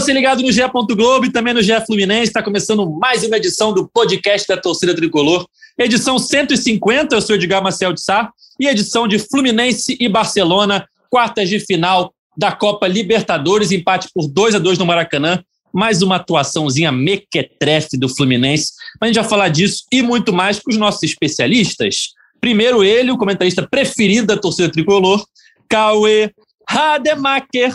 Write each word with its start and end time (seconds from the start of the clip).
você 0.00 0.14
ligado 0.14 0.42
no 0.42 0.50
GE. 0.50 0.62
Globo 0.96 1.26
e 1.26 1.30
também 1.30 1.52
no 1.52 1.62
GE 1.62 1.78
Fluminense. 1.84 2.28
Está 2.28 2.42
começando 2.42 2.88
mais 2.90 3.22
uma 3.22 3.36
edição 3.36 3.70
do 3.70 3.86
podcast 3.86 4.48
da 4.48 4.56
Torcida 4.56 4.94
Tricolor. 4.94 5.46
Edição 5.76 6.18
150, 6.18 7.14
eu 7.14 7.20
sou 7.20 7.36
Edgar 7.36 7.62
Marcel 7.62 7.92
de 7.92 8.02
Sá. 8.02 8.32
E 8.58 8.66
edição 8.66 9.06
de 9.06 9.18
Fluminense 9.18 9.98
e 10.00 10.08
Barcelona, 10.08 10.86
quartas 11.10 11.50
de 11.50 11.60
final 11.60 12.14
da 12.34 12.50
Copa 12.50 12.88
Libertadores. 12.88 13.72
Empate 13.72 14.08
por 14.14 14.26
2 14.26 14.54
a 14.54 14.58
2 14.58 14.78
no 14.78 14.86
Maracanã. 14.86 15.42
Mais 15.70 16.00
uma 16.00 16.16
atuaçãozinha 16.16 16.90
mequetrefe 16.90 17.98
do 17.98 18.08
Fluminense. 18.08 18.72
Mas 18.98 19.08
a 19.08 19.12
gente 19.12 19.20
vai 19.20 19.28
falar 19.28 19.48
disso 19.50 19.84
e 19.92 20.00
muito 20.00 20.32
mais 20.32 20.58
com 20.58 20.70
os 20.70 20.78
nossos 20.78 21.02
especialistas. 21.02 22.14
Primeiro 22.40 22.82
ele, 22.82 23.10
o 23.10 23.18
comentarista 23.18 23.68
preferido 23.70 24.28
da 24.28 24.36
torcida 24.38 24.70
tricolor, 24.70 25.22
Cauê 25.68 26.32
Rademacher. 26.66 27.74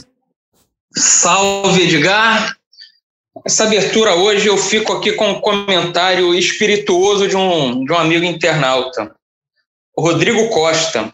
Salve, 0.98 1.84
Edgar! 1.84 2.56
Essa 3.46 3.66
abertura 3.66 4.16
hoje 4.16 4.48
eu 4.48 4.58
fico 4.58 4.94
aqui 4.94 5.12
com 5.12 5.30
um 5.30 5.42
comentário 5.42 6.34
espirituoso 6.34 7.28
de 7.28 7.36
um, 7.36 7.84
de 7.84 7.92
um 7.92 7.98
amigo 7.98 8.24
internauta, 8.24 9.14
Rodrigo 9.98 10.48
Costa. 10.50 11.14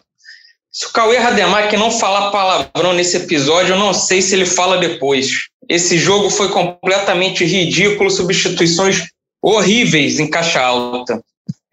Se 0.70 0.86
o 0.86 0.92
Cauê 0.92 1.18
Rademacher 1.18 1.78
não 1.78 1.90
falar 1.90 2.30
palavrão 2.30 2.92
nesse 2.92 3.16
episódio, 3.16 3.74
eu 3.74 3.78
não 3.78 3.92
sei 3.92 4.22
se 4.22 4.34
ele 4.36 4.46
fala 4.46 4.78
depois. 4.78 5.48
Esse 5.68 5.98
jogo 5.98 6.30
foi 6.30 6.48
completamente 6.50 7.44
ridículo, 7.44 8.08
substituições 8.08 9.08
horríveis 9.42 10.20
em 10.20 10.30
caixa 10.30 10.62
alta. 10.62 11.20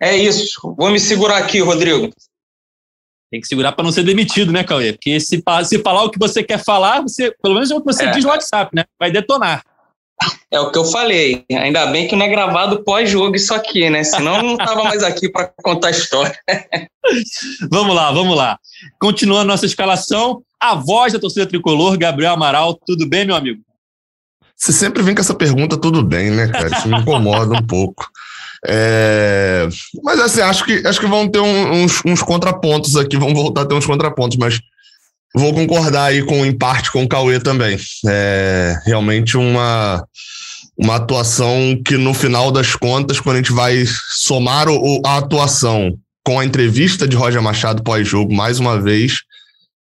É 0.01 0.17
isso. 0.17 0.73
Vou 0.75 0.89
me 0.89 0.99
segurar 0.99 1.37
aqui, 1.37 1.59
Rodrigo. 1.59 2.11
Tem 3.31 3.39
que 3.39 3.47
segurar 3.47 3.73
para 3.73 3.83
não 3.83 3.91
ser 3.91 4.03
demitido, 4.03 4.51
né, 4.51 4.63
Cauê? 4.63 4.93
Porque 4.93 5.19
se, 5.19 5.43
se 5.65 5.79
falar 5.79 6.03
o 6.03 6.09
que 6.09 6.17
você 6.17 6.43
quer 6.43 6.57
falar, 6.63 7.01
você, 7.01 7.31
pelo 7.41 7.53
menos 7.53 7.69
é 7.69 7.75
o 7.75 7.79
que 7.79 7.85
você 7.85 8.05
é. 8.05 8.11
diz 8.11 8.23
no 8.23 8.31
WhatsApp, 8.31 8.75
né? 8.75 8.85
Vai 8.99 9.11
detonar. 9.11 9.63
É 10.51 10.59
o 10.59 10.71
que 10.71 10.77
eu 10.77 10.85
falei. 10.85 11.45
Ainda 11.51 11.85
bem 11.87 12.07
que 12.07 12.15
não 12.15 12.25
é 12.25 12.29
gravado 12.29 12.83
pós-jogo 12.83 13.35
isso 13.35 13.53
aqui, 13.53 13.89
né? 13.89 14.03
Senão 14.03 14.37
eu 14.37 14.43
não 14.43 14.53
estava 14.53 14.83
mais 14.83 15.03
aqui 15.03 15.29
para 15.29 15.51
contar 15.63 15.87
a 15.87 15.91
história. 15.91 16.37
vamos 17.71 17.95
lá, 17.95 18.11
vamos 18.11 18.35
lá. 18.35 18.57
Continuando 18.99 19.45
nossa 19.45 19.65
escalação, 19.65 20.41
a 20.59 20.75
voz 20.75 21.13
da 21.13 21.19
torcida 21.19 21.45
tricolor, 21.45 21.97
Gabriel 21.97 22.33
Amaral. 22.33 22.73
Tudo 22.85 23.07
bem, 23.07 23.25
meu 23.25 23.35
amigo? 23.35 23.61
Você 24.55 24.73
sempre 24.73 25.01
vem 25.01 25.15
com 25.15 25.21
essa 25.21 25.33
pergunta, 25.33 25.79
tudo 25.79 26.03
bem, 26.03 26.31
né, 26.31 26.47
cara? 26.49 26.67
Isso 26.67 26.87
me 26.89 26.99
incomoda 26.99 27.53
um 27.55 27.65
pouco. 27.65 28.09
É... 28.67 29.67
Mas 30.03 30.19
assim, 30.19 30.41
acho 30.41 30.65
que, 30.65 30.85
acho 30.85 30.99
que 30.99 31.07
vão 31.07 31.27
ter 31.27 31.39
um, 31.39 31.83
uns, 31.83 32.01
uns, 32.05 32.21
contrapontos 32.21 32.97
aqui, 32.97 33.17
vão 33.17 33.33
voltar 33.33 33.61
a 33.61 33.65
ter 33.65 33.75
uns 33.75 33.85
contrapontos, 33.85 34.37
mas 34.37 34.59
vou 35.33 35.53
concordar 35.53 36.05
aí 36.05 36.23
com, 36.23 36.45
em 36.45 36.57
parte 36.57 36.91
com 36.91 37.03
o 37.03 37.07
Cauê 37.07 37.39
também. 37.39 37.77
É 38.07 38.79
realmente 38.85 39.37
uma, 39.37 40.03
uma 40.77 40.95
atuação 40.95 41.79
que, 41.85 41.97
no 41.97 42.13
final 42.13 42.51
das 42.51 42.75
contas, 42.75 43.19
quando 43.19 43.35
a 43.35 43.39
gente 43.39 43.53
vai 43.53 43.85
somar 43.85 44.67
o, 44.67 45.01
a 45.05 45.17
atuação 45.17 45.97
com 46.25 46.39
a 46.39 46.45
entrevista 46.45 47.07
de 47.07 47.15
Roger 47.15 47.41
Machado 47.41 47.81
pós-jogo, 47.81 48.33
mais 48.33 48.59
uma 48.59 48.79
vez, 48.79 49.21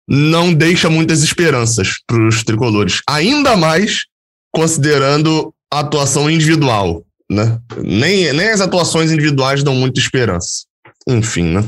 não 0.08 0.54
deixa 0.54 0.90
muitas 0.90 1.24
esperanças 1.24 1.96
para 2.06 2.28
os 2.28 2.44
tricolores. 2.44 3.02
Ainda 3.08 3.58
mais 3.58 4.06
considerando 4.52 5.54
a 5.72 5.80
atuação 5.80 6.30
individual 6.30 7.04
né? 7.32 7.60
Nem, 7.78 8.34
nem 8.34 8.50
as 8.50 8.60
atuações 8.60 9.12
individuais 9.12 9.64
dão 9.64 9.74
muita 9.74 10.00
esperança. 10.00 10.66
Enfim, 11.08 11.46
né? 11.46 11.62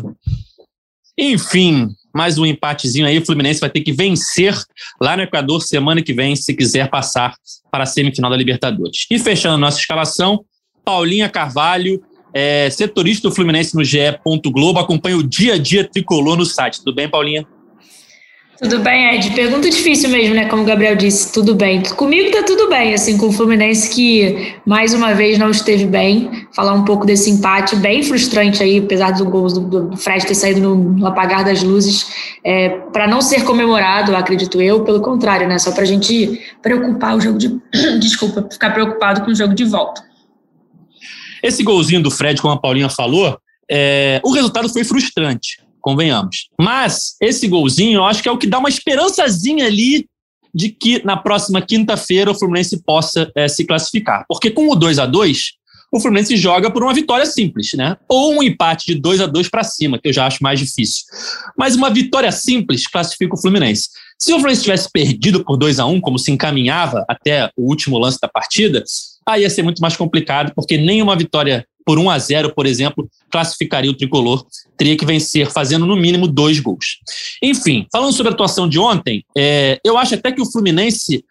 Enfim, 1.17 1.87
mais 2.13 2.37
um 2.37 2.45
empatezinho 2.45 3.07
aí. 3.07 3.17
O 3.17 3.25
Fluminense 3.25 3.61
vai 3.61 3.69
ter 3.69 3.81
que 3.81 3.93
vencer 3.93 4.55
lá 5.01 5.15
no 5.15 5.23
Equador 5.23 5.61
semana 5.61 6.01
que 6.01 6.13
vem, 6.13 6.35
se 6.35 6.53
quiser 6.53 6.89
passar 6.89 7.35
para 7.71 7.83
a 7.83 7.87
semifinal 7.87 8.29
da 8.29 8.35
Libertadores. 8.35 9.05
E 9.09 9.17
fechando 9.17 9.57
nossa 9.57 9.79
escalação, 9.79 10.43
Paulinha 10.83 11.29
Carvalho, 11.29 12.03
é, 12.33 12.69
setorista 12.69 13.29
do 13.29 13.33
Fluminense 13.33 13.73
no 13.73 13.85
GE. 13.85 14.19
Globo, 14.47 14.79
acompanha 14.79 15.17
o 15.17 15.23
dia 15.23 15.53
a 15.53 15.57
dia 15.57 15.87
tricolor 15.87 16.35
no 16.35 16.45
site. 16.45 16.79
Tudo 16.79 16.93
bem, 16.93 17.07
Paulinha? 17.07 17.47
Tudo 18.59 18.79
bem, 18.79 19.15
Ed? 19.15 19.31
Pergunta 19.31 19.67
difícil 19.67 20.09
mesmo, 20.09 20.35
né? 20.35 20.45
Como 20.45 20.61
o 20.61 20.65
Gabriel 20.65 20.95
disse, 20.95 21.33
tudo 21.33 21.55
bem. 21.55 21.81
Comigo 21.81 22.31
tá 22.31 22.43
tudo 22.43 22.69
bem, 22.69 22.93
assim, 22.93 23.17
com 23.17 23.27
o 23.27 23.31
Fluminense 23.31 23.89
que 23.93 24.55
mais 24.65 24.93
uma 24.93 25.13
vez 25.13 25.39
não 25.39 25.49
esteve 25.49 25.85
bem. 25.85 26.47
Falar 26.55 26.73
um 26.73 26.85
pouco 26.85 27.05
desse 27.05 27.31
empate 27.31 27.75
bem 27.75 28.03
frustrante 28.03 28.61
aí, 28.61 28.77
apesar 28.77 29.11
do 29.11 29.25
gol 29.25 29.47
do, 29.47 29.97
Fred 29.97 30.25
ter 30.25 30.35
saído 30.35 30.61
no, 30.61 30.75
no 30.75 31.07
apagar 31.07 31.43
das 31.43 31.63
luzes, 31.63 32.05
é, 32.43 32.69
para 32.69 33.07
não 33.07 33.21
ser 33.21 33.43
comemorado, 33.43 34.15
acredito 34.15 34.61
eu, 34.61 34.83
pelo 34.83 35.01
contrário, 35.01 35.47
né? 35.47 35.57
Só 35.57 35.71
para 35.71 35.83
a 35.83 35.87
gente 35.87 36.39
preocupar 36.61 37.17
o 37.17 37.21
jogo 37.21 37.39
de. 37.39 37.59
Desculpa, 37.99 38.47
ficar 38.51 38.69
preocupado 38.69 39.21
com 39.21 39.31
o 39.31 39.35
jogo 39.35 39.55
de 39.55 39.65
volta. 39.65 40.03
Esse 41.41 41.63
golzinho 41.63 42.03
do 42.03 42.11
Fred, 42.11 42.39
como 42.39 42.53
a 42.53 42.59
Paulinha 42.59 42.87
falou, 42.87 43.37
é, 43.69 44.21
o 44.23 44.31
resultado 44.31 44.69
foi 44.69 44.83
frustrante 44.83 45.62
convenhamos. 45.83 46.47
Mas 46.59 47.15
esse 47.21 47.47
golzinho, 47.47 47.97
eu 47.97 48.05
acho 48.05 48.23
que 48.23 48.29
é 48.29 48.31
o 48.31 48.37
que 48.37 48.47
dá 48.47 48.57
uma 48.57 48.69
esperançazinha 48.69 49.67
ali 49.67 50.07
de 50.55 50.69
que 50.69 51.03
na 51.03 51.17
próxima 51.17 51.61
quinta-feira 51.61 52.31
o 52.31 52.35
Fluminense 52.35 52.81
possa 52.83 53.29
é, 53.35 53.47
se 53.47 53.65
classificar. 53.65 54.25
Porque 54.27 54.49
com 54.49 54.69
o 54.69 54.75
2 54.75 54.97
a 54.99 55.05
2 55.05 55.51
o 55.91 55.99
Fluminense 55.99 56.35
joga 56.35 56.71
por 56.71 56.83
uma 56.83 56.93
vitória 56.93 57.25
simples, 57.25 57.69
né? 57.75 57.95
Ou 58.09 58.33
um 58.33 58.41
empate 58.41 58.87
de 58.87 58.95
2 58.95 59.21
a 59.21 59.27
2 59.27 59.47
para 59.47 59.63
cima, 59.63 59.99
que 59.99 60.07
eu 60.07 60.13
já 60.13 60.25
acho 60.25 60.41
mais 60.41 60.59
difícil. 60.59 61.03
Mas 61.55 61.75
uma 61.75 61.91
vitória 61.91 62.31
simples 62.31 62.87
classifica 62.87 63.35
o 63.35 63.39
Fluminense. 63.39 63.89
Se 64.17 64.31
o 64.31 64.37
Fluminense 64.37 64.63
tivesse 64.63 64.89
perdido 64.91 65.45
por 65.45 65.55
2 65.55 65.79
a 65.79 65.85
1 65.85 66.01
como 66.01 66.17
se 66.17 66.31
encaminhava 66.31 67.05
até 67.07 67.51
o 67.55 67.69
último 67.69 67.99
lance 67.99 68.17
da 68.19 68.27
partida, 68.27 68.83
aí 69.25 69.41
ia 69.41 69.49
ser 69.49 69.63
muito 69.63 69.81
mais 69.81 69.95
complicado, 69.95 70.53
porque 70.55 70.77
nenhuma 70.77 71.15
vitória 71.15 71.65
por 71.85 71.99
1 71.99 72.09
a 72.09 72.19
0 72.19 72.53
por 72.55 72.65
exemplo, 72.65 73.09
classificaria 73.29 73.91
o 73.91 73.93
tricolor. 73.93 74.45
Teria 74.77 74.97
que 74.97 75.05
vencer 75.05 75.51
fazendo 75.51 75.85
no 75.85 75.95
mínimo 75.95 76.27
dois 76.27 76.59
gols. 76.59 76.99
Enfim, 77.41 77.85
falando 77.91 78.13
sobre 78.13 78.31
a 78.31 78.33
atuação 78.33 78.67
de 78.67 78.79
ontem, 78.79 79.25
é, 79.37 79.79
eu 79.83 79.97
acho 79.97 80.15
até 80.15 80.31
que 80.31 80.41
o 80.41 80.49
Fluminense 80.49 81.23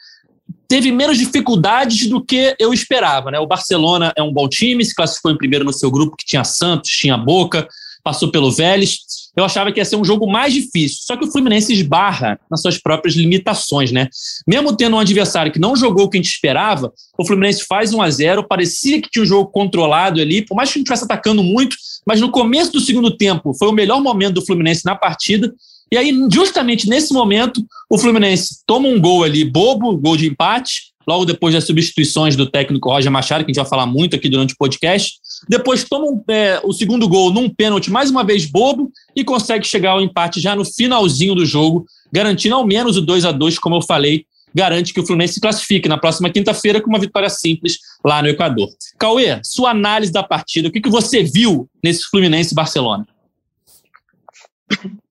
teve 0.69 0.91
menos 0.91 1.19
dificuldades 1.19 2.07
do 2.09 2.25
que 2.25 2.55
eu 2.59 2.73
esperava. 2.73 3.31
Né? 3.31 3.39
O 3.39 3.47
Barcelona 3.47 4.13
é 4.17 4.23
um 4.23 4.33
bom 4.33 4.49
time, 4.49 4.85
se 4.85 4.95
classificou 4.95 5.31
em 5.31 5.37
primeiro 5.37 5.65
no 5.65 5.73
seu 5.73 5.91
grupo, 5.91 6.17
que 6.17 6.25
tinha 6.25 6.45
Santos, 6.45 6.91
tinha 6.91 7.17
Boca, 7.17 7.69
passou 8.03 8.31
pelo 8.31 8.51
Vélez. 8.51 8.99
Eu 9.37 9.45
achava 9.45 9.73
que 9.73 9.81
ia 9.81 9.85
ser 9.85 9.97
um 9.97 10.05
jogo 10.05 10.31
mais 10.31 10.53
difícil. 10.53 10.99
Só 11.03 11.17
que 11.17 11.25
o 11.25 11.33
Fluminense 11.33 11.73
esbarra 11.73 12.39
nas 12.51 12.61
suas 12.61 12.79
próprias 12.79 13.15
limitações, 13.15 13.91
né? 13.91 14.09
Mesmo 14.47 14.77
tendo 14.77 14.97
um 14.97 14.99
adversário 14.99 15.51
que 15.51 15.59
não 15.59 15.75
jogou 15.75 16.05
o 16.05 16.11
que 16.11 16.19
a 16.19 16.21
gente 16.21 16.33
esperava, 16.33 16.93
o 17.19 17.27
Fluminense 17.27 17.65
faz 17.67 17.95
1 17.95 18.03
a 18.03 18.11
0 18.11 18.47
parecia 18.47 19.01
que 19.01 19.11
tinha 19.11 19.23
um 19.23 19.27
jogo 19.27 19.51
controlado 19.51 20.21
ali, 20.21 20.45
por 20.45 20.55
mais 20.55 20.69
que 20.69 20.79
a 20.79 20.79
gente 20.79 20.87
estivesse 20.87 21.05
atacando 21.05 21.43
muito, 21.43 21.77
mas 22.07 22.21
no 22.21 22.31
começo 22.31 22.73
do 22.73 22.81
segundo 22.81 23.17
tempo 23.17 23.55
foi 23.55 23.69
o 23.69 23.73
melhor 23.73 24.03
momento 24.03 24.35
do 24.35 24.45
Fluminense 24.45 24.85
na 24.85 24.95
partida. 24.95 25.53
E 25.91 25.97
aí, 25.97 26.11
justamente 26.33 26.89
nesse 26.89 27.13
momento, 27.13 27.63
o 27.91 27.99
Fluminense 27.99 28.63
toma 28.67 28.89
um 28.89 28.99
gol 28.99 29.25
ali 29.25 29.45
bobo, 29.45 29.97
gol 29.97 30.17
de 30.17 30.27
empate, 30.27 30.92
logo 31.07 31.25
depois 31.25 31.55
das 31.55 31.65
substituições 31.65 32.37
do 32.37 32.49
técnico 32.49 32.91
Roger 32.91 33.11
Machado, 33.11 33.45
que 33.45 33.51
a 33.51 33.53
gente 33.53 33.63
vai 33.63 33.69
falar 33.69 33.87
muito 33.87 34.17
aqui 34.17 34.29
durante 34.29 34.55
o 34.55 34.57
podcast. 34.57 35.15
Depois 35.49 35.85
toma 35.85 36.23
é, 36.29 36.61
o 36.65 36.73
segundo 36.73 37.09
gol 37.09 37.33
num 37.33 37.49
pênalti, 37.49 37.91
mais 37.91 38.11
uma 38.11 38.25
vez 38.25 38.47
bobo, 38.47 38.91
e 39.15 39.25
consegue 39.25 39.67
chegar 39.67 39.93
ao 39.93 40.01
empate 40.01 40.41
já 40.41 40.55
no 40.55 40.65
finalzinho 40.65 41.35
do 41.35 41.45
jogo, 41.45 41.85
garantindo 42.13 42.55
ao 42.55 42.67
menos 42.67 42.97
o 42.97 43.01
2 43.01 43.25
a 43.25 43.33
2 43.33 43.59
como 43.59 43.77
eu 43.77 43.83
falei, 43.83 44.25
garante 44.55 44.93
que 44.93 45.01
o 45.01 45.07
Fluminense 45.07 45.35
se 45.35 45.41
classifique 45.41 45.89
na 45.89 45.97
próxima 45.97 46.31
quinta-feira 46.31 46.81
com 46.81 46.89
uma 46.89 46.99
vitória 46.99 47.29
simples 47.31 47.79
lá 48.05 48.23
no 48.23 48.29
Equador. 48.29 48.69
Cauê, 48.99 49.41
sua 49.43 49.71
análise 49.71 50.13
da 50.13 50.23
partida, 50.23 50.69
o 50.69 50.73
que, 50.73 50.81
que 50.81 50.91
você 50.91 51.23
viu 51.23 51.69
nesse 51.83 52.05
Fluminense 52.11 52.55
Barcelona? 52.55 53.07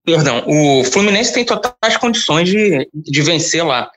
Perdão, 0.04 0.44
o 0.48 0.84
Fluminense 0.86 1.34
tem 1.34 1.46
totais 1.46 1.98
condições 1.98 2.50
de, 2.50 2.90
de 2.94 3.22
vencer 3.22 3.66
lá. 3.66 3.92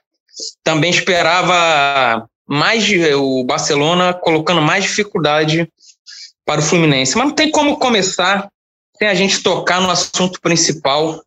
Também 0.63 0.89
esperava 0.91 2.27
mais 2.47 2.85
o 3.15 3.43
Barcelona 3.43 4.13
colocando 4.13 4.61
mais 4.61 4.83
dificuldade 4.83 5.67
para 6.45 6.61
o 6.61 6.63
Fluminense. 6.63 7.17
Mas 7.17 7.27
não 7.27 7.33
tem 7.33 7.49
como 7.49 7.77
começar 7.77 8.49
sem 8.97 9.07
a 9.07 9.15
gente 9.15 9.41
tocar 9.41 9.81
no 9.81 9.89
assunto 9.89 10.39
principal, 10.39 11.21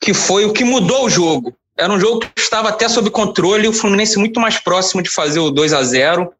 que 0.00 0.12
foi 0.12 0.44
o 0.44 0.52
que 0.52 0.64
mudou 0.64 1.06
o 1.06 1.10
jogo. 1.10 1.54
Era 1.76 1.92
um 1.92 2.00
jogo 2.00 2.20
que 2.20 2.40
estava 2.40 2.68
até 2.68 2.88
sob 2.88 3.08
controle, 3.10 3.68
o 3.68 3.72
Fluminense 3.72 4.18
muito 4.18 4.40
mais 4.40 4.58
próximo 4.58 5.00
de 5.00 5.08
fazer 5.08 5.38
o 5.38 5.50
2 5.50 5.72
a 5.72 5.82
0 5.82 6.32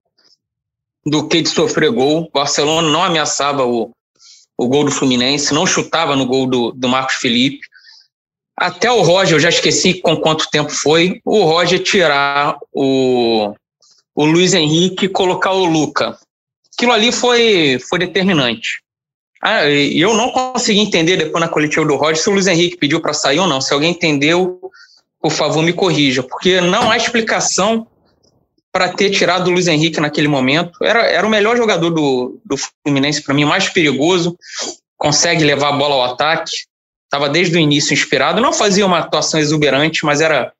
do 1.06 1.28
que 1.28 1.40
de 1.40 1.48
sofrer 1.48 1.90
gol. 1.90 2.24
O 2.24 2.30
Barcelona 2.30 2.88
não 2.88 3.02
ameaçava 3.02 3.64
o, 3.64 3.92
o 4.58 4.68
gol 4.68 4.84
do 4.84 4.90
Fluminense, 4.90 5.54
não 5.54 5.66
chutava 5.66 6.16
no 6.16 6.26
gol 6.26 6.46
do, 6.46 6.72
do 6.72 6.88
Marcos 6.88 7.16
Felipe. 7.16 7.60
Até 8.60 8.90
o 8.90 9.02
Roger, 9.02 9.36
eu 9.36 9.40
já 9.40 9.48
esqueci 9.48 9.94
com 9.94 10.16
quanto 10.16 10.50
tempo 10.50 10.70
foi, 10.70 11.20
o 11.24 11.44
Roger 11.44 11.82
tirar 11.82 12.58
o, 12.72 13.54
o 14.14 14.24
Luiz 14.24 14.52
Henrique 14.52 15.06
e 15.06 15.08
colocar 15.08 15.52
o 15.52 15.64
Luca 15.64 16.18
aquilo 16.78 16.92
ali 16.92 17.10
foi, 17.10 17.80
foi 17.88 17.98
determinante. 17.98 18.80
Ah, 19.42 19.68
eu 19.68 20.14
não 20.14 20.30
consegui 20.30 20.78
entender 20.78 21.16
depois 21.16 21.40
na 21.40 21.48
coletiva 21.48 21.84
do 21.84 21.96
Roger 21.96 22.16
se 22.16 22.28
o 22.28 22.32
Luiz 22.32 22.46
Henrique 22.46 22.76
pediu 22.76 23.00
para 23.00 23.12
sair 23.12 23.40
ou 23.40 23.46
não. 23.46 23.60
Se 23.60 23.74
alguém 23.74 23.90
entendeu, 23.90 24.60
por 25.20 25.30
favor, 25.30 25.62
me 25.62 25.72
corrija, 25.72 26.22
porque 26.22 26.60
não 26.60 26.90
há 26.90 26.96
explicação 26.96 27.86
para 28.72 28.88
ter 28.92 29.10
tirado 29.10 29.48
o 29.48 29.50
Luiz 29.50 29.66
Henrique 29.66 30.00
naquele 30.00 30.28
momento. 30.28 30.72
Era, 30.82 31.06
era 31.06 31.26
o 31.26 31.30
melhor 31.30 31.56
jogador 31.56 31.90
do, 31.90 32.40
do 32.44 32.56
Fluminense 32.56 33.22
para 33.22 33.34
mim, 33.34 33.44
mais 33.44 33.68
perigoso, 33.68 34.36
consegue 34.96 35.44
levar 35.44 35.70
a 35.70 35.76
bola 35.76 35.94
ao 35.94 36.04
ataque. 36.12 36.52
Estava 37.08 37.28
desde 37.28 37.56
o 37.56 37.60
início 37.60 37.94
inspirado. 37.94 38.40
Não 38.40 38.52
fazia 38.52 38.84
uma 38.84 38.98
atuação 38.98 39.40
exuberante, 39.40 40.04
mas 40.04 40.20
era, 40.20 40.52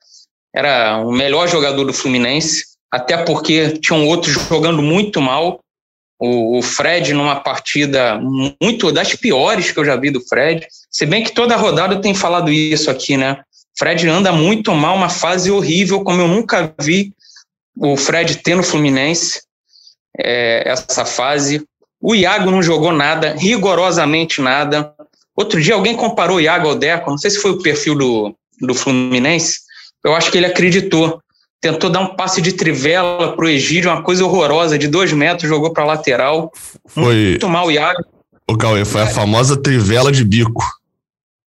era 0.55 0.97
o 0.99 1.13
melhor 1.13 1.47
jogador 1.47 1.85
do 1.85 1.93
Fluminense, 1.93 2.65
até 2.91 3.19
porque 3.19 3.79
tinham 3.79 4.07
outros 4.07 4.33
jogando 4.49 4.81
muito 4.81 5.21
mal. 5.21 5.61
O, 6.19 6.59
o 6.59 6.63
Fred, 6.63 7.13
numa 7.13 7.37
partida 7.37 8.19
muito 8.61 8.91
das 8.91 9.15
piores 9.15 9.71
que 9.71 9.79
eu 9.79 9.85
já 9.85 9.95
vi 9.95 10.11
do 10.11 10.21
Fred. 10.27 10.67
Se 10.91 11.07
bem 11.07 11.23
que 11.23 11.33
toda 11.33 11.55
rodada 11.55 11.95
eu 11.95 12.01
tenho 12.01 12.15
falado 12.15 12.51
isso 12.51 12.91
aqui, 12.91 13.17
né? 13.17 13.43
Fred 13.79 14.09
anda 14.09 14.33
muito 14.33 14.75
mal, 14.75 14.97
uma 14.97 15.09
fase 15.09 15.51
horrível, 15.51 16.03
como 16.03 16.21
eu 16.21 16.27
nunca 16.27 16.75
vi 16.81 17.13
o 17.77 17.97
Fred 17.97 18.39
ter 18.39 18.57
no 18.57 18.65
Fluminense 18.65 19.43
é, 20.19 20.69
essa 20.69 21.05
fase. 21.05 21.65
O 22.01 22.15
Iago 22.15 22.51
não 22.51 22.63
jogou 22.63 22.93
nada, 22.93 23.35
rigorosamente 23.39 24.41
nada. 24.41 24.93
Outro 25.39 25.63
dia 25.63 25.75
alguém 25.75 25.95
comparou 25.95 26.39
o 26.39 26.41
Iago 26.41 26.67
ao 26.67 26.75
Deco, 26.75 27.11
não 27.11 27.17
sei 27.17 27.31
se 27.31 27.39
foi 27.39 27.53
o 27.53 27.63
perfil 27.63 27.95
do, 27.95 28.35
do 28.61 28.75
Fluminense, 28.75 29.61
eu 30.05 30.13
acho 30.13 30.33
que 30.33 30.37
ele 30.37 30.47
acreditou. 30.47 31.23
Tentou 31.61 31.89
dar 31.89 32.01
um 32.01 32.17
passe 32.17 32.43
de 32.43 32.53
trivela 32.55 33.37
pro 33.37 33.49
Egídio, 33.49 33.89
uma 33.89 34.03
coisa 34.03 34.25
horrorosa, 34.25 34.77
de 34.77 34.89
dois 34.89 35.13
metros, 35.13 35.49
jogou 35.49 35.73
para 35.73 35.85
lateral. 35.85 36.51
Foi. 36.87 37.31
Muito 37.31 37.49
mal 37.49 37.69
o 37.69 37.71
Iago. 37.71 38.03
O 38.51 38.57
Cauê, 38.59 38.85
foi 38.85 39.03
a 39.03 39.07
famosa 39.07 39.57
trivela 39.57 40.11
de 40.11 40.25
bico. 40.25 40.65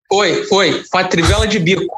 Foi, 0.07 0.45
foi. 0.45 0.85
Foi 0.91 1.03
a 1.03 1.09
trivela 1.09 1.47
de 1.47 1.59
bico. 1.59 1.97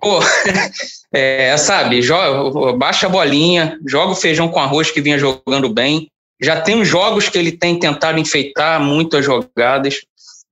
Pô, 0.00 0.20
é, 1.12 1.54
sabe, 1.58 2.00
joga, 2.00 2.72
baixa 2.72 3.06
a 3.06 3.10
bolinha, 3.10 3.78
joga 3.86 4.12
o 4.12 4.16
feijão 4.16 4.48
com 4.48 4.60
arroz 4.60 4.90
que 4.90 5.02
vinha 5.02 5.18
jogando 5.18 5.68
bem. 5.68 6.08
Já 6.40 6.58
tem 6.58 6.76
uns 6.76 6.88
jogos 6.88 7.28
que 7.28 7.36
ele 7.36 7.52
tem 7.52 7.78
tentado 7.78 8.18
enfeitar 8.18 8.80
muitas 8.80 9.24
jogadas, 9.24 10.02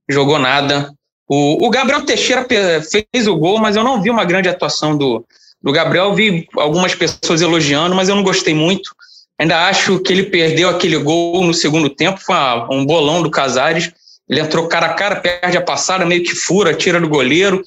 jogou 0.08 0.38
nada. 0.38 0.93
O, 1.29 1.67
o 1.67 1.70
Gabriel 1.70 2.05
Teixeira 2.05 2.47
fez 2.49 3.26
o 3.26 3.37
gol, 3.37 3.58
mas 3.58 3.76
eu 3.76 3.85
não 3.85 4.00
vi 4.00 4.11
uma 4.11 4.25
grande 4.25 4.49
atuação 4.49 4.97
do, 4.97 5.25
do 5.62 5.73
Gabriel. 5.73 6.14
Vi 6.14 6.47
algumas 6.56 6.94
pessoas 6.94 7.41
elogiando, 7.41 7.94
mas 7.94 8.08
eu 8.08 8.14
não 8.14 8.23
gostei 8.23 8.55
muito. 8.55 8.91
Ainda 9.38 9.67
acho 9.69 9.99
que 10.00 10.12
ele 10.12 10.25
perdeu 10.25 10.69
aquele 10.69 10.97
gol 10.97 11.44
no 11.44 11.53
segundo 11.53 11.91
tempo, 11.91 12.20
foi 12.20 12.37
um 12.70 12.87
bolão 12.87 13.23
do 13.23 13.31
Casares 13.31 13.93
ele 14.29 14.41
entrou 14.41 14.67
cara 14.67 14.87
a 14.87 14.94
cara, 14.94 15.17
perde 15.17 15.56
a 15.56 15.62
passada, 15.62 16.05
meio 16.05 16.23
que 16.23 16.35
fura, 16.35 16.75
tira 16.75 17.00
do 17.00 17.08
goleiro, 17.08 17.62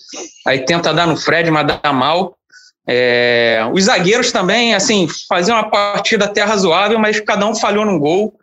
aí 0.45 0.65
tenta 0.65 0.93
dar 0.93 1.07
no 1.07 1.15
Fred, 1.15 1.49
mas 1.49 1.65
dá 1.81 1.93
mal. 1.93 2.37
É, 2.85 3.61
os 3.71 3.85
zagueiros 3.85 4.31
também, 4.31 4.73
assim, 4.73 5.07
faziam 5.27 5.57
uma 5.57 5.69
partida 5.69 6.25
até 6.25 6.43
razoável, 6.43 6.99
mas 6.99 7.19
cada 7.19 7.45
um 7.45 7.55
falhou 7.55 7.85
no 7.85 7.97
gol, 7.97 8.33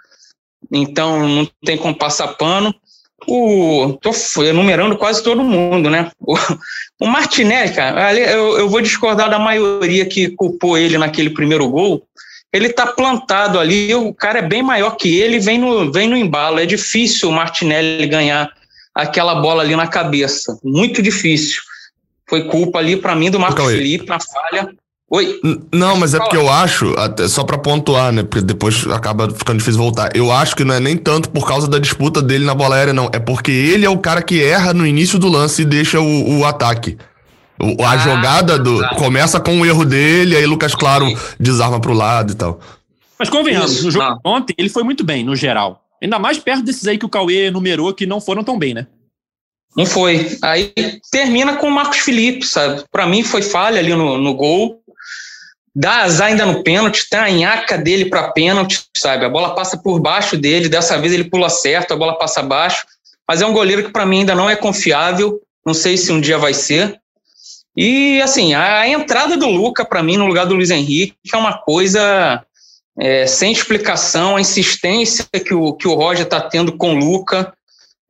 então 0.73 1.29
não 1.29 1.49
tem 1.65 1.77
como 1.77 1.97
passar 1.97 2.29
pano. 2.29 2.75
O, 3.28 3.99
tô 4.00 4.12
enumerando 4.43 4.96
quase 4.96 5.23
todo 5.23 5.43
mundo, 5.43 5.90
né? 5.90 6.11
O, 6.20 6.34
o 7.00 7.06
Martinelli, 7.06 7.75
cara, 7.75 8.14
eu, 8.14 8.58
eu 8.58 8.69
vou 8.69 8.81
discordar 8.81 9.28
da 9.28 9.38
maioria 9.38 10.06
que 10.06 10.31
culpou 10.31 10.78
ele 10.78 10.96
naquele 10.96 11.31
primeiro 11.31 11.69
gol, 11.69 12.06
ele 12.52 12.69
está 12.69 12.87
plantado 12.87 13.58
ali, 13.58 13.94
o 13.94 14.14
cara 14.14 14.38
é 14.38 14.43
bem 14.43 14.62
maior 14.62 14.96
que 14.96 15.19
ele, 15.20 15.38
vem 15.38 15.58
no, 15.58 15.93
vem 15.93 16.08
no 16.08 16.17
embalo. 16.17 16.58
É 16.58 16.64
difícil 16.64 17.28
o 17.28 17.32
Martinelli 17.32 18.06
ganhar 18.06 18.50
aquela 18.94 19.34
bola 19.34 19.62
ali 19.62 19.76
na 19.76 19.87
cabeça. 19.87 20.58
Muito 20.64 21.02
difícil. 21.02 21.61
Foi 22.28 22.44
culpa 22.44 22.78
ali 22.78 22.96
para 22.96 23.14
mim 23.14 23.31
do 23.31 23.38
Marcos 23.38 23.67
Felipe 23.67 24.06
na 24.06 24.19
falha. 24.19 24.75
Oi. 25.08 25.41
Não, 25.73 25.97
mas 25.97 26.14
é 26.14 26.19
porque 26.19 26.37
eu 26.37 26.50
acho, 26.50 26.93
até 26.99 27.29
só 27.29 27.44
para 27.44 27.56
pontuar, 27.56 28.11
né? 28.11 28.25
Porque 28.25 28.44
depois 28.44 28.87
acaba 28.88 29.31
ficando 29.31 29.58
difícil 29.58 29.81
voltar. 29.81 30.11
Eu 30.17 30.32
acho 30.32 30.56
que 30.56 30.64
não 30.64 30.75
é 30.75 30.81
nem 30.81 30.97
tanto 30.97 31.31
por 31.31 31.47
causa 31.47 31.69
da 31.69 31.79
disputa 31.79 32.20
dele 32.20 32.44
na 32.44 32.55
bola 32.55 32.75
aérea, 32.75 32.93
não. 32.93 33.08
É 33.12 33.20
porque 33.20 33.53
ele 33.53 33.87
é 33.87 33.91
o 33.91 33.99
cara 33.99 34.20
que 34.20 34.43
erra 34.43 34.75
no 34.75 34.85
início 34.85 35.17
do 35.17 35.29
lance 35.29 35.62
e 35.62 35.64
deixa 35.64 36.00
o, 36.00 36.38
o 36.38 36.44
ataque. 36.44 36.99
A 37.81 37.91
ah, 37.91 37.97
jogada 37.97 38.58
do 38.58 38.81
tá. 38.81 38.97
começa 38.97 39.41
com 39.41 39.61
o 39.61 39.64
erro 39.64 39.85
dele, 39.85 40.37
aí 40.37 40.44
Lucas 40.44 40.75
Claro 40.75 41.06
desarma 41.38 41.81
para 41.81 41.91
o 41.91 41.94
lado 41.94 42.32
e 42.32 42.35
tal. 42.35 42.61
Mas 43.19 43.31
convenhamos, 43.31 43.73
Isso, 43.73 43.85
no 43.85 43.91
jogo 43.91 44.05
não. 44.05 44.20
ontem 44.25 44.55
ele 44.59 44.69
foi 44.69 44.82
muito 44.82 45.05
bem, 45.05 45.25
no 45.25 45.35
geral. 45.35 45.82
Ainda 46.02 46.19
mais 46.19 46.37
perto 46.37 46.64
desses 46.64 46.87
aí 46.87 46.99
que 46.99 47.06
o 47.06 47.09
Cauê 47.09 47.50
numerou 47.50 47.94
que 47.94 48.05
não 48.06 48.20
foram 48.20 48.44
tão 48.44 48.59
bem, 48.59 48.75
né? 48.75 48.87
Não 49.75 49.87
foi. 49.87 50.38
Aí 50.43 50.73
termina 51.11 51.56
com 51.56 51.69
o 51.69 51.70
Marcos 51.70 51.99
Felipe, 51.99 52.47
sabe? 52.47 52.82
Para 52.91 53.06
mim 53.06 53.23
foi 53.23 53.41
falha 53.41 53.79
ali 53.79 53.94
no, 53.94 54.19
no 54.19 54.35
gol. 54.35 54.82
Dá 55.78 56.05
azar 56.05 56.28
ainda 56.28 56.46
no 56.46 56.62
pênalti, 56.62 57.06
tem 57.06 57.20
a 57.20 57.31
nhaca 57.31 57.76
dele 57.76 58.06
para 58.06 58.32
pênalti, 58.32 58.82
sabe? 58.96 59.26
A 59.26 59.28
bola 59.28 59.55
passa 59.55 59.76
por 59.76 60.00
baixo 60.00 60.34
dele, 60.34 60.70
dessa 60.70 60.96
vez 60.96 61.12
ele 61.12 61.25
pula 61.25 61.50
certo, 61.50 61.93
a 61.93 61.96
bola 61.96 62.17
passa 62.17 62.40
abaixo. 62.40 62.87
Mas 63.28 63.43
é 63.43 63.46
um 63.46 63.52
goleiro 63.52 63.84
que 63.84 63.93
para 63.93 64.06
mim 64.06 64.20
ainda 64.20 64.34
não 64.34 64.49
é 64.49 64.56
confiável. 64.56 65.38
Não 65.67 65.75
sei 65.75 65.99
se 65.99 66.11
um 66.11 66.19
dia 66.19 66.38
vai 66.38 66.55
ser. 66.55 66.99
E, 67.76 68.23
assim, 68.23 68.55
a 68.55 68.88
entrada 68.88 69.37
do 69.37 69.50
Luca, 69.50 69.84
para 69.84 70.02
mim, 70.02 70.17
no 70.17 70.26
lugar 70.26 70.46
do 70.46 70.55
Luiz 70.55 70.70
Henrique, 70.70 71.14
é 71.31 71.37
uma 71.37 71.58
coisa 71.58 72.43
é, 72.99 73.26
sem 73.26 73.52
explicação. 73.52 74.37
A 74.37 74.40
insistência 74.40 75.26
que 75.44 75.52
o, 75.52 75.75
que 75.75 75.87
o 75.87 75.94
Roger 75.94 76.25
está 76.25 76.40
tendo 76.40 76.73
com 76.73 76.94
o 76.94 76.99
Luca, 76.99 77.52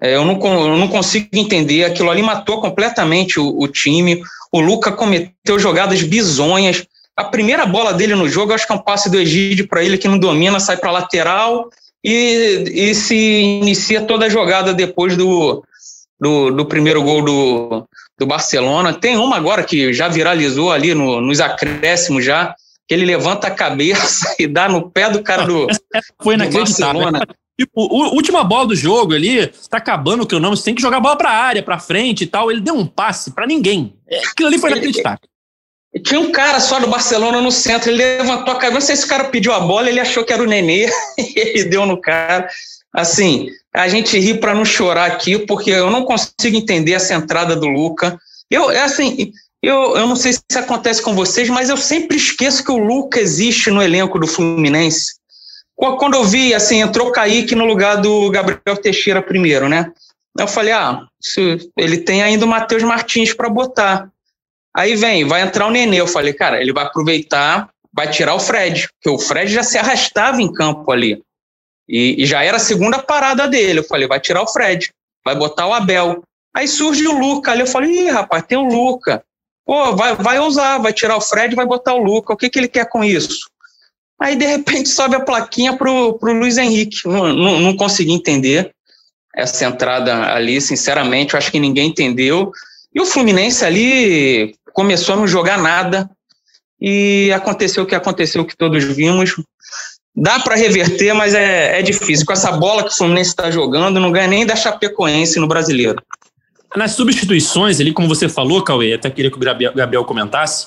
é, 0.00 0.14
eu, 0.14 0.24
não, 0.24 0.38
eu 0.40 0.76
não 0.76 0.86
consigo 0.86 1.26
entender. 1.32 1.82
Aquilo 1.82 2.10
ali 2.10 2.22
matou 2.22 2.60
completamente 2.60 3.40
o, 3.40 3.58
o 3.58 3.66
time. 3.66 4.22
O 4.52 4.60
Luca 4.60 4.92
cometeu 4.92 5.58
jogadas 5.58 6.00
bizonhas. 6.04 6.86
A 7.16 7.24
primeira 7.24 7.64
bola 7.64 7.94
dele 7.94 8.14
no 8.14 8.28
jogo, 8.28 8.52
acho 8.52 8.66
que 8.66 8.72
é 8.72 8.76
um 8.76 8.82
passe 8.82 9.10
do 9.10 9.18
Egídio 9.18 9.66
para 9.66 9.82
ele 9.82 9.96
que 9.96 10.06
não 10.06 10.18
domina, 10.18 10.60
sai 10.60 10.76
para 10.76 10.90
lateral 10.90 11.70
e, 12.04 12.64
e 12.72 12.94
se 12.94 13.16
inicia 13.16 14.02
toda 14.02 14.26
a 14.26 14.28
jogada 14.28 14.74
depois 14.74 15.16
do, 15.16 15.64
do, 16.20 16.50
do 16.50 16.66
primeiro 16.66 17.02
gol 17.02 17.24
do, 17.24 17.88
do 18.18 18.26
Barcelona. 18.26 18.92
Tem 18.92 19.16
uma 19.16 19.36
agora 19.36 19.64
que 19.64 19.92
já 19.92 20.08
viralizou 20.08 20.70
ali 20.70 20.94
no, 20.94 21.20
nos 21.20 21.40
acréscimos 21.40 22.24
já, 22.24 22.54
que 22.86 22.94
ele 22.94 23.06
levanta 23.06 23.46
a 23.46 23.50
cabeça 23.50 24.34
e 24.38 24.46
dá 24.46 24.68
no 24.68 24.90
pé 24.90 25.10
do 25.10 25.22
cara 25.22 25.44
do, 25.44 25.66
Foi 26.22 26.34
inacreditável. 26.34 27.02
Barcelona. 27.02 27.26
Tipo, 27.58 27.80
a 28.02 28.08
última 28.10 28.44
bola 28.44 28.66
do 28.66 28.76
jogo 28.76 29.14
ali, 29.14 29.46
tá 29.70 29.78
acabando 29.78 30.24
o 30.24 30.26
que 30.26 30.34
o 30.34 30.40
nome, 30.40 30.58
você 30.58 30.64
tem 30.64 30.74
que 30.74 30.82
jogar 30.82 30.98
a 30.98 31.00
bola 31.00 31.16
pra 31.16 31.30
área, 31.30 31.62
pra 31.62 31.78
frente 31.78 32.24
e 32.24 32.26
tal. 32.26 32.50
Ele 32.50 32.60
deu 32.60 32.74
um 32.74 32.86
passe 32.86 33.30
para 33.30 33.46
ninguém. 33.46 33.94
É, 34.06 34.18
aquilo 34.18 34.48
ali 34.48 34.58
foi 34.58 34.70
inacreditável. 34.70 35.20
Tinha 36.02 36.20
um 36.20 36.32
cara 36.32 36.60
só 36.60 36.78
do 36.78 36.88
Barcelona 36.88 37.40
no 37.40 37.50
centro, 37.50 37.90
ele 37.90 37.98
levantou 37.98 38.54
a 38.54 38.58
cabeça, 38.58 38.74
não 38.74 38.80
sei 38.80 38.96
se 38.96 39.04
o 39.06 39.08
cara 39.08 39.24
pediu 39.24 39.52
a 39.52 39.60
bola, 39.60 39.88
ele 39.88 40.00
achou 40.00 40.24
que 40.24 40.32
era 40.32 40.42
o 40.42 40.46
Nenê, 40.46 40.86
e 41.18 41.38
ele 41.38 41.64
deu 41.64 41.86
no 41.86 42.00
cara. 42.00 42.48
Assim, 42.92 43.48
a 43.74 43.88
gente 43.88 44.18
ri 44.18 44.38
para 44.38 44.54
não 44.54 44.64
chorar 44.64 45.06
aqui, 45.06 45.38
porque 45.38 45.70
eu 45.70 45.90
não 45.90 46.04
consigo 46.04 46.56
entender 46.56 46.92
essa 46.92 47.14
entrada 47.14 47.54
do 47.54 47.66
Luca. 47.66 48.18
Eu, 48.50 48.70
é 48.70 48.82
assim, 48.82 49.32
eu, 49.62 49.96
eu 49.96 50.06
não 50.06 50.16
sei 50.16 50.32
se 50.32 50.58
acontece 50.58 51.02
com 51.02 51.14
vocês, 51.14 51.48
mas 51.48 51.68
eu 51.68 51.76
sempre 51.76 52.16
esqueço 52.16 52.64
que 52.64 52.70
o 52.70 52.78
Luca 52.78 53.20
existe 53.20 53.70
no 53.70 53.82
elenco 53.82 54.18
do 54.18 54.26
Fluminense. 54.26 55.14
Quando 55.74 56.14
eu 56.14 56.24
vi, 56.24 56.54
assim, 56.54 56.80
entrou 56.80 57.12
Kaique 57.12 57.54
no 57.54 57.66
lugar 57.66 57.96
do 57.96 58.30
Gabriel 58.30 58.80
Teixeira 58.80 59.20
primeiro, 59.20 59.68
né? 59.68 59.92
Eu 60.38 60.48
falei, 60.48 60.72
ah, 60.72 61.02
ele 61.76 61.98
tem 61.98 62.22
ainda 62.22 62.46
o 62.46 62.48
Matheus 62.48 62.82
Martins 62.82 63.34
para 63.34 63.50
botar. 63.50 64.08
Aí 64.76 64.94
vem, 64.94 65.24
vai 65.24 65.40
entrar 65.40 65.66
o 65.66 65.70
Nenê. 65.70 65.98
Eu 65.98 66.06
falei, 66.06 66.34
cara, 66.34 66.60
ele 66.60 66.70
vai 66.70 66.84
aproveitar, 66.84 67.70
vai 67.94 68.10
tirar 68.10 68.34
o 68.34 68.40
Fred, 68.40 68.86
porque 68.92 69.08
o 69.08 69.18
Fred 69.18 69.50
já 69.50 69.62
se 69.62 69.78
arrastava 69.78 70.42
em 70.42 70.52
campo 70.52 70.92
ali. 70.92 71.22
E, 71.88 72.22
e, 72.22 72.26
já 72.26 72.44
era 72.44 72.58
a 72.58 72.60
segunda 72.60 72.98
parada 72.98 73.48
dele. 73.48 73.78
Eu 73.78 73.84
falei, 73.84 74.06
vai 74.06 74.20
tirar 74.20 74.42
o 74.42 74.46
Fred, 74.46 74.90
vai 75.24 75.34
botar 75.34 75.66
o 75.66 75.72
Abel. 75.72 76.22
Aí 76.54 76.68
surge 76.68 77.08
o 77.08 77.18
Luca 77.18 77.52
ali. 77.52 77.62
Eu 77.62 77.66
falei, 77.66 77.90
ih, 77.90 78.10
rapaz, 78.10 78.44
tem 78.46 78.58
o 78.58 78.68
Luca. 78.68 79.24
Pô, 79.64 79.96
vai, 79.96 80.14
vai 80.14 80.38
usar, 80.40 80.76
vai 80.76 80.92
tirar 80.92 81.16
o 81.16 81.22
Fred 81.22 81.56
vai 81.56 81.64
botar 81.64 81.94
o 81.94 82.02
Luca. 82.02 82.34
O 82.34 82.36
que, 82.36 82.50
que 82.50 82.58
ele 82.58 82.68
quer 82.68 82.86
com 82.86 83.02
isso? 83.02 83.48
Aí, 84.20 84.36
de 84.36 84.44
repente, 84.44 84.90
sobe 84.90 85.16
a 85.16 85.20
plaquinha 85.20 85.74
pro, 85.74 86.18
pro 86.18 86.34
Luiz 86.34 86.58
Henrique. 86.58 86.98
Não, 87.06 87.32
não, 87.32 87.60
não 87.60 87.76
consegui 87.76 88.12
entender 88.12 88.70
essa 89.34 89.64
entrada 89.64 90.34
ali, 90.34 90.60
sinceramente. 90.60 91.32
Eu 91.32 91.38
acho 91.38 91.50
que 91.50 91.58
ninguém 91.58 91.88
entendeu. 91.88 92.52
E 92.94 93.00
o 93.00 93.06
Fluminense 93.06 93.64
ali 93.64 94.54
começou 94.76 95.14
a 95.14 95.16
não 95.16 95.26
jogar 95.26 95.56
nada. 95.56 96.08
E 96.78 97.32
aconteceu 97.34 97.84
o 97.84 97.86
que 97.86 97.94
aconteceu, 97.94 98.44
que 98.44 98.54
todos 98.54 98.84
vimos. 98.84 99.34
Dá 100.14 100.38
para 100.38 100.54
reverter, 100.54 101.14
mas 101.14 101.34
é, 101.34 101.78
é 101.78 101.82
difícil. 101.82 102.26
Com 102.26 102.34
essa 102.34 102.52
bola 102.52 102.82
que 102.84 102.90
o 102.90 102.94
Fluminense 102.94 103.30
está 103.30 103.50
jogando, 103.50 103.98
não 103.98 104.12
ganha 104.12 104.28
nem 104.28 104.44
da 104.44 104.54
Chapecoense 104.54 105.40
no 105.40 105.48
brasileiro. 105.48 105.96
Nas 106.76 106.92
substituições, 106.92 107.80
ali, 107.80 107.90
como 107.90 108.06
você 108.06 108.28
falou, 108.28 108.62
Cauê, 108.62 108.92
até 108.92 109.08
queria 109.08 109.30
que 109.30 109.38
o 109.38 109.74
Gabriel 109.74 110.04
comentasse. 110.04 110.66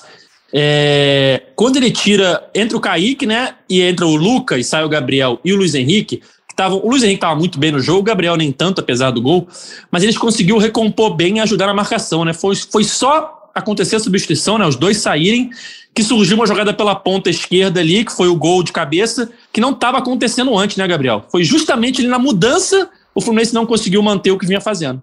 É, 0.52 1.42
quando 1.54 1.76
ele 1.76 1.92
tira, 1.92 2.50
entra 2.52 2.76
o 2.76 2.80
Kaique, 2.80 3.24
né? 3.24 3.54
E 3.68 3.80
entra 3.80 4.04
o 4.04 4.16
Luca 4.16 4.58
e 4.58 4.64
sai 4.64 4.82
o 4.82 4.88
Gabriel 4.88 5.38
e 5.44 5.52
o 5.52 5.56
Luiz 5.56 5.76
Henrique. 5.76 6.20
Tavam, 6.56 6.80
o 6.82 6.90
Luiz 6.90 7.04
Henrique 7.04 7.18
estava 7.18 7.38
muito 7.38 7.60
bem 7.60 7.70
no 7.70 7.78
jogo, 7.78 8.00
o 8.00 8.02
Gabriel 8.02 8.36
nem 8.36 8.50
tanto, 8.50 8.80
apesar 8.80 9.12
do 9.12 9.22
gol, 9.22 9.46
mas 9.88 10.02
eles 10.02 10.18
conseguiu 10.18 10.58
recompor 10.58 11.14
bem 11.14 11.36
e 11.36 11.40
ajudar 11.40 11.68
na 11.68 11.74
marcação, 11.74 12.24
né? 12.24 12.32
Foi, 12.32 12.56
foi 12.56 12.82
só 12.82 13.39
acontecer 13.54 13.96
a 13.96 14.00
substituição, 14.00 14.58
né? 14.58 14.66
Os 14.66 14.76
dois 14.76 14.98
saírem, 14.98 15.50
que 15.94 16.02
surgiu 16.02 16.36
uma 16.36 16.46
jogada 16.46 16.72
pela 16.72 16.94
ponta 16.94 17.28
esquerda 17.28 17.80
ali, 17.80 18.04
que 18.04 18.12
foi 18.12 18.28
o 18.28 18.36
gol 18.36 18.62
de 18.62 18.72
cabeça, 18.72 19.30
que 19.52 19.60
não 19.60 19.70
estava 19.70 19.98
acontecendo 19.98 20.56
antes, 20.56 20.76
né, 20.76 20.86
Gabriel? 20.86 21.24
Foi 21.30 21.42
justamente 21.44 22.00
ali 22.00 22.08
na 22.08 22.18
mudança 22.18 22.88
o 23.14 23.20
Fluminense 23.20 23.54
não 23.54 23.66
conseguiu 23.66 24.02
manter 24.02 24.30
o 24.30 24.38
que 24.38 24.46
vinha 24.46 24.60
fazendo. 24.60 25.02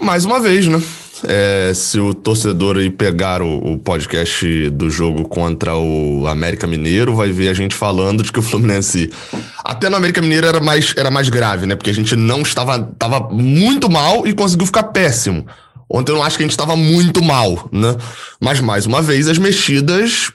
Mais 0.00 0.24
uma 0.24 0.40
vez, 0.40 0.66
né? 0.66 0.82
É, 1.24 1.72
se 1.74 1.98
o 1.98 2.12
torcedor 2.12 2.76
aí 2.76 2.90
pegar 2.90 3.40
o, 3.40 3.72
o, 3.72 3.78
podcast 3.78 4.68
do 4.70 4.90
jogo 4.90 5.26
contra 5.26 5.74
o 5.74 6.26
América 6.26 6.66
Mineiro, 6.66 7.14
vai 7.14 7.32
ver 7.32 7.48
a 7.48 7.54
gente 7.54 7.74
falando 7.74 8.22
de 8.22 8.30
que 8.30 8.38
o 8.38 8.42
Fluminense, 8.42 9.10
até 9.64 9.88
no 9.88 9.96
América 9.96 10.20
Mineiro, 10.20 10.46
era 10.46 10.60
mais, 10.60 10.92
era 10.94 11.10
mais 11.10 11.30
grave, 11.30 11.64
né? 11.64 11.74
Porque 11.74 11.88
a 11.88 11.94
gente 11.94 12.14
não 12.14 12.42
estava, 12.42 12.76
estava 12.92 13.30
muito 13.30 13.88
mal 13.88 14.26
e 14.26 14.34
conseguiu 14.34 14.66
ficar 14.66 14.82
péssimo. 14.84 15.46
Ontem 15.88 16.12
eu 16.12 16.16
não 16.16 16.24
acho 16.24 16.36
que 16.36 16.42
a 16.42 16.46
gente 16.46 16.52
estava 16.52 16.76
muito 16.76 17.22
mal, 17.22 17.68
né? 17.72 17.94
Mas, 18.40 18.60
mais 18.60 18.86
uma 18.86 19.00
vez, 19.00 19.28
as 19.28 19.38
mexidas 19.38 20.32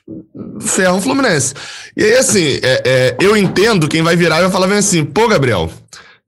ferram 0.62 0.98
o 0.98 1.02
Fluminense. 1.02 1.54
E 1.96 2.04
aí, 2.04 2.16
assim, 2.16 2.60
é, 2.62 2.82
é, 2.86 3.18
eu 3.20 3.36
entendo 3.36 3.88
quem 3.88 4.02
vai 4.02 4.16
virar 4.16 4.40
e 4.40 4.44
vai 4.44 4.52
falar 4.52 4.68
bem 4.68 4.78
assim, 4.78 5.04
pô, 5.04 5.28
Gabriel, 5.28 5.70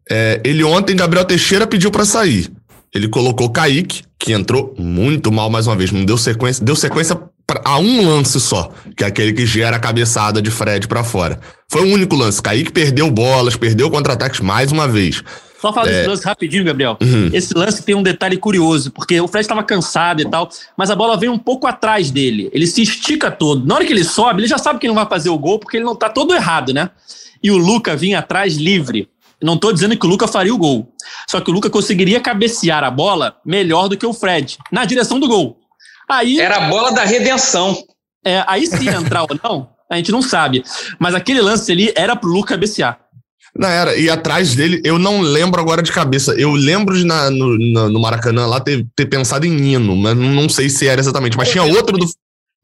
é, 0.10 0.42
ele 0.44 0.64
ontem, 0.64 0.96
Gabriel 0.96 1.26
Teixeira, 1.26 1.66
pediu 1.66 1.90
para 1.90 2.06
sair. 2.06 2.52
Ele 2.94 3.08
colocou 3.08 3.50
Kaique, 3.50 4.04
que 4.20 4.34
entrou 4.34 4.76
muito 4.78 5.32
mal 5.32 5.50
mais 5.50 5.68
uma 5.68 5.76
vez, 5.76 5.92
não 5.92 6.06
deu 6.06 6.18
sequência, 6.18 6.64
deu 6.64 6.76
sequência 6.76 7.20
a 7.66 7.80
um 7.80 8.08
lance 8.08 8.40
só, 8.40 8.72
que 8.96 9.04
é 9.04 9.08
aquele 9.08 9.34
que 9.34 9.46
gera 9.46 9.78
a 9.78 9.80
cabeçada 9.80 10.42
de 10.42 10.52
Fred 10.52 10.88
para 10.88 11.04
fora. 11.04 11.40
Foi 11.70 11.82
o 11.82 11.94
único 11.94 12.16
lance. 12.16 12.42
Kaique 12.42 12.72
perdeu 12.72 13.10
bolas, 13.10 13.56
perdeu 13.56 13.90
contra-ataques 13.90 14.40
mais 14.40 14.72
uma 14.72 14.88
vez. 14.88 15.24
Só 15.64 15.72
falar 15.72 15.88
é... 15.88 15.92
desse 15.92 16.08
lance 16.10 16.26
rapidinho, 16.26 16.66
Gabriel. 16.66 16.98
Uhum. 17.02 17.30
Esse 17.32 17.54
lance 17.54 17.82
tem 17.84 17.96
um 17.96 18.04
detalhe 18.04 18.36
curioso, 18.36 18.92
porque 18.92 19.22
o 19.22 19.30
Fred 19.30 19.46
estava 19.46 19.64
cansado 19.64 20.22
e 20.22 20.30
tal, 20.30 20.50
mas 20.76 20.92
a 20.92 20.96
bola 20.96 21.16
vem 21.16 21.30
um 21.30 21.38
pouco 21.40 21.66
atrás 21.66 22.12
dele. 22.12 22.50
Ele 22.52 22.68
se 22.68 22.82
estica 22.82 23.32
todo. 23.32 23.66
Na 23.66 23.76
hora 23.76 23.86
que 23.86 23.94
ele 23.94 24.04
sobe, 24.04 24.42
ele 24.42 24.48
já 24.50 24.58
sabe 24.58 24.78
que 24.78 24.90
não 24.90 24.96
vai 24.96 25.06
fazer 25.06 25.30
o 25.30 25.38
gol, 25.38 25.58
porque 25.60 25.78
ele 25.78 25.86
não 25.86 25.96
tá 25.96 26.10
todo 26.10 26.34
errado, 26.36 26.74
né? 26.74 26.90
E 27.42 27.50
o 27.50 27.56
Luca 27.56 27.96
vinha 27.96 28.20
atrás 28.20 28.58
livre. 28.58 29.08
Não 29.42 29.54
estou 29.54 29.72
dizendo 29.72 29.96
que 29.96 30.06
o 30.06 30.10
Luca 30.10 30.28
faria 30.28 30.54
o 30.54 30.58
gol. 30.58 30.94
Só 31.30 31.40
que 31.40 31.50
o 31.50 31.54
Luca 31.54 31.70
conseguiria 31.70 32.20
cabecear 32.20 32.84
a 32.84 32.92
bola 32.92 33.38
melhor 33.46 33.88
do 33.88 33.96
que 33.96 34.06
o 34.06 34.12
Fred, 34.12 34.58
na 34.70 34.84
direção 34.84 35.18
do 35.18 35.30
gol. 35.30 35.62
Aí, 36.10 36.42
Era 36.42 36.58
a 36.58 36.68
bola 36.68 36.92
da 36.92 37.06
redenção. 37.06 37.82
É, 38.26 38.44
aí 38.48 38.68
se 38.68 38.86
entrar 38.90 39.22
ou 39.22 39.40
não, 39.42 39.70
a 39.90 39.96
gente 39.96 40.12
não 40.12 40.22
sabe. 40.22 40.62
Mas 41.00 41.16
aquele 41.16 41.40
lance 41.40 41.72
ali 41.72 41.94
era 41.96 42.18
pro 42.18 42.30
Luca 42.30 42.56
cabecear. 42.56 43.03
Não, 43.56 43.68
era. 43.68 43.96
E 43.96 44.10
atrás 44.10 44.56
dele, 44.56 44.82
eu 44.84 44.98
não 44.98 45.22
lembro 45.22 45.62
agora 45.62 45.84
de 45.84 45.92
cabeça. 45.92 46.34
Eu 46.34 46.52
lembro 46.54 46.98
de 46.98 47.04
na, 47.04 47.30
no, 47.30 47.58
no, 47.58 48.00
Maracanã 48.00 48.48
lá 48.48 48.60
ter, 48.60 48.86
ter 48.96 49.06
pensado 49.06 49.46
em 49.46 49.52
Nino, 49.52 49.96
mas 49.96 50.18
não 50.18 50.50
sei 50.50 50.70
se 50.70 50.88
era 50.88 51.00
exatamente. 51.00 51.38
Mas 51.38 51.50
tinha 51.50 51.64
outro 51.64 51.98
do. 51.98 52.06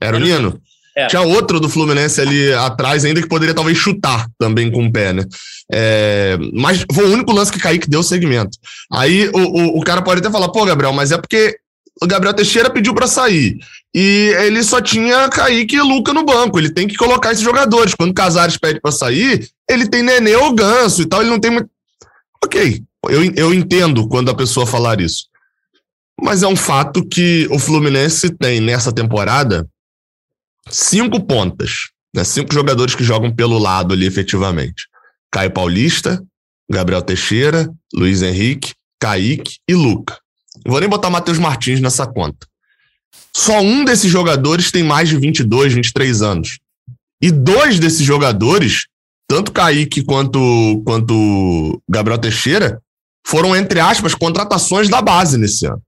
Era 0.02 0.18
o 0.18 0.20
Nino? 0.20 0.60
É. 0.98 1.08
Tinha 1.08 1.22
outro 1.22 1.60
do 1.60 1.70
Fluminense 1.70 2.20
ali 2.20 2.52
atrás, 2.54 3.06
ainda 3.06 3.22
que 3.22 3.28
poderia 3.28 3.54
talvez 3.54 3.78
chutar 3.78 4.28
também 4.38 4.72
com 4.72 4.86
o 4.86 4.92
pé, 4.92 5.14
né? 5.14 5.24
É, 5.72 6.38
mas 6.54 6.84
foi 6.92 7.06
o 7.06 7.14
único 7.14 7.32
lance 7.32 7.52
que 7.52 7.60
Kaique 7.60 7.90
deu 7.90 8.02
segmento. 8.02 8.58
Aí 8.92 9.30
o, 9.30 9.38
o, 9.38 9.80
o, 9.80 9.82
cara 9.82 10.02
pode 10.02 10.20
até 10.20 10.32
falar, 10.32 10.50
pô, 10.50 10.66
Gabriel, 10.66 10.92
mas 10.92 11.12
é 11.12 11.18
porque 11.18 11.56
o 12.02 12.08
Gabriel 12.08 12.34
Teixeira 12.34 12.70
pediu 12.70 12.94
para 12.94 13.08
sair. 13.08 13.58
E 13.94 14.34
ele 14.40 14.64
só 14.64 14.82
tinha 14.82 15.30
Kaique 15.30 15.76
e 15.76 15.82
Luca 15.82 16.14
no 16.14 16.24
banco. 16.24 16.60
Ele 16.60 16.72
tem 16.72 16.88
que 16.88 16.96
colocar 16.96 17.32
esses 17.32 17.44
jogadores. 17.44 17.96
Quando 17.96 18.14
Casares 18.14 18.58
pede 18.58 18.80
para 18.80 18.92
sair, 18.92 19.50
ele 19.70 19.88
tem 19.88 20.04
Nenê 20.04 20.36
ou 20.36 20.54
Ganso 20.54 21.02
e 21.02 21.06
tal. 21.06 21.22
Ele 21.22 21.30
não 21.30 21.40
tem 21.40 21.52
muito. 21.52 21.70
Ok, 22.44 22.84
eu, 23.10 23.24
eu 23.36 23.54
entendo 23.54 24.08
quando 24.08 24.30
a 24.30 24.36
pessoa 24.36 24.66
falar 24.66 25.02
isso. 25.02 25.26
Mas 26.22 26.44
é 26.44 26.48
um 26.48 26.56
fato 26.56 27.06
que 27.06 27.48
o 27.50 27.58
Fluminense 27.58 28.30
tem 28.30 28.60
nessa 28.60 28.92
temporada 28.92 29.68
cinco 30.70 31.26
pontas, 31.26 31.90
né? 32.14 32.24
cinco 32.24 32.54
jogadores 32.54 32.94
que 32.94 33.04
jogam 33.04 33.34
pelo 33.34 33.58
lado 33.58 33.94
ali 33.94 34.06
efetivamente. 34.06 34.88
Caio 35.32 35.52
Paulista, 35.52 36.24
Gabriel 36.70 37.02
Teixeira, 37.02 37.70
Luiz 37.94 38.22
Henrique, 38.22 38.74
Kaique 39.00 39.58
e 39.68 39.74
Luca. 39.74 40.20
Não 40.66 40.72
vou 40.72 40.80
nem 40.80 40.90
botar 40.90 41.10
Matheus 41.10 41.38
Martins 41.38 41.80
nessa 41.80 42.06
conta. 42.06 42.48
Só 43.36 43.60
um 43.62 43.84
desses 43.84 44.12
jogadores 44.12 44.72
tem 44.72 44.84
mais 44.84 45.10
de 45.10 45.18
22, 45.18 45.74
23 45.74 46.22
anos. 46.22 46.60
E 47.22 47.32
dois 47.32 47.80
desses 47.80 48.06
jogadores, 48.06 48.88
tanto 49.28 49.52
Kaique 49.52 50.04
quanto, 50.04 50.82
quanto 50.86 51.82
Gabriel 51.88 52.20
Teixeira, 52.20 52.82
foram, 53.26 53.56
entre 53.56 53.80
aspas, 53.80 54.16
contratações 54.16 54.90
da 54.90 55.02
base 55.02 55.38
nesse 55.38 55.66
ano. 55.66 55.82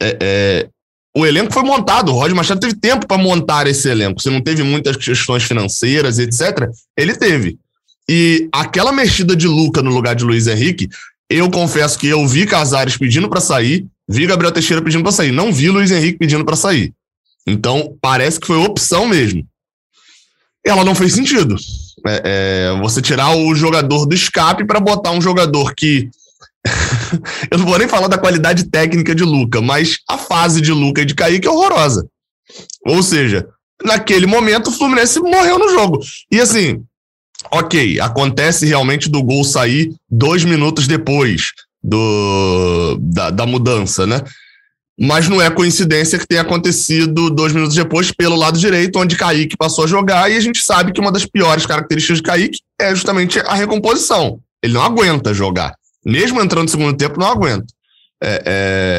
É, 0.00 0.16
é, 0.20 0.68
o 1.14 1.26
elenco 1.26 1.52
foi 1.52 1.62
montado. 1.62 2.10
O 2.10 2.14
Roger 2.14 2.34
Machado 2.34 2.60
teve 2.60 2.74
tempo 2.74 3.06
para 3.06 3.18
montar 3.18 3.66
esse 3.66 3.88
elenco. 3.88 4.22
Se 4.22 4.30
não 4.30 4.40
teve 4.40 4.62
muitas 4.62 4.96
questões 4.96 5.42
financeiras, 5.42 6.18
etc., 6.18 6.68
ele 6.96 7.14
teve. 7.14 7.58
E 8.08 8.48
aquela 8.52 8.92
mexida 8.92 9.36
de 9.36 9.46
Luca 9.46 9.82
no 9.82 9.90
lugar 9.90 10.14
de 10.14 10.24
Luiz 10.24 10.46
Henrique, 10.46 10.88
eu 11.28 11.50
confesso 11.50 11.98
que 11.98 12.08
eu 12.08 12.26
vi 12.26 12.46
Casares 12.46 12.96
pedindo 12.96 13.28
para 13.28 13.40
sair, 13.40 13.86
vi 14.10 14.26
Gabriel 14.26 14.52
Teixeira 14.52 14.82
pedindo 14.82 15.04
para 15.04 15.12
sair, 15.12 15.30
não 15.30 15.52
vi 15.52 15.70
Luiz 15.70 15.92
Henrique 15.92 16.18
pedindo 16.18 16.44
para 16.44 16.56
sair. 16.56 16.92
Então, 17.46 17.96
parece 18.00 18.40
que 18.40 18.46
foi 18.46 18.56
opção 18.56 19.06
mesmo. 19.06 19.46
Ela 20.66 20.84
não 20.84 20.96
fez 20.96 21.12
sentido. 21.12 21.54
É, 22.06 22.22
é, 22.74 22.80
você 22.80 23.00
tirar 23.00 23.36
o 23.36 23.54
jogador 23.54 24.06
do 24.06 24.14
escape 24.14 24.66
para 24.66 24.80
botar 24.80 25.12
um 25.12 25.20
jogador 25.20 25.74
que 25.74 26.10
eu 27.50 27.58
não 27.58 27.66
vou 27.66 27.78
nem 27.78 27.86
falar 27.86 28.08
da 28.08 28.18
qualidade 28.18 28.64
técnica 28.64 29.14
de 29.14 29.22
Luca, 29.22 29.60
mas 29.60 29.98
a 30.08 30.18
fase 30.18 30.60
de 30.60 30.72
Luca 30.72 31.02
e 31.02 31.04
de 31.04 31.14
Kaique 31.14 31.46
é 31.46 31.50
horrorosa. 31.50 32.06
Ou 32.84 33.02
seja, 33.02 33.48
naquele 33.84 34.26
momento 34.26 34.68
o 34.68 34.72
Fluminense 34.72 35.20
morreu 35.20 35.58
no 35.58 35.70
jogo. 35.70 36.00
E 36.30 36.40
assim, 36.40 36.82
ok, 37.50 38.00
acontece 38.00 38.66
realmente 38.66 39.08
do 39.08 39.22
gol 39.22 39.44
sair 39.44 39.94
dois 40.10 40.44
minutos 40.44 40.88
depois 40.88 41.52
do, 41.82 42.98
da, 43.00 43.30
da 43.30 43.46
mudança, 43.46 44.06
né? 44.06 44.22
Mas 44.98 45.28
não 45.28 45.40
é 45.40 45.50
coincidência 45.50 46.18
que 46.18 46.26
tenha 46.26 46.42
acontecido 46.42 47.30
dois 47.30 47.52
minutos 47.52 47.74
depois 47.74 48.12
pelo 48.12 48.36
lado 48.36 48.58
direito, 48.58 48.98
onde 48.98 49.16
Kaique 49.16 49.56
passou 49.56 49.84
a 49.84 49.86
jogar, 49.86 50.30
e 50.30 50.36
a 50.36 50.40
gente 50.40 50.62
sabe 50.62 50.92
que 50.92 51.00
uma 51.00 51.10
das 51.10 51.24
piores 51.24 51.64
características 51.64 52.18
de 52.18 52.22
Kaique 52.22 52.58
é 52.78 52.94
justamente 52.94 53.38
a 53.40 53.54
recomposição. 53.54 54.38
Ele 54.62 54.74
não 54.74 54.82
aguenta 54.82 55.32
jogar 55.32 55.74
mesmo 56.04 56.40
entrando 56.40 56.64
no 56.64 56.68
segundo 56.68 56.96
tempo, 56.96 57.20
não 57.20 57.28
aguenta. 57.28 57.66
É, 58.22 58.42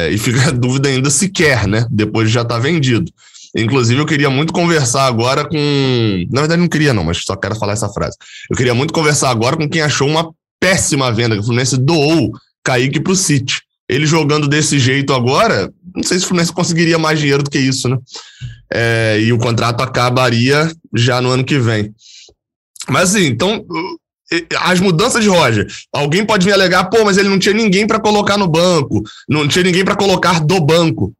é, 0.08 0.12
e 0.12 0.18
fica 0.18 0.48
a 0.48 0.50
dúvida 0.50 0.88
ainda 0.88 1.10
se 1.10 1.28
quer, 1.28 1.66
né? 1.66 1.86
Depois 1.90 2.28
de 2.28 2.34
já 2.34 2.44
tá 2.44 2.58
vendido. 2.58 3.10
Inclusive, 3.54 4.00
eu 4.00 4.06
queria 4.06 4.30
muito 4.30 4.52
conversar 4.52 5.06
agora 5.06 5.46
com. 5.46 6.26
Na 6.30 6.40
verdade, 6.40 6.60
não 6.60 6.68
queria, 6.68 6.94
não, 6.94 7.04
mas 7.04 7.18
só 7.18 7.36
quero 7.36 7.54
falar 7.54 7.74
essa 7.74 7.88
frase. 7.88 8.16
Eu 8.50 8.56
queria 8.56 8.74
muito 8.74 8.94
conversar 8.94 9.30
agora 9.30 9.56
com 9.56 9.68
quem 9.68 9.82
achou 9.82 10.08
uma 10.08 10.32
péssima 10.58 11.12
venda, 11.12 11.34
que 11.34 11.40
o 11.40 11.44
Fluminense 11.44 11.76
doou 11.76 12.32
Kaique 12.64 13.00
para 13.00 13.12
o 13.12 13.16
City. 13.16 13.62
Ele 13.88 14.06
jogando 14.06 14.48
desse 14.48 14.78
jeito 14.78 15.12
agora, 15.12 15.72
não 15.94 16.02
sei 16.02 16.18
se 16.18 16.24
o 16.24 16.28
Fluminense 16.28 16.52
conseguiria 16.52 16.98
mais 16.98 17.18
dinheiro 17.18 17.42
do 17.42 17.50
que 17.50 17.58
isso, 17.58 17.88
né? 17.88 17.98
É, 18.72 19.20
e 19.20 19.32
o 19.32 19.38
contrato 19.38 19.82
acabaria 19.82 20.72
já 20.94 21.20
no 21.20 21.30
ano 21.30 21.44
que 21.44 21.58
vem. 21.58 21.94
Mas 22.88 23.10
assim, 23.10 23.26
então, 23.26 23.64
as 24.60 24.80
mudanças 24.80 25.22
de 25.22 25.28
Roger. 25.28 25.66
Alguém 25.92 26.24
pode 26.24 26.44
vir 26.44 26.52
alegar, 26.52 26.84
pô, 26.84 27.04
mas 27.04 27.18
ele 27.18 27.28
não 27.28 27.38
tinha 27.38 27.54
ninguém 27.54 27.86
para 27.86 28.00
colocar 28.00 28.38
no 28.38 28.48
banco, 28.48 29.02
não 29.28 29.46
tinha 29.46 29.64
ninguém 29.64 29.84
para 29.84 29.96
colocar 29.96 30.40
do 30.40 30.60
banco. 30.60 31.12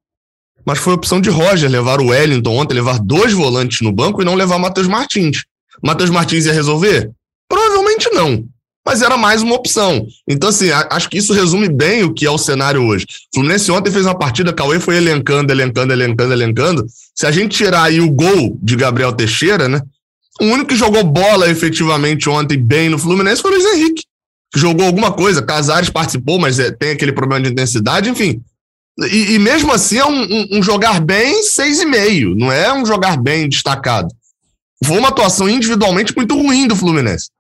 Mas 0.65 0.79
foi 0.79 0.95
opção 0.95 1.21
de 1.21 1.29
Roger 1.29 1.69
levar 1.69 2.01
o 2.01 2.07
Wellington 2.07 2.57
ontem, 2.57 2.75
levar 2.75 2.99
dois 3.01 3.33
volantes 3.33 3.81
no 3.81 3.93
banco 3.93 4.23
e 4.23 4.25
não 4.25 4.35
levar 4.35 4.59
Matheus 4.59 4.87
Martins. 4.87 5.45
Matheus 5.83 6.11
Martins 6.11 6.47
ia 6.47 6.53
resolver? 6.53 7.11
Provavelmente 7.49 8.09
não. 8.13 8.45
Mas 8.85 9.01
era 9.01 9.17
mais 9.17 9.43
uma 9.43 9.55
opção. 9.55 10.07
Então, 10.27 10.49
assim, 10.49 10.71
acho 10.71 11.09
que 11.09 11.19
isso 11.19 11.33
resume 11.33 11.69
bem 11.69 12.03
o 12.03 12.13
que 12.13 12.27
é 12.27 12.31
o 12.31 12.39
cenário 12.39 12.83
hoje. 12.83 13.05
O 13.05 13.37
Fluminense 13.37 13.71
ontem 13.71 13.93
fez 13.93 14.05
uma 14.05 14.19
partida, 14.19 14.53
Cauê 14.53 14.81
foi 14.81 14.97
elencando, 14.97 15.53
elencando, 15.53 15.93
elencando, 15.93 16.33
elencando. 16.33 16.87
Se 17.15 17.27
a 17.27 17.31
gente 17.31 17.57
tirar 17.57 17.85
aí 17.85 18.01
o 18.01 18.11
gol 18.11 18.59
de 18.61 18.75
Gabriel 18.75 19.13
Teixeira, 19.13 19.69
né? 19.69 19.81
O 20.41 20.47
único 20.47 20.71
que 20.71 20.77
jogou 20.77 21.05
bola 21.05 21.49
efetivamente 21.49 22.29
ontem 22.29 22.59
bem 22.59 22.89
no 22.89 22.99
Fluminense 22.99 23.41
foi 23.41 23.53
o 23.53 23.55
Luiz 23.55 23.75
Henrique. 23.75 24.05
Que 24.53 24.59
jogou 24.59 24.87
alguma 24.87 25.13
coisa. 25.13 25.43
Casares 25.43 25.89
participou, 25.89 26.39
mas 26.39 26.59
é, 26.59 26.73
tem 26.73 26.91
aquele 26.91 27.13
problema 27.13 27.41
de 27.41 27.51
intensidade, 27.51 28.11
enfim. 28.11 28.43
E, 28.99 29.35
e 29.35 29.39
mesmo 29.39 29.73
assim 29.73 29.99
é 29.99 30.05
um, 30.05 30.23
um, 30.23 30.49
um 30.59 30.63
jogar 30.63 31.01
bem 31.01 31.43
seis 31.45 31.81
e 31.81 31.87
meio, 31.87 32.35
não 32.35 32.53
é 32.53 32.73
um 32.73 32.85
jogar 32.85 33.17
bem 33.17 33.49
destacado. 33.49 34.09
Foi 34.85 34.99
uma 34.99 35.09
atuação 35.09 35.49
individualmente 35.49 36.15
muito 36.15 36.37
ruim 36.37 36.67
do 36.67 36.77
Fluminense. 36.77 37.31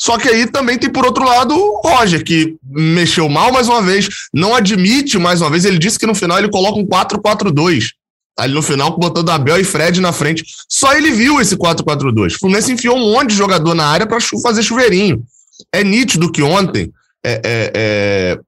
Só 0.00 0.16
que 0.16 0.28
aí 0.28 0.46
também 0.46 0.78
tem, 0.78 0.90
por 0.90 1.04
outro 1.04 1.24
lado, 1.24 1.54
o 1.56 1.80
Roger, 1.84 2.22
que 2.24 2.56
mexeu 2.64 3.28
mal 3.28 3.52
mais 3.52 3.68
uma 3.68 3.82
vez, 3.82 4.08
não 4.32 4.54
admite 4.54 5.18
mais 5.18 5.40
uma 5.40 5.50
vez. 5.50 5.64
Ele 5.64 5.78
disse 5.78 5.98
que 5.98 6.06
no 6.06 6.14
final 6.14 6.38
ele 6.38 6.50
coloca 6.50 6.78
um 6.78 6.86
4-4-2 6.86 7.90
ali 8.38 8.54
no 8.54 8.62
final, 8.62 8.96
botando 8.96 9.30
Abel 9.30 9.60
e 9.60 9.64
Fred 9.64 10.00
na 10.00 10.12
frente. 10.12 10.44
Só 10.68 10.94
ele 10.94 11.10
viu 11.10 11.40
esse 11.40 11.56
4-4-2. 11.56 12.36
O 12.36 12.38
Fluminense 12.38 12.72
enfiou 12.72 12.96
um 12.96 13.12
monte 13.12 13.30
de 13.30 13.36
jogador 13.36 13.74
na 13.74 13.84
área 13.84 14.06
para 14.06 14.20
fazer 14.40 14.62
chuveirinho. 14.62 15.24
É 15.72 15.82
nítido 15.82 16.30
que 16.30 16.40
ontem 16.40 16.92
é, 17.24 17.32
é, 17.44 17.72
é, 17.74 18.38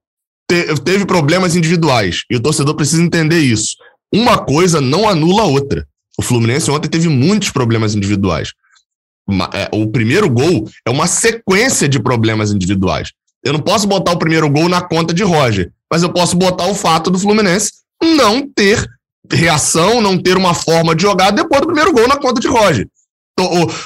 te, 0.47 0.81
teve 0.81 1.05
problemas 1.05 1.57
individuais 1.57 2.23
e 2.29 2.37
o 2.37 2.39
torcedor 2.39 2.73
precisa 2.75 3.01
entender 3.01 3.39
isso. 3.39 3.75
uma 4.13 4.37
coisa 4.37 4.79
não 4.79 5.09
anula 5.09 5.43
a 5.43 5.47
outra. 5.47 5.85
O 6.17 6.21
Fluminense 6.21 6.71
ontem 6.71 6.87
teve 6.87 7.09
muitos 7.09 7.49
problemas 7.49 7.93
individuais. 7.93 8.53
É, 9.53 9.69
o 9.71 9.87
primeiro 9.87 10.29
gol 10.29 10.67
é 10.85 10.89
uma 10.89 11.07
sequência 11.07 11.87
de 11.87 11.99
problemas 11.99 12.51
individuais. 12.51 13.11
Eu 13.43 13.53
não 13.53 13.59
posso 13.59 13.87
botar 13.87 14.11
o 14.11 14.19
primeiro 14.19 14.49
gol 14.49 14.69
na 14.69 14.81
conta 14.81 15.13
de 15.13 15.23
Roger, 15.23 15.71
mas 15.91 16.03
eu 16.03 16.11
posso 16.11 16.35
botar 16.35 16.67
o 16.67 16.75
fato 16.75 17.09
do 17.09 17.19
Fluminense 17.19 17.71
não 18.01 18.47
ter 18.47 18.87
reação, 19.31 20.01
não 20.01 20.17
ter 20.17 20.37
uma 20.37 20.53
forma 20.53 20.95
de 20.95 21.03
jogar 21.03 21.31
depois 21.31 21.61
do 21.61 21.67
primeiro 21.67 21.93
gol 21.93 22.07
na 22.07 22.17
conta 22.17 22.41
de 22.41 22.47
Roger. 22.47 22.87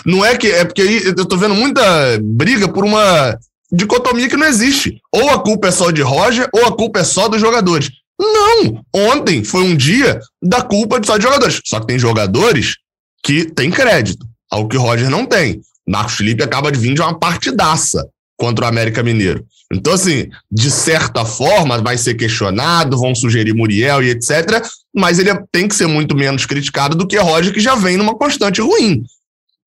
Não 0.05 0.25
é 0.25 0.35
que. 0.37 0.47
É 0.47 0.65
porque 0.65 0.81
aí 0.81 1.03
eu 1.05 1.25
tô 1.25 1.37
vendo 1.37 1.55
muita 1.55 1.81
briga 2.21 2.67
por 2.67 2.83
uma 2.83 3.37
dicotomia 3.71 4.27
que 4.27 4.37
não 4.37 4.47
existe. 4.47 4.99
Ou 5.13 5.29
a 5.29 5.39
culpa 5.39 5.67
é 5.67 5.71
só 5.71 5.91
de 5.91 6.01
Roger, 6.01 6.49
ou 6.53 6.65
a 6.65 6.75
culpa 6.75 6.99
é 6.99 7.03
só 7.03 7.27
dos 7.27 7.39
jogadores. 7.39 7.89
Não! 8.19 8.81
Ontem 8.93 9.43
foi 9.43 9.63
um 9.63 9.75
dia 9.75 10.19
da 10.41 10.61
culpa 10.61 10.99
só 11.03 11.17
de 11.17 11.23
jogadores. 11.23 11.61
Só 11.65 11.79
que 11.79 11.87
tem 11.87 11.99
jogadores 11.99 12.77
que 13.23 13.45
têm 13.45 13.71
crédito, 13.71 14.25
algo 14.55 14.69
que 14.69 14.77
o 14.77 14.81
Roger 14.81 15.09
não 15.09 15.25
tem. 15.25 15.61
Marcos 15.87 16.15
Felipe 16.15 16.43
acaba 16.43 16.71
de 16.71 16.79
vir 16.79 16.93
de 16.93 17.01
uma 17.01 17.17
partidaça 17.17 18.07
contra 18.37 18.65
o 18.65 18.67
América 18.67 19.03
Mineiro. 19.03 19.45
Então, 19.71 19.93
assim, 19.93 20.29
de 20.51 20.71
certa 20.71 21.25
forma, 21.25 21.81
vai 21.81 21.97
ser 21.97 22.15
questionado, 22.15 22.97
vão 22.97 23.15
sugerir 23.15 23.53
Muriel 23.53 24.03
e 24.03 24.09
etc., 24.09 24.65
mas 24.93 25.19
ele 25.19 25.31
tem 25.51 25.67
que 25.67 25.75
ser 25.75 25.87
muito 25.87 26.15
menos 26.15 26.45
criticado 26.45 26.95
do 26.95 27.07
que 27.07 27.17
Roger, 27.17 27.53
que 27.53 27.59
já 27.59 27.75
vem 27.75 27.97
numa 27.97 28.15
constante 28.15 28.61
ruim. 28.61 29.03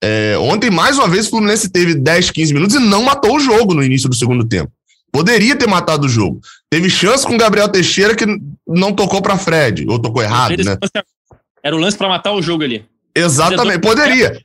É, 0.02 0.36
ontem, 0.38 0.70
mais 0.70 0.96
uma 0.96 1.08
vez, 1.08 1.26
o 1.26 1.30
Fluminense 1.30 1.68
teve 1.68 1.94
10, 1.94 2.30
15 2.30 2.54
minutos 2.54 2.76
e 2.76 2.78
não 2.78 3.02
matou 3.02 3.36
o 3.36 3.40
jogo 3.40 3.74
no 3.74 3.82
início 3.82 4.08
do 4.08 4.14
segundo 4.14 4.44
tempo. 4.44 4.70
Poderia 5.10 5.56
ter 5.56 5.66
matado 5.66 6.06
o 6.06 6.08
jogo. 6.08 6.40
Teve 6.70 6.88
chance 6.88 7.26
com 7.26 7.34
o 7.34 7.38
Gabriel 7.38 7.68
Teixeira 7.68 8.14
que 8.14 8.26
não 8.66 8.92
tocou 8.92 9.20
para 9.20 9.38
Fred, 9.38 9.86
ou 9.88 9.98
tocou 9.98 10.22
errado, 10.22 10.62
né? 10.62 10.76
Era 11.62 11.74
o 11.74 11.78
lance 11.78 11.96
para 11.96 12.08
matar 12.08 12.32
o 12.32 12.42
jogo 12.42 12.62
ali. 12.62 12.84
Exatamente, 13.14 13.80
poderia. 13.80 14.40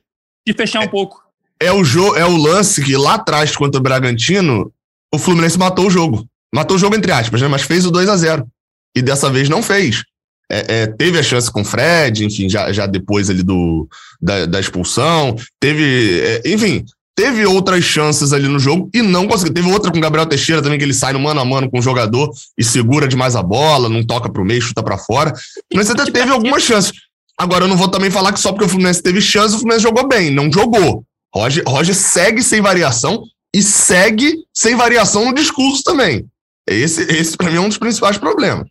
E 0.46 0.52
fechar 0.52 0.80
um 0.80 0.88
pouco. 0.88 1.22
É 1.60 1.72
o, 1.72 1.84
jo 1.84 2.14
é 2.16 2.24
o 2.24 2.36
lance 2.36 2.82
que 2.82 2.96
lá 2.96 3.14
atrás, 3.14 3.56
contra 3.56 3.80
o 3.80 3.82
Bragantino, 3.82 4.72
o 5.12 5.18
Fluminense 5.18 5.58
matou 5.58 5.86
o 5.86 5.90
jogo. 5.90 6.26
Matou 6.54 6.76
o 6.76 6.78
jogo, 6.78 6.94
entre 6.94 7.10
aspas, 7.12 7.40
né? 7.40 7.48
mas 7.48 7.62
fez 7.62 7.86
o 7.86 7.90
2 7.90 8.08
a 8.08 8.16
0 8.16 8.46
E 8.94 9.02
dessa 9.02 9.30
vez 9.30 9.48
não 9.48 9.62
fez. 9.62 10.04
É, 10.50 10.82
é, 10.82 10.86
teve 10.86 11.18
a 11.18 11.22
chance 11.22 11.50
com 11.50 11.62
o 11.62 11.64
Fred, 11.64 12.24
enfim, 12.24 12.48
já, 12.48 12.72
já 12.72 12.86
depois 12.86 13.30
ali 13.30 13.42
do, 13.42 13.88
da, 14.20 14.46
da 14.46 14.60
expulsão. 14.60 15.36
Teve, 15.58 16.20
é, 16.20 16.42
enfim, 16.46 16.84
teve 17.16 17.46
outras 17.46 17.82
chances 17.82 18.32
ali 18.32 18.46
no 18.46 18.58
jogo 18.58 18.90
e 18.92 19.00
não 19.00 19.26
conseguiu. 19.26 19.54
Teve 19.54 19.72
outra 19.72 19.90
com 19.90 19.98
o 19.98 20.00
Gabriel 20.00 20.26
Teixeira 20.26 20.60
também, 20.60 20.78
que 20.78 20.84
ele 20.84 20.94
sai 20.94 21.12
no 21.12 21.20
mano 21.20 21.40
a 21.40 21.44
mano 21.44 21.70
com 21.70 21.78
o 21.78 21.82
jogador 21.82 22.30
e 22.58 22.62
segura 22.62 23.08
demais 23.08 23.34
a 23.36 23.42
bola, 23.42 23.88
não 23.88 24.04
toca 24.04 24.30
pro 24.30 24.44
meio, 24.44 24.60
chuta 24.60 24.82
para 24.82 24.98
fora. 24.98 25.32
Mas 25.72 25.90
até 25.90 26.04
teve 26.04 26.30
algumas 26.30 26.62
chances. 26.62 26.92
Agora, 27.38 27.64
eu 27.64 27.68
não 27.68 27.76
vou 27.76 27.88
também 27.88 28.10
falar 28.10 28.32
que 28.32 28.40
só 28.40 28.52
porque 28.52 28.64
o 28.64 28.68
Fluminense 28.68 29.02
teve 29.02 29.20
chance, 29.20 29.54
o 29.54 29.58
Fluminense 29.58 29.82
jogou 29.82 30.06
bem. 30.06 30.30
Não 30.30 30.50
jogou. 30.52 31.04
Roger, 31.34 31.64
Roger 31.66 31.94
segue 31.94 32.42
sem 32.42 32.60
variação 32.60 33.24
e 33.54 33.62
segue 33.62 34.36
sem 34.52 34.76
variação 34.76 35.26
no 35.26 35.34
discurso 35.34 35.82
também. 35.82 36.26
Esse, 36.66 37.02
esse 37.02 37.36
para 37.36 37.50
mim, 37.50 37.56
é 37.56 37.60
um 37.60 37.68
dos 37.68 37.78
principais 37.78 38.16
problemas. 38.16 38.66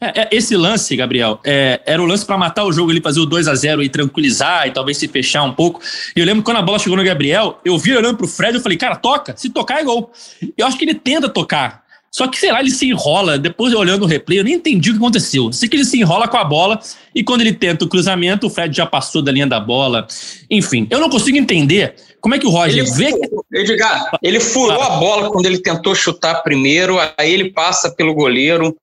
É, 0.00 0.22
é, 0.22 0.28
esse 0.32 0.56
lance, 0.56 0.94
Gabriel, 0.94 1.40
é, 1.44 1.80
era 1.84 2.00
o 2.00 2.06
lance 2.06 2.24
para 2.24 2.38
matar 2.38 2.64
o 2.64 2.72
jogo, 2.72 2.90
ele 2.90 3.00
fazer 3.00 3.20
o 3.20 3.26
2 3.26 3.48
a 3.48 3.54
0 3.54 3.82
e 3.82 3.88
tranquilizar 3.88 4.66
e 4.66 4.70
talvez 4.70 4.96
se 4.98 5.08
fechar 5.08 5.42
um 5.42 5.52
pouco. 5.52 5.80
E 6.14 6.20
eu 6.20 6.26
lembro 6.26 6.42
que 6.42 6.46
quando 6.46 6.58
a 6.58 6.62
bola 6.62 6.78
chegou 6.78 6.96
no 6.96 7.04
Gabriel, 7.04 7.60
eu 7.64 7.76
vi 7.78 7.96
olhando 7.96 8.16
pro 8.16 8.28
Fred 8.28 8.56
e 8.56 8.60
falei, 8.60 8.78
cara, 8.78 8.96
toca, 8.96 9.34
se 9.36 9.50
tocar 9.50 9.80
é 9.80 9.84
gol. 9.84 10.12
Eu 10.56 10.66
acho 10.66 10.78
que 10.78 10.84
ele 10.84 10.94
tenta 10.94 11.28
tocar. 11.28 11.79
Só 12.12 12.26
que, 12.26 12.38
sei 12.38 12.50
lá, 12.50 12.60
ele 12.60 12.70
se 12.70 12.86
enrola. 12.86 13.38
Depois, 13.38 13.72
olhando 13.72 14.02
o 14.02 14.06
replay, 14.06 14.40
eu 14.40 14.44
nem 14.44 14.54
entendi 14.54 14.90
o 14.90 14.94
que 14.94 14.98
aconteceu. 14.98 15.52
Sei 15.52 15.68
que 15.68 15.76
ele 15.76 15.84
se 15.84 15.98
enrola 16.00 16.26
com 16.26 16.36
a 16.36 16.44
bola 16.44 16.80
e 17.14 17.22
quando 17.22 17.42
ele 17.42 17.52
tenta 17.52 17.84
o 17.84 17.88
cruzamento, 17.88 18.48
o 18.48 18.50
Fred 18.50 18.76
já 18.76 18.84
passou 18.84 19.22
da 19.22 19.30
linha 19.30 19.46
da 19.46 19.60
bola. 19.60 20.06
Enfim, 20.50 20.88
eu 20.90 20.98
não 20.98 21.08
consigo 21.08 21.38
entender 21.38 21.94
como 22.20 22.34
é 22.34 22.38
que 22.38 22.46
o 22.46 22.50
Roger 22.50 22.84
ele, 22.84 22.90
vê. 22.90 23.12
Edgar, 23.52 24.10
ele 24.22 24.40
furou 24.40 24.82
a 24.82 24.96
bola 24.98 25.30
quando 25.30 25.46
ele 25.46 25.58
tentou 25.58 25.94
chutar 25.94 26.42
primeiro, 26.42 26.98
aí 27.16 27.32
ele 27.32 27.50
passa 27.52 27.90
pelo 27.90 28.12
goleiro. 28.12 28.76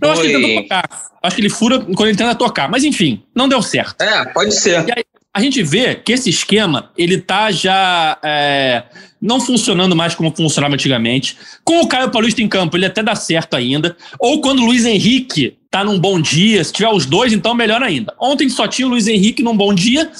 Eu 0.00 0.10
acho 0.10 0.22
que 0.22 0.28
ele 0.28 0.46
tentou 0.46 0.62
tocar. 0.62 1.10
Acho 1.22 1.36
que 1.36 1.42
ele 1.42 1.50
fura 1.50 1.78
quando 1.78 2.08
ele 2.08 2.16
tenta 2.16 2.34
tocar. 2.34 2.68
Mas 2.68 2.84
enfim, 2.84 3.22
não 3.34 3.48
deu 3.48 3.62
certo. 3.62 4.02
É, 4.02 4.24
pode 4.26 4.52
ser. 4.54 4.76
Aí, 4.94 5.04
a 5.34 5.40
gente 5.40 5.62
vê 5.62 5.94
que 5.94 6.12
esse 6.12 6.28
esquema, 6.28 6.90
ele 6.96 7.16
tá 7.16 7.50
já 7.50 8.18
é, 8.22 8.82
não 9.20 9.40
funcionando 9.40 9.96
mais 9.96 10.14
como 10.14 10.34
funcionava 10.34 10.74
antigamente. 10.74 11.38
Com 11.64 11.80
o 11.80 11.86
Caio 11.86 12.10
Paulista 12.10 12.42
em 12.42 12.48
campo, 12.48 12.76
ele 12.76 12.84
até 12.84 13.02
dá 13.02 13.14
certo 13.14 13.54
ainda. 13.54 13.96
Ou 14.18 14.42
quando 14.42 14.60
o 14.60 14.66
Luiz 14.66 14.84
Henrique 14.84 15.56
tá 15.70 15.82
num 15.82 15.98
bom 15.98 16.20
dia, 16.20 16.62
se 16.62 16.72
tiver 16.72 16.90
os 16.90 17.06
dois, 17.06 17.32
então 17.32 17.54
melhor 17.54 17.82
ainda. 17.82 18.12
Ontem 18.20 18.48
só 18.50 18.68
tinha 18.68 18.86
o 18.86 18.90
Luiz 18.90 19.06
Henrique 19.06 19.42
num 19.42 19.56
bom 19.56 19.72
dia, 19.72 20.10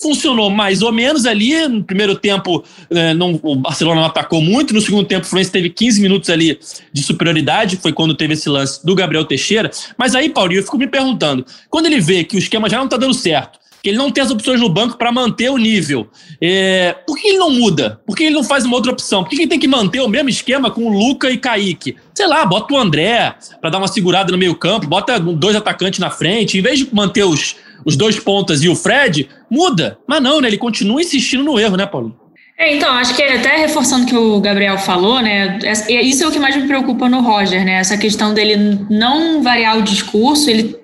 funcionou 0.00 0.48
mais 0.48 0.80
ou 0.80 0.90
menos 0.90 1.26
ali. 1.26 1.68
No 1.68 1.84
primeiro 1.84 2.16
tempo, 2.16 2.64
é, 2.88 3.12
não, 3.12 3.38
o 3.42 3.56
Barcelona 3.56 4.00
não 4.00 4.06
atacou 4.06 4.40
muito. 4.40 4.72
No 4.72 4.80
segundo 4.80 5.06
tempo, 5.06 5.26
o 5.26 5.28
Fluminense 5.28 5.52
teve 5.52 5.68
15 5.68 6.00
minutos 6.00 6.30
ali 6.30 6.58
de 6.90 7.02
superioridade. 7.02 7.76
Foi 7.76 7.92
quando 7.92 8.14
teve 8.14 8.32
esse 8.32 8.48
lance 8.48 8.84
do 8.84 8.94
Gabriel 8.94 9.26
Teixeira. 9.26 9.70
Mas 9.98 10.14
aí, 10.14 10.30
Paulinho, 10.30 10.60
eu 10.60 10.64
fico 10.64 10.78
me 10.78 10.86
perguntando: 10.86 11.44
quando 11.68 11.84
ele 11.84 12.00
vê 12.00 12.24
que 12.24 12.36
o 12.36 12.38
esquema 12.38 12.70
já 12.70 12.78
não 12.78 12.86
está 12.86 12.96
dando 12.96 13.12
certo, 13.12 13.58
que 13.84 13.90
ele 13.90 13.98
não 13.98 14.10
tem 14.10 14.24
as 14.24 14.30
opções 14.30 14.58
no 14.58 14.68
banco 14.70 14.96
para 14.96 15.12
manter 15.12 15.50
o 15.50 15.58
nível. 15.58 16.08
É, 16.40 16.96
por 17.06 17.18
que 17.18 17.28
ele 17.28 17.36
não 17.36 17.50
muda? 17.50 18.00
Por 18.06 18.16
que 18.16 18.24
ele 18.24 18.34
não 18.34 18.42
faz 18.42 18.64
uma 18.64 18.76
outra 18.76 18.90
opção? 18.90 19.22
Por 19.22 19.28
que 19.28 19.36
ele 19.36 19.46
tem 19.46 19.58
que 19.58 19.68
manter 19.68 20.00
o 20.00 20.08
mesmo 20.08 20.30
esquema 20.30 20.70
com 20.70 20.86
o 20.86 20.88
Luca 20.88 21.28
e 21.28 21.36
Kaique? 21.36 21.94
Sei 22.14 22.26
lá, 22.26 22.46
bota 22.46 22.72
o 22.72 22.78
André 22.78 23.34
para 23.60 23.68
dar 23.68 23.76
uma 23.76 23.86
segurada 23.86 24.32
no 24.32 24.38
meio 24.38 24.54
campo, 24.54 24.86
bota 24.86 25.20
dois 25.20 25.54
atacantes 25.54 25.98
na 25.98 26.08
frente, 26.08 26.56
em 26.56 26.62
vez 26.62 26.78
de 26.78 26.94
manter 26.94 27.24
os, 27.24 27.56
os 27.84 27.94
dois 27.94 28.18
pontas 28.18 28.64
e 28.64 28.70
o 28.70 28.74
Fred, 28.74 29.28
muda. 29.50 29.98
Mas 30.06 30.22
não, 30.22 30.40
né? 30.40 30.48
Ele 30.48 30.56
continua 30.56 31.02
insistindo 31.02 31.44
no 31.44 31.60
erro, 31.60 31.76
né, 31.76 31.84
Paulo? 31.84 32.18
É, 32.56 32.74
então, 32.74 32.90
acho 32.90 33.14
que 33.14 33.22
até 33.22 33.58
reforçando 33.58 34.04
o 34.04 34.06
que 34.06 34.16
o 34.16 34.40
Gabriel 34.40 34.78
falou, 34.78 35.20
né? 35.20 35.58
Isso 35.90 36.24
é 36.24 36.26
o 36.26 36.30
que 36.30 36.38
mais 36.38 36.56
me 36.56 36.66
preocupa 36.66 37.06
no 37.06 37.20
Roger, 37.20 37.62
né? 37.66 37.80
Essa 37.80 37.98
questão 37.98 38.32
dele 38.32 38.86
não 38.88 39.42
variar 39.42 39.76
o 39.76 39.82
discurso, 39.82 40.48
ele 40.48 40.83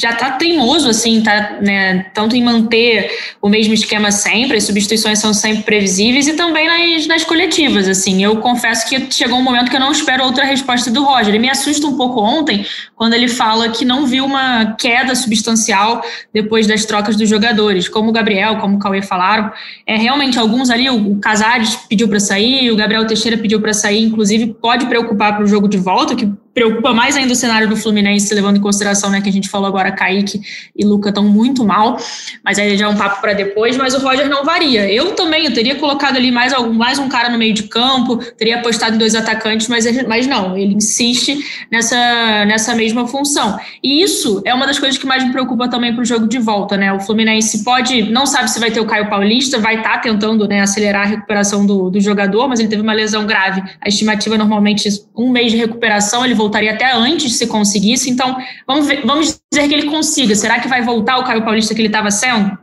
já 0.00 0.10
está 0.10 0.32
teimoso, 0.32 0.88
assim, 0.88 1.22
tá, 1.22 1.58
né, 1.60 2.06
tanto 2.14 2.36
em 2.36 2.42
manter 2.42 3.10
o 3.40 3.48
mesmo 3.48 3.74
esquema 3.74 4.10
sempre, 4.10 4.56
as 4.56 4.64
substituições 4.64 5.18
são 5.18 5.32
sempre 5.32 5.62
previsíveis 5.62 6.28
e 6.28 6.34
também 6.34 6.66
nas, 6.66 7.06
nas 7.06 7.24
coletivas, 7.24 7.88
assim. 7.88 8.22
Eu 8.22 8.36
confesso 8.36 8.88
que 8.88 9.10
chegou 9.10 9.38
um 9.38 9.42
momento 9.42 9.70
que 9.70 9.76
eu 9.76 9.80
não 9.80 9.92
espero 9.92 10.24
outra 10.24 10.44
resposta 10.44 10.90
do 10.90 11.04
Roger. 11.04 11.28
Ele 11.28 11.38
me 11.38 11.50
assusta 11.50 11.86
um 11.86 11.96
pouco 11.96 12.20
ontem, 12.20 12.66
quando 12.94 13.14
ele 13.14 13.28
fala 13.28 13.68
que 13.68 13.84
não 13.84 14.06
viu 14.06 14.24
uma 14.24 14.74
queda 14.78 15.14
substancial 15.14 16.02
depois 16.32 16.66
das 16.66 16.84
trocas 16.84 17.16
dos 17.16 17.28
jogadores, 17.28 17.88
como 17.88 18.10
o 18.10 18.12
Gabriel, 18.12 18.56
como 18.56 18.76
o 18.76 18.78
Cauê 18.78 19.02
falaram. 19.02 19.50
É, 19.86 19.96
realmente, 19.96 20.38
alguns 20.38 20.70
ali, 20.70 20.88
o 20.90 21.16
Casares 21.16 21.76
pediu 21.88 22.08
para 22.08 22.20
sair, 22.20 22.70
o 22.70 22.76
Gabriel 22.76 23.06
Teixeira 23.06 23.36
pediu 23.36 23.60
para 23.60 23.72
sair, 23.72 24.02
inclusive 24.02 24.54
pode 24.60 24.86
preocupar 24.86 25.34
para 25.34 25.44
o 25.44 25.46
jogo 25.46 25.68
de 25.68 25.78
volta, 25.78 26.14
que 26.14 26.30
preocupa 26.56 26.94
mais 26.94 27.14
ainda 27.18 27.34
o 27.34 27.36
cenário 27.36 27.68
do 27.68 27.76
Fluminense, 27.76 28.32
levando 28.34 28.56
em 28.56 28.60
consideração 28.62 29.10
né, 29.10 29.20
que 29.20 29.28
a 29.28 29.32
gente 29.32 29.46
falou 29.46 29.68
agora, 29.68 29.92
Kaique 29.92 30.40
e 30.74 30.86
Luca 30.86 31.10
estão 31.10 31.22
muito 31.22 31.62
mal, 31.66 31.98
mas 32.42 32.58
aí 32.58 32.78
já 32.78 32.86
é 32.86 32.88
um 32.88 32.96
papo 32.96 33.20
para 33.20 33.34
depois, 33.34 33.76
mas 33.76 33.92
o 33.92 33.98
Roger 33.98 34.26
não 34.26 34.42
varia. 34.42 34.90
Eu 34.90 35.14
também, 35.14 35.44
eu 35.44 35.52
teria 35.52 35.74
colocado 35.74 36.16
ali 36.16 36.30
mais, 36.30 36.54
algum, 36.54 36.72
mais 36.72 36.98
um 36.98 37.10
cara 37.10 37.28
no 37.28 37.36
meio 37.36 37.52
de 37.52 37.64
campo, 37.64 38.16
teria 38.38 38.56
apostado 38.56 38.94
em 38.94 38.98
dois 38.98 39.14
atacantes, 39.14 39.68
mas, 39.68 39.84
mas 40.06 40.26
não, 40.26 40.56
ele 40.56 40.72
insiste 40.72 41.38
nessa, 41.70 42.46
nessa 42.46 42.74
mesma 42.74 43.06
função. 43.06 43.58
E 43.82 44.02
isso 44.02 44.40
é 44.46 44.54
uma 44.54 44.66
das 44.66 44.78
coisas 44.78 44.96
que 44.96 45.04
mais 45.04 45.22
me 45.22 45.32
preocupa 45.32 45.68
também 45.68 45.92
para 45.92 46.00
o 46.00 46.06
jogo 46.06 46.26
de 46.26 46.38
volta, 46.38 46.74
né? 46.78 46.90
O 46.90 47.00
Fluminense 47.00 47.64
pode, 47.64 48.10
não 48.10 48.24
sabe 48.24 48.50
se 48.50 48.58
vai 48.58 48.70
ter 48.70 48.80
o 48.80 48.86
Caio 48.86 49.10
Paulista, 49.10 49.58
vai 49.58 49.76
estar 49.76 49.92
tá 49.92 49.98
tentando 49.98 50.48
né, 50.48 50.62
acelerar 50.62 51.02
a 51.02 51.06
recuperação 51.06 51.66
do, 51.66 51.90
do 51.90 52.00
jogador, 52.00 52.48
mas 52.48 52.60
ele 52.60 52.70
teve 52.70 52.80
uma 52.80 52.94
lesão 52.94 53.26
grave. 53.26 53.62
A 53.78 53.88
estimativa 53.88 54.38
normalmente 54.38 54.88
um 55.14 55.30
mês 55.30 55.52
de 55.52 55.58
recuperação, 55.58 56.24
ele 56.24 56.32
voltou 56.32 56.45
voltaria 56.46 56.72
até 56.72 56.92
antes 56.92 57.36
se 57.36 57.46
conseguisse. 57.46 58.10
Então, 58.10 58.36
vamos, 58.66 58.86
ver, 58.86 59.04
vamos 59.04 59.38
dizer 59.52 59.68
que 59.68 59.74
ele 59.74 59.90
consiga. 59.90 60.34
Será 60.34 60.60
que 60.60 60.68
vai 60.68 60.82
voltar 60.82 61.18
o 61.18 61.24
Caio 61.24 61.44
Paulista 61.44 61.74
que 61.74 61.80
ele 61.80 61.88
estava 61.88 62.10
sendo? 62.10 62.56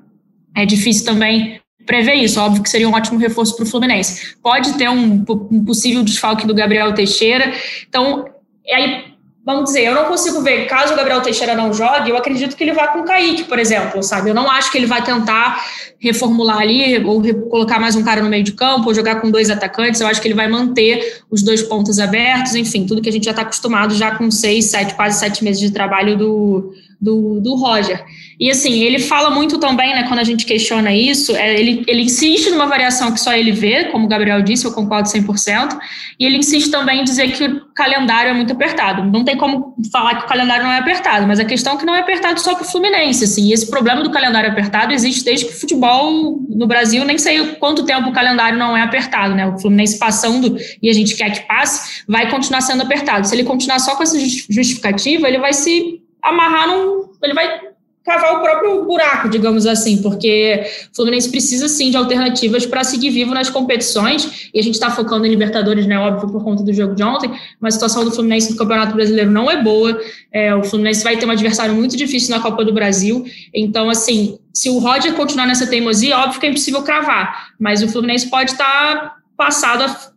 É 0.55 0.65
difícil 0.65 1.05
também 1.05 1.59
prever 1.85 2.15
isso. 2.15 2.39
Óbvio 2.39 2.63
que 2.63 2.69
seria 2.69 2.87
um 2.87 2.93
ótimo 2.93 3.19
reforço 3.19 3.55
para 3.55 3.63
o 3.63 3.67
Fluminense. 3.67 4.35
Pode 4.41 4.73
ter 4.73 4.89
um, 4.89 5.23
um, 5.51 5.65
possível 5.65 6.03
desfalque 6.03 6.47
do 6.47 6.55
Gabriel 6.55 6.93
Teixeira. 6.93 7.53
Então, 7.87 8.25
aí 8.71 9.12
vamos 9.45 9.65
dizer, 9.65 9.81
eu 9.81 9.93
não 9.93 10.05
consigo 10.05 10.41
ver, 10.41 10.67
caso 10.67 10.93
o 10.93 10.95
Gabriel 10.95 11.21
Teixeira 11.21 11.53
não 11.53 11.73
jogue, 11.73 12.09
eu 12.09 12.17
acredito 12.17 12.55
que 12.55 12.63
ele 12.63 12.71
vá 12.71 12.87
com 12.87 12.99
o 12.99 13.03
Kaique, 13.03 13.43
por 13.43 13.59
exemplo, 13.59 14.01
sabe? 14.01 14.29
Eu 14.29 14.33
não 14.33 14.49
acho 14.49 14.71
que 14.71 14.77
ele 14.77 14.85
vai 14.85 15.03
tentar 15.03 15.61
reformular 15.99 16.59
ali, 16.59 17.03
ou 17.03 17.21
colocar 17.49 17.79
mais 17.79 17.95
um 17.95 18.03
cara 18.03 18.21
no 18.21 18.29
meio 18.29 18.43
de 18.43 18.53
campo, 18.53 18.87
ou 18.87 18.93
jogar 18.93 19.19
com 19.19 19.29
dois 19.29 19.49
atacantes, 19.49 19.99
eu 19.99 20.07
acho 20.07 20.21
que 20.21 20.27
ele 20.27 20.35
vai 20.35 20.47
manter 20.47 21.21
os 21.29 21.43
dois 21.43 21.61
pontos 21.61 21.99
abertos, 21.99 22.55
enfim, 22.55 22.85
tudo 22.85 23.01
que 23.01 23.09
a 23.09 23.11
gente 23.11 23.25
já 23.25 23.31
está 23.31 23.41
acostumado 23.41 23.93
já 23.93 24.15
com 24.15 24.31
seis, 24.31 24.65
sete, 24.65 24.93
quase 24.93 25.19
sete 25.19 25.43
meses 25.43 25.59
de 25.59 25.71
trabalho 25.71 26.17
do, 26.17 26.73
do, 26.99 27.39
do 27.39 27.55
Roger. 27.55 28.03
E 28.39 28.49
assim, 28.49 28.83
ele 28.83 28.99
fala 28.99 29.29
muito 29.29 29.57
também, 29.57 29.93
né, 29.93 30.03
quando 30.07 30.19
a 30.19 30.23
gente 30.23 30.45
questiona 30.45 30.93
isso, 30.93 31.35
é, 31.35 31.59
ele, 31.59 31.83
ele 31.87 32.03
insiste 32.03 32.49
numa 32.49 32.65
variação 32.65 33.11
que 33.11 33.19
só 33.19 33.33
ele 33.33 33.51
vê, 33.51 33.85
como 33.85 34.05
o 34.05 34.07
Gabriel 34.07 34.41
disse, 34.41 34.65
eu 34.65 34.71
concordo 34.71 35.07
100%, 35.07 35.77
e 36.19 36.25
ele 36.25 36.37
insiste 36.37 36.71
também 36.71 37.01
em 37.01 37.03
dizer 37.03 37.31
que 37.31 37.45
o 37.45 37.65
calendário 37.73 38.31
é 38.31 38.33
muito 38.33 38.53
apertado. 38.53 39.03
Não 39.03 39.23
tem 39.23 39.37
como 39.37 39.75
falar 39.91 40.15
que 40.15 40.25
o 40.25 40.27
calendário 40.27 40.63
não 40.63 40.71
é 40.71 40.79
apertado, 40.79 41.27
mas 41.27 41.39
a 41.39 41.45
questão 41.45 41.75
é 41.75 41.77
que 41.77 41.85
não 41.85 41.95
é 41.95 41.99
apertado 41.99 42.39
só 42.39 42.55
para 42.55 42.63
o 42.63 42.69
Fluminense, 42.69 43.23
assim, 43.23 43.51
esse 43.51 43.69
problema 43.69 44.03
do 44.03 44.11
calendário 44.11 44.49
apertado 44.49 44.93
existe 44.93 45.23
desde 45.23 45.45
que 45.45 45.53
o 45.53 45.59
futebol 45.59 46.39
no 46.49 46.67
Brasil, 46.67 47.03
nem 47.05 47.17
sei 47.17 47.55
quanto 47.55 47.85
tempo 47.85 48.09
o 48.09 48.13
calendário 48.13 48.57
não 48.57 48.75
é 48.75 48.81
apertado, 48.81 49.35
né, 49.35 49.47
o 49.47 49.59
Fluminense 49.59 49.97
passando 49.97 50.57
e 50.81 50.89
a 50.89 50.93
gente 50.93 51.15
quer 51.15 51.31
que 51.31 51.47
passe, 51.47 52.03
vai 52.07 52.29
continuar 52.29 52.61
sendo 52.61 52.83
apertado. 52.83 53.27
Se 53.27 53.35
ele 53.35 53.43
continuar 53.43 53.79
só 53.79 53.95
com 53.95 54.03
essa 54.03 54.17
justificativa, 54.49 55.27
ele 55.27 55.39
vai 55.39 55.53
se 55.53 56.02
amarrar 56.23 56.67
num. 56.69 57.11
Ele 57.21 57.33
vai 57.33 57.73
cavar 58.03 58.37
o 58.37 58.41
próprio 58.41 58.83
buraco, 58.83 59.29
digamos 59.29 59.65
assim, 59.65 60.01
porque 60.01 60.65
o 60.91 60.95
Fluminense 60.95 61.29
precisa 61.29 61.69
sim 61.69 61.89
de 61.89 61.95
alternativas 61.95 62.65
para 62.65 62.83
seguir 62.83 63.09
vivo 63.11 63.33
nas 63.33 63.49
competições, 63.49 64.49
e 64.53 64.59
a 64.59 64.63
gente 64.63 64.73
está 64.73 64.91
focando 64.91 65.25
em 65.25 65.29
Libertadores, 65.29 65.87
né, 65.87 65.97
óbvio, 65.97 66.29
por 66.29 66.43
conta 66.43 66.63
do 66.63 66.73
jogo 66.73 66.95
de 66.95 67.03
ontem, 67.03 67.31
mas 67.61 67.75
a 67.75 67.77
situação 67.77 68.03
do 68.03 68.11
Fluminense 68.11 68.51
no 68.51 68.57
Campeonato 68.57 68.93
Brasileiro 68.93 69.31
não 69.31 69.49
é 69.49 69.61
boa, 69.63 69.97
é, 70.33 70.53
o 70.53 70.63
Fluminense 70.63 71.01
vai 71.01 71.15
ter 71.15 71.25
um 71.25 71.31
adversário 71.31 71.73
muito 71.73 71.95
difícil 71.95 72.35
na 72.35 72.41
Copa 72.41 72.65
do 72.65 72.73
Brasil, 72.73 73.25
então, 73.53 73.89
assim, 73.89 74.37
se 74.53 74.69
o 74.69 74.79
Roger 74.79 75.13
continuar 75.13 75.47
nessa 75.47 75.65
teimosia, 75.65 76.17
óbvio 76.17 76.41
que 76.41 76.45
é 76.45 76.49
impossível 76.49 76.83
cravar, 76.83 77.53
mas 77.57 77.81
o 77.81 77.87
Fluminense 77.87 78.29
pode 78.29 78.51
estar 78.51 78.65
tá 78.65 79.15
passado 79.37 79.83
a 79.83 80.12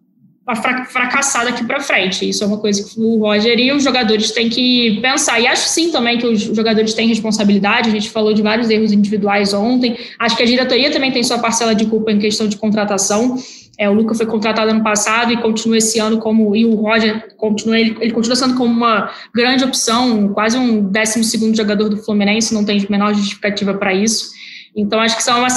fracassar 0.54 1.44
daqui 1.44 1.64
para 1.64 1.80
frente. 1.80 2.28
Isso 2.28 2.44
é 2.44 2.46
uma 2.46 2.58
coisa 2.58 2.82
que 2.84 3.00
o 3.00 3.18
Roger 3.18 3.58
e 3.58 3.72
os 3.72 3.82
jogadores 3.82 4.30
têm 4.30 4.48
que 4.48 5.00
pensar. 5.00 5.40
E 5.40 5.46
acho 5.46 5.68
sim 5.68 5.90
também 5.90 6.18
que 6.18 6.26
os 6.26 6.40
jogadores 6.40 6.94
têm 6.94 7.08
responsabilidade. 7.08 7.88
A 7.88 7.92
gente 7.92 8.10
falou 8.10 8.32
de 8.32 8.42
vários 8.42 8.70
erros 8.70 8.92
individuais 8.92 9.52
ontem. 9.52 9.96
Acho 10.18 10.36
que 10.36 10.44
a 10.44 10.46
diretoria 10.46 10.90
também 10.92 11.10
tem 11.10 11.24
sua 11.24 11.38
parcela 11.38 11.74
de 11.74 11.86
culpa 11.86 12.12
em 12.12 12.18
questão 12.18 12.46
de 12.46 12.56
contratação. 12.56 13.36
É, 13.78 13.90
o 13.90 13.92
Luca 13.92 14.14
foi 14.14 14.24
contratado 14.24 14.70
ano 14.70 14.84
passado 14.84 15.32
e 15.32 15.36
continua 15.36 15.78
esse 15.78 15.98
ano 15.98 16.18
como 16.18 16.56
e 16.56 16.64
o 16.64 16.76
Roger 16.76 17.34
continua 17.36 17.78
ele, 17.78 17.94
ele 18.00 18.10
continua 18.10 18.34
sendo 18.34 18.54
como 18.54 18.72
uma 18.72 19.10
grande 19.34 19.64
opção, 19.64 20.28
quase 20.32 20.56
um 20.56 20.80
décimo 20.80 21.22
segundo 21.24 21.54
jogador 21.56 21.88
do 21.88 21.96
Fluminense. 21.98 22.54
Não 22.54 22.64
tem 22.64 22.86
menor 22.88 23.12
justificativa 23.14 23.74
para 23.74 23.92
isso. 23.92 24.30
Então 24.76 25.00
acho 25.00 25.16
que 25.16 25.22
são 25.22 25.38
uma 25.40 25.50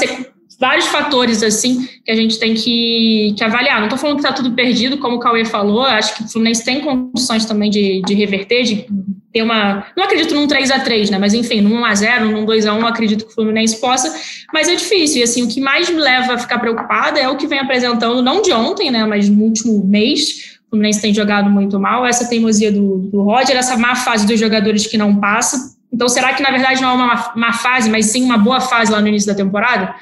vários 0.59 0.87
fatores 0.87 1.41
assim 1.41 1.87
que 2.03 2.11
a 2.11 2.15
gente 2.15 2.37
tem 2.37 2.53
que, 2.53 3.33
que 3.37 3.43
avaliar. 3.43 3.77
Não 3.77 3.85
estou 3.85 3.97
falando 3.97 4.17
que 4.17 4.23
está 4.23 4.33
tudo 4.33 4.51
perdido, 4.51 4.97
como 4.97 5.15
o 5.15 5.19
Cauê 5.19 5.45
falou, 5.45 5.83
acho 5.83 6.15
que 6.15 6.23
o 6.23 6.27
Fluminense 6.27 6.65
tem 6.65 6.81
condições 6.81 7.45
também 7.45 7.69
de, 7.69 8.01
de 8.05 8.13
reverter, 8.13 8.63
de 8.63 8.85
ter 9.31 9.41
uma. 9.41 9.85
Não 9.95 10.03
acredito 10.03 10.35
num 10.35 10.47
3 10.47 10.69
a 10.71 10.79
3 10.79 11.09
né? 11.09 11.17
Mas 11.17 11.33
enfim, 11.33 11.61
num 11.61 11.81
1x0, 11.81 12.25
num 12.25 12.45
2x1, 12.45 12.83
acredito 12.83 13.25
que 13.25 13.31
o 13.31 13.35
Fluminense 13.35 13.79
possa, 13.79 14.13
mas 14.53 14.67
é 14.67 14.75
difícil. 14.75 15.21
E 15.21 15.23
assim, 15.23 15.43
o 15.43 15.47
que 15.47 15.61
mais 15.61 15.89
me 15.89 15.99
leva 15.99 16.33
a 16.33 16.37
ficar 16.37 16.59
preocupada 16.59 17.19
é 17.19 17.29
o 17.29 17.37
que 17.37 17.47
vem 17.47 17.59
apresentando, 17.59 18.21
não 18.21 18.41
de 18.41 18.51
ontem, 18.51 18.91
né? 18.91 19.05
Mas 19.05 19.29
no 19.29 19.43
último 19.43 19.85
mês. 19.85 20.57
O 20.67 20.69
Fluminense 20.69 21.01
tem 21.01 21.11
jogado 21.11 21.49
muito 21.49 21.79
mal, 21.79 22.05
essa 22.05 22.29
teimosia 22.29 22.71
do, 22.71 22.99
do 22.99 23.23
Roger, 23.23 23.57
essa 23.57 23.75
má 23.75 23.95
fase 23.95 24.27
dos 24.27 24.39
jogadores 24.39 24.85
que 24.85 24.99
não 24.99 25.15
passa. 25.15 25.75
Então, 25.91 26.07
será 26.07 26.31
que 26.33 26.43
na 26.43 26.51
verdade 26.51 26.79
não 26.79 26.91
é 26.91 26.93
uma 26.93 27.33
má 27.35 27.53
fase, 27.53 27.89
mas 27.89 28.05
sim 28.05 28.23
uma 28.23 28.37
boa 28.37 28.61
fase 28.61 28.91
lá 28.91 29.01
no 29.01 29.07
início 29.07 29.27
da 29.27 29.33
temporada? 29.33 29.95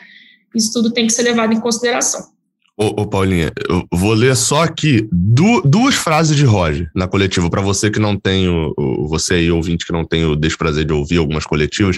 Isso 0.58 0.74
tudo 0.74 0.92
tem 0.92 1.08
que 1.08 1.14
ser 1.14 1.24
levado 1.24 1.54
em 1.54 1.60
consideração. 1.60 2.28
Ô, 2.80 3.02
ô 3.02 3.08
Paulinha, 3.08 3.52
eu 3.68 3.88
vou 3.92 4.14
ler 4.14 4.36
só 4.36 4.62
aqui 4.62 5.08
du 5.12 5.62
duas 5.62 5.96
frases 5.96 6.36
de 6.36 6.46
Roger 6.46 6.92
na 6.94 7.08
coletiva, 7.08 7.50
para 7.50 7.62
você 7.62 7.90
que 7.90 8.00
não 8.00 8.16
tem, 8.16 8.48
o, 8.48 9.08
você 9.08 9.36
aí, 9.36 9.52
ouvinte, 9.52 9.86
que 9.86 9.92
não 9.92 10.06
tem 10.06 10.26
o 10.26 10.36
desprazer 10.36 10.86
de 10.86 10.94
ouvir 10.94 11.18
algumas 11.18 11.46
coletivas. 11.46 11.98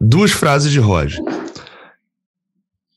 Duas 0.00 0.32
frases 0.32 0.72
de 0.72 0.80
Roger. 0.80 1.22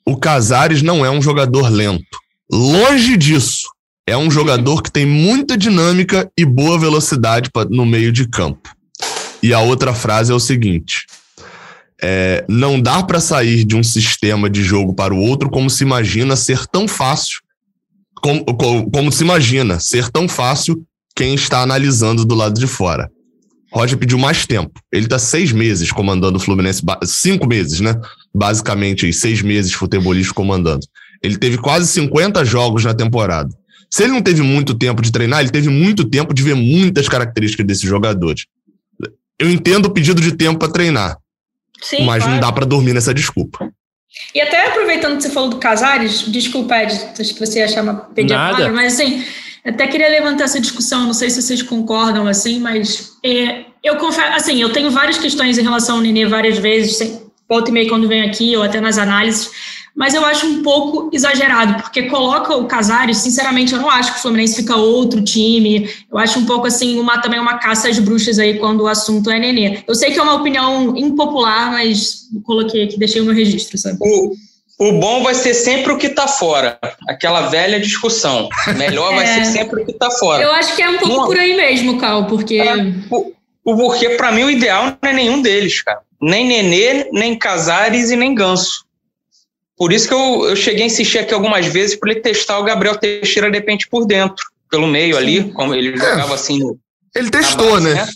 O 0.05 0.17
Casares 0.17 0.81
não 0.81 1.05
é 1.05 1.11
um 1.11 1.21
jogador 1.21 1.69
lento. 1.69 2.17
Longe 2.51 3.15
disso. 3.15 3.69
É 4.07 4.17
um 4.17 4.29
jogador 4.29 4.81
que 4.81 4.91
tem 4.91 5.05
muita 5.05 5.55
dinâmica 5.57 6.29
e 6.37 6.43
boa 6.43 6.77
velocidade 6.79 7.49
pra, 7.51 7.63
no 7.65 7.85
meio 7.85 8.11
de 8.11 8.27
campo. 8.27 8.69
E 9.41 9.53
a 9.53 9.59
outra 9.59 9.93
frase 9.93 10.31
é 10.31 10.35
o 10.35 10.39
seguinte: 10.39 11.05
é, 12.03 12.43
não 12.49 12.81
dá 12.81 13.01
para 13.01 13.21
sair 13.21 13.63
de 13.63 13.77
um 13.77 13.83
sistema 13.83 14.49
de 14.49 14.61
jogo 14.61 14.93
para 14.93 15.13
o 15.13 15.19
outro 15.19 15.49
como 15.49 15.69
se 15.69 15.83
imagina 15.85 16.35
ser 16.35 16.67
tão 16.67 16.85
fácil, 16.85 17.39
como, 18.15 18.43
como, 18.43 18.91
como 18.91 19.11
se 19.11 19.23
imagina 19.23 19.79
ser 19.79 20.09
tão 20.09 20.27
fácil 20.27 20.85
quem 21.15 21.33
está 21.33 21.61
analisando 21.61 22.25
do 22.25 22.35
lado 22.35 22.59
de 22.59 22.67
fora. 22.67 23.09
Roger 23.71 23.97
pediu 23.97 24.19
mais 24.19 24.45
tempo. 24.45 24.79
Ele 24.91 25.05
está 25.05 25.17
seis 25.17 25.51
meses 25.51 25.91
comandando 25.91 26.37
o 26.37 26.39
Fluminense, 26.39 26.83
cinco 27.05 27.47
meses, 27.47 27.79
né? 27.79 27.99
Basicamente, 28.33 29.11
seis 29.11 29.41
meses 29.41 29.73
futebolista 29.73 30.33
comandando. 30.33 30.85
Ele 31.23 31.37
teve 31.37 31.57
quase 31.57 31.87
50 31.87 32.43
jogos 32.45 32.83
na 32.83 32.93
temporada. 32.93 33.49
Se 33.89 34.03
ele 34.03 34.11
não 34.11 34.21
teve 34.21 34.41
muito 34.41 34.75
tempo 34.75 35.01
de 35.01 35.11
treinar, 35.11 35.39
ele 35.39 35.49
teve 35.49 35.69
muito 35.69 36.03
tempo 36.03 36.33
de 36.33 36.43
ver 36.43 36.55
muitas 36.55 37.07
características 37.07 37.65
desses 37.65 37.89
jogadores. 37.89 38.45
Eu 39.39 39.49
entendo 39.49 39.85
o 39.85 39.91
pedido 39.91 40.21
de 40.21 40.35
tempo 40.35 40.59
para 40.59 40.71
treinar, 40.71 41.17
Sim, 41.83 42.05
mas 42.05 42.23
claro. 42.23 42.31
não 42.31 42.39
dá 42.39 42.51
para 42.51 42.65
dormir 42.65 42.93
nessa 42.93 43.13
desculpa. 43.13 43.71
E 44.33 44.41
até 44.41 44.67
aproveitando 44.67 45.17
que 45.17 45.23
você 45.23 45.29
falou 45.29 45.49
do 45.49 45.57
Casares, 45.57 46.21
desculpa, 46.27 46.77
Ed, 46.77 46.93
acho 47.19 47.33
que 47.33 47.39
você 47.39 47.59
ia 47.59 47.67
chamar 47.67 47.95
pedir 48.15 48.33
a 48.33 48.51
palavra, 48.51 48.71
mas 48.71 48.93
assim, 48.93 49.23
até 49.65 49.87
queria 49.87 50.09
levantar 50.09 50.45
essa 50.45 50.59
discussão, 50.59 51.05
não 51.05 51.13
sei 51.13 51.29
se 51.29 51.41
vocês 51.41 51.61
concordam 51.61 52.27
assim, 52.27 52.59
mas 52.59 53.13
é, 53.23 53.65
eu 53.83 53.97
confesso, 53.97 54.33
assim, 54.33 54.61
eu 54.61 54.71
tenho 54.71 54.89
várias 54.91 55.17
questões 55.17 55.57
em 55.57 55.63
relação 55.63 55.97
ao 55.97 56.01
Nenê 56.01 56.25
várias 56.25 56.57
vezes, 56.57 57.21
volta 57.49 57.69
e 57.69 57.73
meia 57.73 57.89
quando 57.89 58.07
vem 58.07 58.21
aqui, 58.21 58.55
ou 58.55 58.63
até 58.63 58.79
nas 58.79 58.97
análises, 58.97 59.51
mas 59.95 60.13
eu 60.15 60.25
acho 60.25 60.47
um 60.47 60.63
pouco 60.63 61.09
exagerado, 61.13 61.83
porque 61.83 62.03
coloca 62.03 62.55
o 62.55 62.65
Casares, 62.65 63.17
sinceramente, 63.17 63.73
eu 63.73 63.79
não 63.79 63.89
acho 63.89 64.13
que 64.13 64.19
o 64.19 64.21
Fluminense 64.21 64.55
fica 64.55 64.75
outro 64.75 65.21
time, 65.21 65.87
eu 66.11 66.17
acho 66.17 66.39
um 66.39 66.45
pouco 66.45 66.65
assim, 66.65 66.99
uma, 66.99 67.19
também 67.19 67.39
uma 67.39 67.59
caça 67.59 67.87
às 67.87 67.99
bruxas 67.99 68.39
aí 68.39 68.57
quando 68.57 68.81
o 68.81 68.87
assunto 68.87 69.29
é 69.29 69.37
Nenê. 69.37 69.83
Eu 69.87 69.93
sei 69.93 70.11
que 70.11 70.19
é 70.19 70.23
uma 70.23 70.33
opinião 70.33 70.97
impopular, 70.97 71.71
mas 71.71 72.23
coloquei 72.43 72.83
aqui, 72.83 72.97
deixei 72.97 73.21
o 73.21 73.25
meu 73.25 73.35
registro, 73.35 73.77
sabe? 73.77 73.97
O, 74.01 74.33
o 74.79 74.99
bom 74.99 75.21
vai 75.21 75.35
ser 75.35 75.53
sempre 75.53 75.93
o 75.93 75.97
que 75.97 76.07
está 76.07 76.27
fora, 76.27 76.79
aquela 77.07 77.49
velha 77.49 77.79
discussão. 77.79 78.49
Melhor 78.75 79.13
é, 79.13 79.15
vai 79.15 79.27
ser 79.27 79.45
sempre 79.45 79.83
o 79.83 79.85
que 79.85 79.91
está 79.91 80.09
fora. 80.09 80.41
Eu 80.41 80.51
acho 80.53 80.75
que 80.75 80.81
é 80.81 80.89
um 80.89 80.97
pouco 80.97 81.17
não, 81.17 81.25
por 81.27 81.37
aí 81.37 81.55
mesmo, 81.55 81.99
Cal, 81.99 82.25
porque... 82.25 82.55
É, 82.55 82.75
o, 83.11 83.31
porque 83.63 84.09
para 84.11 84.31
mim 84.31 84.43
o 84.43 84.49
ideal 84.49 84.97
não 85.01 85.09
é 85.09 85.13
nenhum 85.13 85.41
deles, 85.41 85.81
cara. 85.83 85.99
Nem 86.19 86.47
Nenê, 86.47 87.09
nem 87.11 87.37
Casares 87.37 88.09
e 88.09 88.15
nem 88.15 88.33
Ganso. 88.33 88.85
Por 89.83 89.91
isso 89.91 90.07
que 90.07 90.13
eu, 90.13 90.45
eu 90.47 90.55
cheguei 90.55 90.83
a 90.83 90.85
insistir 90.85 91.19
aqui 91.19 91.33
algumas 91.33 91.65
vezes 91.65 91.93
para 91.97 92.09
ele 92.09 92.21
testar 92.21 92.57
o 92.57 92.63
Gabriel 92.63 92.95
Teixeira 92.95 93.51
de 93.51 93.57
repente 93.57 93.85
por 93.89 94.05
dentro, 94.05 94.41
pelo 94.71 94.87
meio 94.87 95.15
Sim. 95.15 95.19
ali, 95.21 95.51
como 95.51 95.75
ele 95.75 95.97
jogava 95.97 96.31
é, 96.31 96.35
assim. 96.35 96.57
Ele 97.13 97.29
testou, 97.29 97.71
base, 97.71 97.83
né? 97.83 97.95
né? 97.95 98.07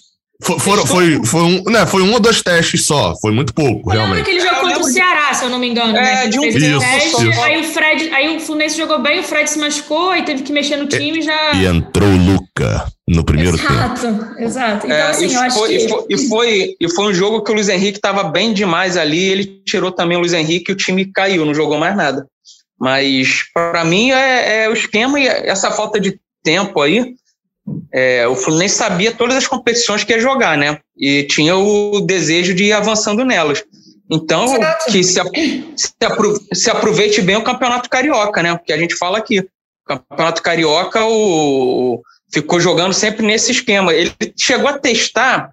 Foi, 0.41 0.58
foi, 0.60 1.25
foi, 1.25 1.41
um, 1.41 1.63
né, 1.63 1.86
foi 1.86 2.01
um 2.03 2.13
ou 2.13 2.21
dois 2.21 2.41
testes 2.41 2.86
só, 2.86 3.13
foi 3.19 3.34
muito 3.34 3.53
pouco, 3.53 3.84
foi 3.84 3.97
realmente. 3.97 4.21
Aquele 4.21 4.39
jogo 4.39 4.62
contra 4.62 4.80
o 4.80 4.84
Ceará, 4.86 5.34
se 5.34 5.43
eu 5.43 5.49
não 5.49 5.60
me 5.60 5.67
engano. 5.67 5.89
É, 5.97 6.01
né? 6.01 6.27
de 6.27 6.39
um 6.39 6.45
isso, 6.45 6.80
teste, 6.80 7.27
isso. 7.27 7.41
Aí 7.41 7.60
o 7.60 7.63
Fred, 7.65 8.10
aí 8.13 8.38
o 8.38 8.39
Fluminense 8.39 8.77
jogou 8.77 9.01
bem, 9.01 9.19
o 9.19 9.23
Fred 9.23 9.49
se 9.49 9.60
machucou 9.60 10.15
e 10.15 10.23
teve 10.23 10.43
que 10.43 10.53
mexer 10.53 10.77
no 10.77 10.88
time 10.88 11.19
e 11.19 11.21
já. 11.21 11.51
E 11.51 11.65
entrou 11.65 12.08
o 12.08 12.17
No 13.08 13.24
primeiro 13.24 13.58
exato, 13.58 14.02
tempo. 14.02 14.39
Exato, 14.39 14.86
Então, 14.86 14.98
é, 14.98 15.02
assim, 15.10 15.34
eu 15.34 15.41
acho 15.41 15.58
foi, 15.58 15.70
que. 15.70 15.76
E 15.76 15.88
foi, 15.88 16.06
e, 16.10 16.17
foi, 16.28 16.76
e 16.82 16.89
foi 16.89 17.06
um 17.06 17.13
jogo 17.13 17.43
que 17.43 17.52
o 17.52 17.54
Luiz 17.54 17.70
Henrique 17.70 17.98
estava 17.98 18.24
bem 18.24 18.54
demais 18.54 18.98
ali, 18.98 19.24
ele 19.30 19.62
tirou 19.65 19.91
também 19.91 20.17
o 20.17 20.22
Luiz 20.22 20.34
Henrique 20.34 20.72
e 20.72 20.74
o 20.74 20.78
time 20.78 21.06
caiu, 21.06 21.46
não 21.46 21.54
jogou 21.54 21.78
mais 21.78 21.96
nada. 21.96 22.28
Mas, 22.80 23.43
para 23.54 23.84
mim, 23.86 24.12
é, 24.12 24.63
é 24.63 24.70
o 24.70 24.74
esquema 24.74 25.20
e 25.20 25.28
essa 25.28 25.72
falta 25.72 26.00
de 26.00 26.20
tempo 26.43 26.82
aí 26.82 27.15
é, 27.91 28.28
o 28.28 28.36
Fluminense 28.36 28.76
sabia 28.76 29.12
todas 29.12 29.36
as 29.36 29.48
competições 29.48 30.04
que 30.04 30.13
ia 30.13 30.20
jogar, 30.20 30.58
né? 30.58 30.80
E 30.98 31.24
tinha 31.24 31.56
o 31.56 32.02
desejo 32.02 32.54
de 32.54 32.65
ir 32.65 32.74
avançando 32.74 33.26
nelas. 33.26 33.63
Então, 34.10 34.46
que 34.86 35.04
se, 35.04 35.20
se, 36.54 36.72
aproveite 36.72 37.22
bem 37.22 37.36
o 37.36 37.43
Campeonato 37.43 37.89
Carioca, 37.89 38.41
né? 38.41 38.56
Porque 38.56 38.72
a 38.72 38.78
gente 38.78 38.96
fala 38.96 39.17
aqui. 39.17 39.46
Campeonato 39.86 40.41
Carioca 40.41 41.04
o, 41.06 42.02
ficou 42.32 42.60
jogando 42.60 42.94
sempre 42.94 43.26
nesse 43.26 43.52
esquema. 43.52 43.94
Ele 43.94 44.13
chegou 44.36 44.70
a 44.70 44.78
testar 44.78 45.52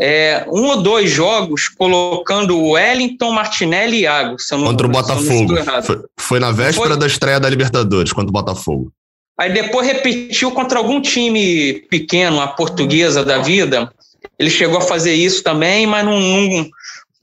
é, 0.00 0.46
um 0.48 0.66
ou 0.66 0.82
dois 0.82 1.10
jogos 1.10 1.68
colocando 1.68 2.56
o 2.56 2.70
Wellington, 2.70 3.32
Martinelli 3.32 3.98
e 3.98 4.00
Iago. 4.02 4.36
contra 4.48 4.86
o 4.86 4.90
Botafogo. 4.90 5.54
Foi, 5.82 6.02
foi, 6.16 6.40
na 6.40 6.52
véspera 6.52 6.90
foi... 6.90 6.98
da 6.98 7.06
estreia 7.06 7.40
da 7.40 7.50
Libertadores, 7.50 8.12
contra 8.12 8.28
o 8.28 8.32
Botafogo. 8.32 8.92
Aí 9.38 9.52
depois 9.52 9.86
repetiu 9.86 10.50
contra 10.50 10.78
algum 10.78 11.00
time 11.00 11.84
pequeno, 11.88 12.40
a 12.40 12.48
portuguesa 12.48 13.24
da 13.24 13.38
vida. 13.38 13.92
Ele 14.38 14.50
chegou 14.50 14.78
a 14.78 14.82
fazer 14.82 15.14
isso 15.14 15.42
também, 15.42 15.86
mas 15.86 16.04
não, 16.04 16.20
não, 16.20 16.70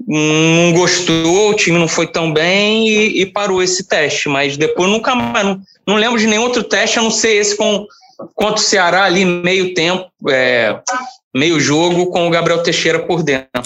não 0.08 0.74
gostou, 0.74 1.50
o 1.50 1.54
time 1.54 1.78
não 1.78 1.88
foi 1.88 2.08
tão 2.08 2.32
bem 2.32 2.88
e, 2.88 3.22
e, 3.22 3.26
parou 3.26 3.62
esse 3.62 3.86
teste. 3.86 4.30
Mas 4.30 4.56
depois 4.56 4.90
nunca 4.90 5.14
mais, 5.14 5.46
não, 5.46 5.62
não 5.86 5.96
lembro 5.96 6.20
de 6.20 6.28
nenhum 6.28 6.44
outro 6.44 6.64
teste 6.64 7.00
a 7.00 7.02
não 7.02 7.12
ser 7.12 7.36
esse 7.36 7.56
com, 7.56 7.86
contra 8.34 8.56
o 8.56 8.58
Ceará 8.58 9.04
ali 9.04 9.26
meio 9.26 9.74
tempo, 9.74 10.10
é, 10.30 10.80
meio 11.36 11.60
jogo, 11.60 12.08
com 12.08 12.28
o 12.28 12.32
Gabriel 12.32 12.64
Teixeira 12.64 13.00
por 13.00 13.24
dentro. 13.24 13.64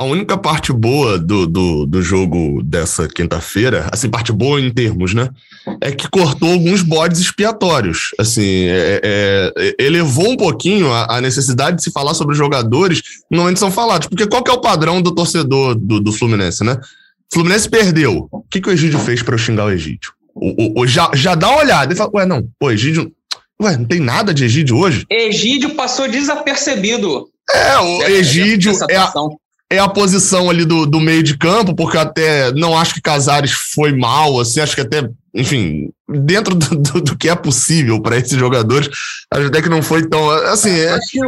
A 0.00 0.04
única 0.04 0.38
parte 0.38 0.72
boa 0.72 1.18
do, 1.18 1.46
do, 1.46 1.84
do 1.84 2.02
jogo 2.02 2.62
dessa 2.62 3.06
quinta-feira, 3.06 3.86
assim, 3.92 4.08
parte 4.08 4.32
boa 4.32 4.58
em 4.58 4.72
termos, 4.72 5.12
né? 5.12 5.28
É 5.78 5.92
que 5.92 6.08
cortou 6.08 6.52
alguns 6.52 6.80
bodes 6.80 7.20
expiatórios. 7.20 8.14
Assim, 8.18 8.64
é, 8.64 9.00
é, 9.04 9.76
elevou 9.78 10.30
um 10.30 10.38
pouquinho 10.38 10.90
a, 10.90 11.18
a, 11.18 11.20
necessidade 11.20 11.76
de 11.76 11.82
se 11.82 11.92
falar 11.92 12.14
sobre 12.14 12.32
os 12.32 12.38
jogadores 12.38 13.02
no 13.30 13.40
momento 13.40 13.58
são 13.58 13.70
falados. 13.70 14.08
Porque 14.08 14.26
qual 14.26 14.42
que 14.42 14.50
é 14.50 14.54
o 14.54 14.62
padrão 14.62 15.02
do 15.02 15.14
torcedor 15.14 15.74
do, 15.74 16.00
do 16.00 16.12
Fluminense, 16.12 16.64
né? 16.64 16.80
Fluminense 17.30 17.68
perdeu. 17.68 18.26
O 18.32 18.42
que, 18.50 18.58
que 18.58 18.70
o 18.70 18.72
Egídio 18.72 18.98
fez 19.00 19.22
para 19.22 19.34
eu 19.34 19.38
xingar 19.38 19.66
o 19.66 19.70
Egídio? 19.70 20.14
O, 20.34 20.80
o, 20.80 20.80
o, 20.80 20.86
já, 20.86 21.10
já 21.12 21.34
dá 21.34 21.50
uma 21.50 21.60
olhada 21.60 21.92
e 21.92 21.96
fala, 21.96 22.10
ué, 22.14 22.24
não, 22.24 22.48
o 22.58 22.70
Egídio. 22.70 23.12
Ué, 23.60 23.76
não 23.76 23.84
tem 23.84 24.00
nada 24.00 24.32
de 24.32 24.44
Egídio 24.44 24.78
hoje? 24.78 25.04
Egídio 25.10 25.74
passou 25.74 26.08
desapercebido. 26.08 27.28
É, 27.52 27.78
o 27.78 28.02
Egídio 28.04 28.72
é 28.88 28.96
a, 28.96 29.12
é 29.70 29.78
a 29.78 29.88
posição 29.88 30.50
ali 30.50 30.64
do, 30.64 30.84
do 30.84 31.00
meio 31.00 31.22
de 31.22 31.38
campo, 31.38 31.74
porque 31.74 31.96
até 31.96 32.52
não 32.52 32.76
acho 32.76 32.94
que 32.94 33.00
Casares 33.00 33.52
foi 33.52 33.92
mal, 33.92 34.40
assim, 34.40 34.60
acho 34.60 34.74
que 34.74 34.80
até, 34.80 35.08
enfim, 35.32 35.90
dentro 36.08 36.56
do, 36.56 36.76
do, 36.76 37.00
do 37.00 37.16
que 37.16 37.28
é 37.28 37.36
possível 37.36 38.02
para 38.02 38.16
esses 38.16 38.36
jogadores, 38.36 38.88
acho 39.32 39.46
até 39.46 39.62
que 39.62 39.68
não 39.68 39.80
foi 39.80 40.08
tão, 40.08 40.28
assim... 40.28 40.70
É... 40.70 40.90
Acho 40.90 41.10
que, 41.12 41.20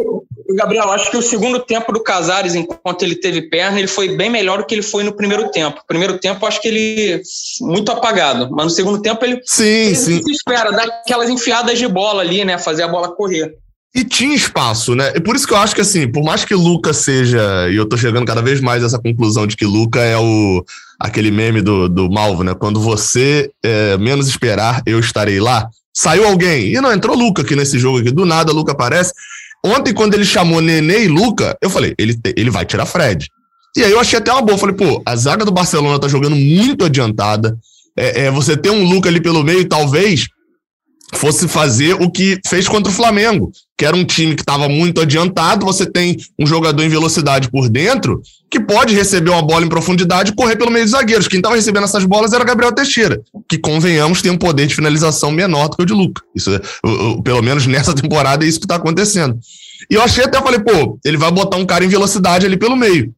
Gabriel, 0.57 0.91
acho 0.91 1.09
que 1.09 1.17
o 1.17 1.23
segundo 1.23 1.61
tempo 1.61 1.93
do 1.93 2.03
Casares, 2.03 2.57
enquanto 2.57 3.05
ele 3.05 3.15
teve 3.15 3.43
perna, 3.43 3.79
ele 3.79 3.87
foi 3.87 4.17
bem 4.17 4.29
melhor 4.29 4.59
do 4.59 4.67
que 4.67 4.75
ele 4.75 4.83
foi 4.83 5.05
no 5.05 5.13
primeiro 5.15 5.49
tempo. 5.53 5.81
Primeiro 5.87 6.19
tempo, 6.19 6.45
acho 6.45 6.61
que 6.61 6.67
ele 6.69 7.23
muito 7.61 7.93
apagado, 7.93 8.51
mas 8.51 8.65
no 8.65 8.71
segundo 8.71 9.01
tempo 9.01 9.25
ele, 9.25 9.41
sim, 9.45 9.65
ele 9.65 9.95
sim. 9.95 10.23
se 10.23 10.33
espera, 10.33 10.73
dar 10.73 10.85
aquelas 10.85 11.31
enfiadas 11.31 11.79
de 11.79 11.87
bola 11.87 12.23
ali, 12.23 12.45
né, 12.45 12.59
fazer 12.59 12.83
a 12.83 12.89
bola 12.89 13.15
correr. 13.15 13.55
E 13.95 14.05
tinha 14.05 14.35
espaço, 14.35 14.95
né? 14.95 15.13
E 15.15 15.21
por 15.21 15.37
isso 15.37 15.47
que 15.47 15.53
eu 15.53 15.59
acho 15.59 15.75
que, 15.75 15.83
assim, 15.83 16.09
por 16.09 16.25
mais 16.25 16.45
que 16.45 16.55
Luca 16.55 16.95
seja. 16.95 17.69
E 17.71 17.77
eu 17.77 17.85
tô 17.85 17.97
chegando 17.97 18.25
cada 18.25 18.41
vez 18.41 18.59
mais 18.61 18.83
a 18.83 18.87
essa 18.87 18.99
conclusão 18.99 19.47
de 19.47 19.55
que 19.55 19.67
Luca 19.67 20.01
é 20.01 20.17
o 20.17 20.65
aquele 20.99 21.31
meme 21.31 21.61
do, 21.61 21.89
do 21.89 22.11
Malvo, 22.11 22.43
né? 22.43 22.55
Quando 22.55 22.81
você 22.81 23.51
é, 23.63 23.99
menos 23.99 24.29
esperar, 24.29 24.83
eu 24.87 24.99
estarei 24.99 25.41
lá. 25.41 25.69
Saiu 25.93 26.27
alguém. 26.27 26.73
E 26.73 26.81
não 26.81 26.93
entrou 26.93 27.15
Luca 27.15 27.43
aqui 27.43 27.55
nesse 27.55 27.79
jogo 27.79 27.99
aqui. 27.99 28.11
Do 28.11 28.25
nada, 28.25 28.51
Luca 28.51 28.73
aparece. 28.73 29.13
Ontem, 29.65 29.93
quando 29.93 30.15
ele 30.15 30.25
chamou 30.25 30.61
Nenê 30.63 31.05
e 31.05 31.09
Luca, 31.09 31.57
eu 31.61 31.69
falei, 31.69 31.95
ele, 31.99 32.19
ele 32.37 32.51
vai 32.51 32.65
tirar 32.65 32.87
Fred. 32.87 33.29
E 33.77 33.85
aí 33.85 33.93
eu 33.93 34.01
achei 34.01 34.19
até 34.19 34.33
uma 34.33 34.43
boa. 34.43 34.57
Falei, 34.57 34.75
pô, 34.75 35.03
a 35.05 35.15
zaga 35.17 35.45
do 35.45 35.53
Barcelona 35.53 35.99
tá 35.99 36.09
jogando 36.09 36.35
muito 36.35 36.85
adiantada. 36.85 37.59
É, 37.97 38.25
é, 38.25 38.31
você 38.31 38.57
ter 38.57 38.71
um 38.71 38.85
Luca 38.85 39.09
ali 39.09 39.21
pelo 39.21 39.45
meio, 39.45 39.69
talvez 39.69 40.29
fosse 41.15 41.47
fazer 41.47 41.95
o 41.95 42.11
que 42.11 42.41
fez 42.47 42.69
contra 42.69 42.91
o 42.91 42.95
Flamengo, 42.95 43.51
que 43.77 43.85
era 43.85 43.97
um 43.97 44.05
time 44.05 44.35
que 44.35 44.43
estava 44.43 44.69
muito 44.69 45.01
adiantado. 45.01 45.67
Você 45.67 45.87
tem 45.87 46.17
um 46.39 46.47
jogador 46.47 46.83
em 46.83 46.89
velocidade 46.89 47.51
por 47.51 47.69
dentro 47.69 48.21
que 48.51 48.61
pode 48.61 48.95
receber 48.95 49.31
uma 49.31 49.43
bola 49.43 49.65
em 49.65 49.69
profundidade 49.69 50.31
e 50.31 50.35
correr 50.35 50.57
pelo 50.57 50.71
meio 50.71 50.85
dos 50.85 50.93
zagueiros. 50.93 51.27
Quem 51.27 51.39
estava 51.39 51.57
recebendo 51.57 51.85
essas 51.85 52.05
bolas 52.05 52.33
era 52.33 52.45
Gabriel 52.45 52.73
Teixeira, 52.73 53.21
que, 53.49 53.57
convenhamos, 53.59 54.21
tem 54.21 54.31
um 54.31 54.37
poder 54.37 54.67
de 54.67 54.75
finalização 54.75 55.31
menor 55.31 55.69
do 55.69 55.77
que 55.77 55.83
o 55.83 55.87
de 55.87 55.95
Luca. 55.95 56.23
Isso, 56.35 56.55
é, 56.55 56.61
pelo 57.25 57.43
menos 57.43 57.67
nessa 57.67 57.95
temporada, 57.97 58.45
é 58.45 58.49
isso 58.49 58.59
que 58.59 58.67
está 58.67 58.77
acontecendo. 58.77 59.39
E 59.91 59.95
eu 59.95 60.03
achei 60.03 60.25
até, 60.25 60.41
falei, 60.41 60.61
pô, 60.61 60.99
ele 61.05 61.17
vai 61.17 61.31
botar 61.31 61.57
um 61.57 61.65
cara 61.65 61.85
em 61.85 61.89
velocidade 61.89 62.45
ali 62.45 62.57
pelo 62.57 62.77
meio. 62.77 63.13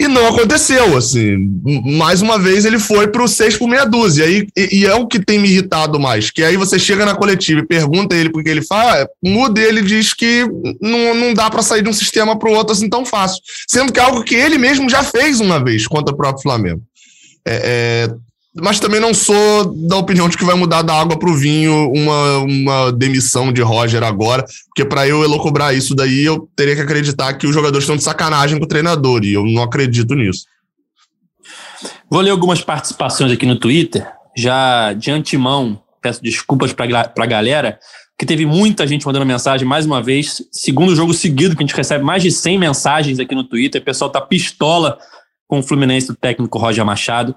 E 0.00 0.06
não 0.06 0.28
aconteceu, 0.28 0.96
assim. 0.96 1.36
Mais 1.98 2.22
uma 2.22 2.38
vez 2.38 2.64
ele 2.64 2.78
foi 2.78 3.08
para 3.08 3.22
o 3.22 3.26
6 3.26 3.56
por 3.56 3.68
meia 3.68 3.84
dúzia. 3.84 4.26
E, 4.26 4.46
e, 4.56 4.80
e, 4.80 4.86
é 4.86 4.94
o 4.94 5.08
que 5.08 5.18
tem 5.18 5.40
me 5.40 5.48
irritado 5.48 5.98
mais. 5.98 6.30
Que 6.30 6.44
aí 6.44 6.56
você 6.56 6.78
chega 6.78 7.04
na 7.04 7.16
coletiva 7.16 7.60
e 7.60 7.66
pergunta 7.66 8.14
ele 8.14 8.30
por 8.30 8.44
que 8.44 8.48
ele 8.48 8.62
fala, 8.62 9.02
ah, 9.02 9.08
muda 9.22 9.60
ele 9.60 9.82
diz 9.82 10.14
que 10.14 10.46
não, 10.80 11.14
não 11.14 11.34
dá 11.34 11.50
para 11.50 11.62
sair 11.62 11.82
de 11.82 11.88
um 11.88 11.92
sistema 11.92 12.38
para 12.38 12.48
o 12.48 12.54
outro 12.54 12.72
assim 12.72 12.88
tão 12.88 13.04
fácil. 13.04 13.42
Sendo 13.66 13.92
que 13.92 13.98
é 13.98 14.02
algo 14.04 14.22
que 14.22 14.36
ele 14.36 14.56
mesmo 14.56 14.88
já 14.88 15.02
fez 15.02 15.40
uma 15.40 15.62
vez 15.62 15.84
contra 15.88 16.14
o 16.14 16.16
próprio 16.16 16.42
Flamengo. 16.44 16.80
É, 17.44 18.06
é, 18.06 18.14
mas 18.60 18.80
também 18.80 19.00
não 19.00 19.12
sou 19.12 19.74
da 19.86 19.96
opinião 19.96 20.28
de 20.28 20.36
que 20.36 20.44
vai 20.44 20.54
mudar 20.54 20.82
da 20.82 20.94
água 20.94 21.18
para 21.18 21.30
o 21.30 21.34
vinho 21.34 21.90
uma, 21.92 22.38
uma 22.38 22.92
demissão 22.92 23.52
de 23.52 23.62
Roger 23.62 24.02
agora, 24.02 24.44
porque 24.66 24.84
para 24.84 25.06
eu 25.06 25.22
elocubrar 25.22 25.74
isso 25.74 25.94
daí, 25.94 26.24
eu 26.24 26.48
teria 26.56 26.74
que 26.74 26.82
acreditar 26.82 27.34
que 27.34 27.46
os 27.46 27.54
jogadores 27.54 27.84
estão 27.84 27.96
de 27.96 28.02
sacanagem 28.02 28.58
com 28.58 28.64
o 28.64 28.68
treinador, 28.68 29.24
e 29.24 29.34
eu 29.34 29.44
não 29.44 29.62
acredito 29.62 30.14
nisso. 30.14 30.44
Vou 32.10 32.20
ler 32.20 32.30
algumas 32.30 32.60
participações 32.60 33.32
aqui 33.32 33.46
no 33.46 33.56
Twitter, 33.56 34.06
já 34.36 34.92
de 34.92 35.10
antemão, 35.10 35.80
peço 36.00 36.22
desculpas 36.22 36.72
para 36.72 36.86
a 37.16 37.26
galera, 37.26 37.78
que 38.18 38.26
teve 38.26 38.44
muita 38.44 38.86
gente 38.86 39.06
mandando 39.06 39.24
mensagem 39.24 39.66
mais 39.66 39.86
uma 39.86 40.02
vez, 40.02 40.42
segundo 40.50 40.96
jogo 40.96 41.14
seguido 41.14 41.54
que 41.54 41.62
a 41.62 41.66
gente 41.66 41.76
recebe 41.76 42.02
mais 42.04 42.22
de 42.22 42.32
100 42.32 42.58
mensagens 42.58 43.20
aqui 43.20 43.34
no 43.34 43.44
Twitter, 43.44 43.80
o 43.80 43.84
pessoal 43.84 44.10
tá 44.10 44.20
pistola 44.20 44.98
com 45.48 45.58
o 45.60 45.62
Fluminense 45.62 46.06
do 46.06 46.14
técnico 46.14 46.58
Roger 46.58 46.84
Machado. 46.84 47.34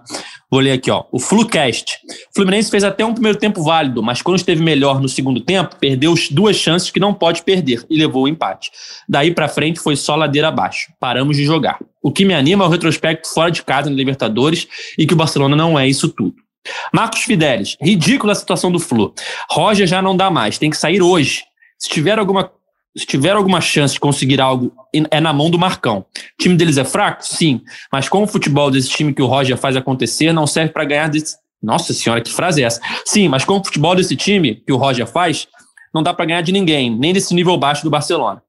Vou 0.52 0.60
ler 0.60 0.74
aqui, 0.74 0.92
ó. 0.92 1.06
O 1.12 1.20
Flucast. 1.20 1.98
O 2.30 2.36
Fluminense 2.36 2.70
fez 2.70 2.84
até 2.84 3.06
um 3.06 3.14
primeiro 3.14 3.40
tempo 3.40 3.64
válido, 3.64 4.04
mas 4.04 4.22
quando 4.22 4.36
esteve 4.36 4.62
melhor 4.62 5.00
no 5.00 5.08
segundo 5.08 5.40
tempo, 5.40 5.78
perdeu 5.78 6.14
duas 6.30 6.58
chances 6.58 6.92
que 6.92 7.00
não 7.00 7.14
pode 7.14 7.42
perder 7.42 7.86
e 7.90 7.98
levou 7.98 8.24
o 8.24 8.28
empate. 8.28 8.70
Daí 9.08 9.34
para 9.34 9.48
frente 9.48 9.80
foi 9.80 9.96
só 9.96 10.16
ladeira 10.16 10.50
abaixo. 10.50 10.92
Paramos 11.00 11.38
de 11.38 11.46
jogar. 11.46 11.80
O 12.04 12.12
que 12.12 12.26
me 12.26 12.34
anima 12.34 12.66
é 12.66 12.68
o 12.68 12.70
retrospecto 12.70 13.30
fora 13.34 13.50
de 13.50 13.64
casa 13.64 13.90
no 13.90 13.96
Libertadores 13.96 14.68
e 14.98 15.08
que 15.08 15.14
o 15.14 15.18
Barcelona 15.18 15.56
não 15.56 15.80
é 15.80 15.88
isso 15.88 16.10
tudo. 16.10 16.36
Marcos 16.94 17.22
Fidelis, 17.22 17.78
ridícula 17.82 18.34
a 18.34 18.36
situação 18.36 18.72
do 18.72 18.80
Flu. 18.80 19.14
Roger 19.50 19.88
já 19.88 20.02
não 20.02 20.16
dá 20.16 20.30
mais, 20.30 20.58
tem 20.58 20.70
que 20.70 20.78
sair 20.78 21.02
hoje. 21.02 21.44
Se 21.80 21.90
tiver 21.90 22.20
alguma 22.20 22.52
se 22.98 23.06
tiver 23.06 23.32
alguma 23.32 23.62
chance 23.62 23.94
de 23.94 24.00
conseguir 24.00 24.42
algo, 24.42 24.74
é 25.10 25.22
na 25.22 25.32
mão 25.32 25.50
do 25.50 25.58
Marcão. 25.58 26.00
O 26.00 26.44
time 26.44 26.56
deles 26.56 26.78
é 26.78 26.84
fraco? 26.84 27.26
Sim. 27.26 27.62
Mas 27.92 28.10
com 28.10 28.24
o 28.24 28.28
futebol 28.28 28.70
desse 28.70 28.90
time 28.90 29.14
que 29.14 29.22
o 29.22 29.28
Roger 29.28 29.58
faz 29.58 29.76
acontecer, 29.76 30.34
não 30.34 30.46
serve 30.46 30.74
para 30.74 30.86
ganhar 30.86 31.08
desse. 31.08 31.38
Nossa 31.62 31.94
senhora, 31.94 32.22
que 32.22 32.32
frase 32.32 32.64
é 32.64 32.66
essa? 32.66 32.82
Sim, 33.06 33.28
mas 33.28 33.46
com 33.46 33.60
o 33.60 33.64
futebol 33.64 33.96
desse 33.96 34.16
time 34.16 34.56
que 34.56 34.74
o 34.74 34.78
Roger 34.78 35.06
faz, 35.06 35.48
não 35.94 36.02
dá 36.02 36.14
para 36.14 36.26
ganhar 36.26 36.42
de 36.42 36.52
ninguém, 36.52 36.90
nem 36.90 37.14
desse 37.14 37.34
nível 37.36 37.56
baixo 37.58 37.84
do 37.84 37.90
Barcelona. 37.90 38.42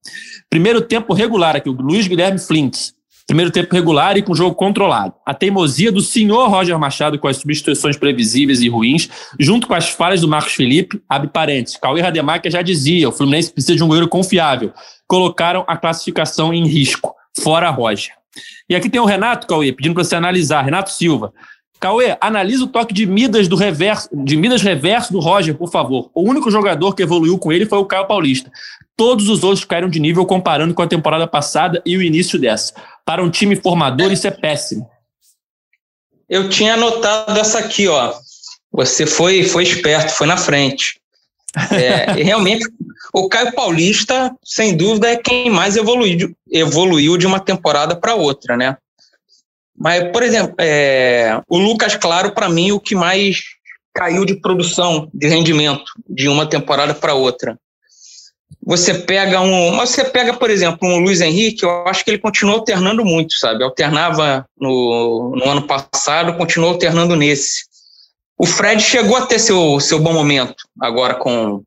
Primeiro 0.49 0.81
tempo 0.81 1.13
regular 1.13 1.55
aqui, 1.55 1.69
o 1.69 1.73
Luiz 1.73 2.07
Guilherme 2.07 2.39
Flintz. 2.39 2.95
Primeiro 3.33 3.51
tempo 3.51 3.75
regular 3.75 4.19
e 4.19 4.23
com 4.23 4.35
jogo 4.35 4.55
controlado. 4.55 5.15
A 5.25 5.33
teimosia 5.33 5.91
do 5.91 6.03
senhor 6.03 6.51
Roger 6.51 6.79
Machado 6.79 7.19
com 7.19 7.27
as 7.27 7.39
substituições 7.39 7.97
previsíveis 7.97 8.61
e 8.61 8.69
ruins, 8.69 9.09
junto 9.41 9.67
com 9.67 9.73
as 9.73 9.89
falhas 9.89 10.21
do 10.21 10.29
Marcos 10.29 10.53
Felipe, 10.53 11.01
abre 11.09 11.29
parênteses. 11.29 11.79
Cauê 11.79 12.03
Rademacher 12.03 12.53
já 12.53 12.61
dizia, 12.61 13.09
o 13.09 13.13
Fluminense 13.13 13.51
precisa 13.51 13.75
de 13.75 13.83
um 13.83 13.87
goleiro 13.87 14.07
confiável. 14.07 14.71
Colocaram 15.09 15.65
a 15.67 15.79
classificação 15.79 16.53
em 16.53 16.67
risco. 16.67 17.15
Fora 17.43 17.71
Roger. 17.71 18.13
E 18.69 18.77
aqui 18.77 18.91
tem 18.91 19.01
o 19.01 19.07
Renato, 19.07 19.47
Cauê, 19.47 19.73
pedindo 19.73 19.95
para 19.95 20.05
você 20.05 20.15
analisar. 20.15 20.61
Renato 20.61 20.91
Silva. 20.91 21.33
Cauê, 21.83 22.17
analisa 22.21 22.63
o 22.63 22.69
toque 22.69 22.95
de 22.95 23.05
Midas 23.05 23.49
do 23.49 23.57
reverso, 23.57 24.09
de 24.13 24.37
Midas 24.37 24.63
reverso 24.63 25.13
do 25.13 25.19
Roger, 25.19 25.53
por 25.53 25.69
favor. 25.69 26.13
O 26.15 26.23
único 26.23 26.49
jogador 26.49 26.95
que 26.95 27.03
evoluiu 27.03 27.37
com 27.37 27.53
ele 27.53 27.67
foi 27.67 27.79
o 27.79 27.85
Caio 27.85 28.07
Paulista. 28.07 28.53
Todos 28.97 29.29
os 29.29 29.43
outros 29.43 29.65
caíram 29.65 29.91
de 29.91 29.99
nível 29.99 30.25
comparando 30.25 30.75
com 30.75 30.83
a 30.83 30.87
temporada 30.87 31.27
passada 31.27 31.83
e 31.85 31.97
o 31.97 32.03
início 32.03 32.39
dessa. 32.39 32.73
Para 33.05 33.21
um 33.21 33.29
time 33.29 33.57
formador, 33.57 34.13
isso 34.13 34.29
é 34.29 34.31
péssimo. 34.31 34.89
Eu 36.29 36.49
tinha 36.49 36.75
anotado 36.75 37.37
essa 37.41 37.59
aqui, 37.59 37.89
ó. 37.89 38.15
Você 38.71 39.05
foi, 39.05 39.43
foi 39.43 39.65
esperto, 39.65 40.13
foi 40.13 40.29
na 40.29 40.37
frente. 40.37 41.01
É, 41.73 42.13
realmente, 42.23 42.65
o 43.13 43.29
Caio 43.29 43.53
Paulista, 43.55 44.33
sem 44.45 44.77
dúvida, 44.77 45.09
é 45.09 45.17
quem 45.17 45.51
mais 45.51 45.77
evoluiu, 45.77 46.33
evoluiu 46.49 47.17
de 47.17 47.27
uma 47.27 47.41
temporada 47.41 47.97
para 47.97 48.15
outra, 48.15 48.57
né? 48.57 48.77
Mas, 49.77 50.11
por 50.13 50.23
exemplo, 50.23 50.55
é, 50.59 51.41
o 51.49 51.59
Lucas 51.59 51.97
Claro, 51.97 52.33
para 52.33 52.49
mim, 52.49 52.73
o 52.73 52.81
que 52.81 52.95
mais 52.95 53.41
caiu 53.95 54.25
de 54.25 54.41
produção, 54.41 55.09
de 55.13 55.29
rendimento, 55.29 55.85
de 56.09 56.29
uma 56.29 56.47
temporada 56.47 56.95
para 56.95 57.15
outra. 57.15 57.59
Você 58.65 58.95
pega 58.95 59.41
um. 59.41 59.77
Você 59.77 60.05
pega, 60.05 60.35
por 60.35 60.49
exemplo, 60.49 60.89
um 60.89 61.01
Luiz 61.01 61.21
Henrique, 61.21 61.65
eu 61.65 61.87
acho 61.87 62.05
que 62.05 62.11
ele 62.11 62.19
continua 62.19 62.55
alternando 62.55 63.05
muito, 63.05 63.35
sabe? 63.35 63.65
Alternava 63.65 64.47
no, 64.59 65.35
no 65.37 65.51
ano 65.51 65.67
passado, 65.67 66.37
continua 66.37 66.71
alternando 66.71 67.17
nesse. 67.17 67.65
O 68.39 68.47
Fred 68.47 68.81
chegou 68.81 69.17
a 69.17 69.27
ter 69.27 69.39
seu, 69.39 69.81
seu 69.81 69.99
bom 69.99 70.13
momento 70.13 70.65
agora 70.81 71.15
com 71.15 71.63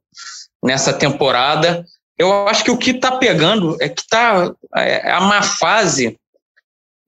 nessa 0.63 0.94
temporada. 0.94 1.86
Eu 2.18 2.48
acho 2.48 2.63
que 2.63 2.72
o 2.72 2.78
que 2.78 2.91
está 2.91 3.18
pegando 3.18 3.76
é 3.82 3.89
que 3.89 4.02
está 4.02 4.54
é, 4.76 5.12
a 5.12 5.20
má 5.20 5.41
fase 5.41 6.18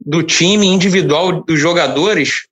do 0.08 0.24
time 0.24 0.66
individual 0.66 1.44
dos 1.44 1.60
jogadores. 1.60 2.48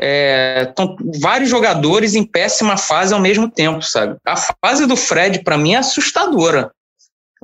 É, 0.00 0.72
vários 1.20 1.50
jogadores 1.50 2.14
em 2.14 2.24
péssima 2.24 2.76
fase 2.76 3.12
ao 3.12 3.20
mesmo 3.20 3.48
tempo, 3.48 3.82
sabe? 3.82 4.16
A 4.26 4.36
fase 4.36 4.86
do 4.86 4.96
Fred, 4.96 5.44
para 5.44 5.58
mim, 5.58 5.74
é 5.74 5.76
assustadora. 5.76 6.72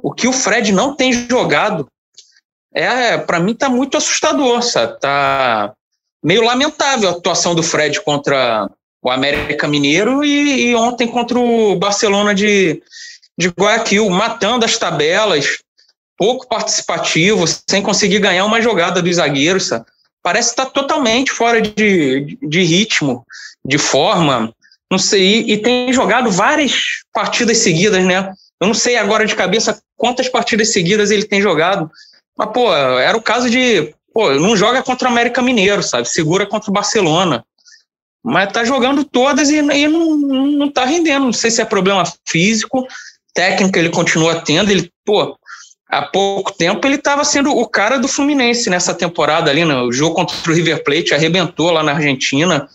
O 0.03 0.13
que 0.13 0.27
o 0.27 0.33
Fred 0.33 0.73
não 0.73 0.97
tem 0.97 1.13
jogado 1.13 1.87
é, 2.73 3.19
para 3.19 3.41
mim, 3.41 3.55
tá 3.55 3.69
muito 3.69 3.97
assustador, 3.97 4.63
sabe? 4.63 4.99
Tá 5.01 5.73
meio 6.23 6.43
lamentável 6.43 7.09
a 7.09 7.13
atuação 7.13 7.55
do 7.55 7.63
Fred 7.63 8.01
contra 8.03 8.71
o 9.03 9.11
América 9.11 9.67
Mineiro 9.67 10.25
e, 10.25 10.71
e 10.71 10.75
ontem 10.75 11.09
contra 11.09 11.39
o 11.39 11.77
Barcelona 11.77 12.35
de, 12.35 12.83
de 13.37 13.49
Guayaquil, 13.49 14.09
matando 14.11 14.65
as 14.65 14.79
tabelas, 14.79 15.59
pouco 16.21 16.47
participativo, 16.47 17.47
sem 17.67 17.83
conseguir 17.83 18.19
ganhar 18.19 18.45
uma 18.45 18.61
jogada 18.61 19.01
dos 19.01 19.17
zagueiros. 19.17 19.69
Sabe? 19.69 19.87
Parece 20.23 20.51
estar 20.51 20.67
totalmente 20.67 21.33
fora 21.33 21.63
de, 21.63 22.37
de 22.43 22.63
ritmo, 22.63 23.25
de 23.65 23.79
forma. 23.79 24.55
Não 24.93 24.99
sei, 24.99 25.45
e 25.49 25.57
tem 25.57 25.91
jogado 25.95 26.31
várias 26.31 26.75
partidas 27.11 27.59
seguidas, 27.59 28.05
né? 28.05 28.35
Eu 28.61 28.67
não 28.67 28.75
sei 28.75 28.99
agora 28.99 29.25
de 29.25 29.35
cabeça 29.35 29.81
quantas 29.97 30.29
partidas 30.29 30.73
seguidas 30.73 31.11
ele 31.11 31.25
tem 31.25 31.41
jogado. 31.41 31.91
Mas, 32.37 32.51
pô, 32.53 32.75
era 32.75 33.17
o 33.17 33.23
caso 33.23 33.49
de. 33.49 33.95
Pô, 34.13 34.31
não 34.33 34.55
joga 34.55 34.83
contra 34.83 35.09
o 35.09 35.11
América 35.11 35.41
Mineiro, 35.41 35.83
sabe? 35.83 36.07
Segura 36.07 36.45
contra 36.45 36.71
o 36.71 36.75
Barcelona. 36.75 37.43
Mas 38.23 38.53
tá 38.53 38.63
jogando 38.63 39.05
todas 39.05 39.49
e, 39.49 39.57
e 39.57 39.89
não, 39.89 40.17
não 40.17 40.71
tá 40.71 40.85
rendendo. 40.85 41.25
Não 41.25 41.33
sei 41.33 41.51
se 41.51 41.63
é 41.63 41.65
problema 41.65 42.05
físico, 42.29 42.87
técnico 43.33 43.79
ele 43.79 43.89
continua 43.89 44.43
tendo. 44.43 44.71
Ele, 44.71 44.91
pô, 45.07 45.39
há 45.91 46.03
pouco 46.03 46.53
tempo 46.53 46.87
ele 46.87 46.97
estava 46.97 47.25
sendo 47.25 47.51
o 47.51 47.67
cara 47.67 47.99
do 47.99 48.09
Fluminense 48.09 48.71
nessa 48.71 48.95
temporada 48.95 49.51
ali, 49.51 49.65
no 49.65 49.91
jogo 49.93 50.15
contra 50.15 50.37
o 50.37 50.55
River 50.55 50.85
Plate, 50.85 51.15
arrebentou 51.15 51.71
lá 51.71 51.83
na 51.83 51.93
Argentina. 51.93 52.69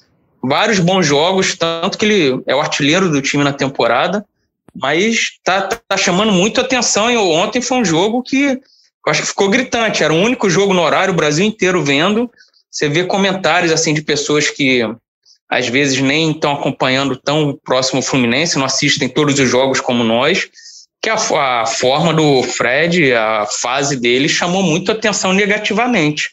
Vários 0.44 0.80
bons 0.80 1.06
jogos, 1.06 1.56
tanto 1.56 1.98
que 1.98 2.06
ele 2.06 2.44
é 2.46 2.54
o 2.54 2.60
artilheiro 2.60 3.10
do 3.10 3.22
time 3.22 3.44
na 3.44 3.54
temporada 3.54 4.26
mas 4.76 5.40
tá, 5.44 5.62
tá 5.62 5.98
chamando 5.98 6.32
muito 6.32 6.60
atenção. 6.60 7.10
E 7.10 7.16
ontem 7.16 7.62
foi 7.62 7.78
um 7.78 7.86
jogo 7.86 8.22
que 8.22 8.44
eu 8.44 9.12
acho 9.12 9.22
que 9.22 9.28
ficou 9.28 9.50
gritante. 9.50 10.04
Era 10.04 10.14
o 10.14 10.18
único 10.18 10.50
jogo 10.50 10.74
no 10.74 10.82
horário, 10.82 11.14
o 11.14 11.18
Brasil 11.18 11.46
inteiro 11.46 11.84
vendo. 11.84 12.30
Você 12.70 12.90
vê 12.90 13.06
comentários 13.06 13.72
assim 13.72 13.94
de 13.94 14.02
pessoas 14.02 14.50
que 14.50 14.82
às 15.50 15.68
vezes 15.68 16.02
nem 16.02 16.32
estão 16.32 16.52
acompanhando 16.54 17.16
tão 17.16 17.58
próximo 17.64 18.00
o 18.00 18.04
Fluminense, 18.04 18.58
não 18.58 18.66
assistem 18.66 19.08
todos 19.08 19.40
os 19.40 19.48
jogos 19.48 19.80
como 19.80 20.04
nós, 20.04 20.50
que 21.02 21.10
a, 21.10 21.16
a 21.62 21.66
forma 21.66 22.14
do 22.14 22.44
Fred, 22.44 23.14
a 23.14 23.46
fase 23.46 24.00
dele 24.00 24.28
chamou 24.28 24.64
muito 24.64 24.92
atenção 24.92 25.34
negativamente. 25.34 26.32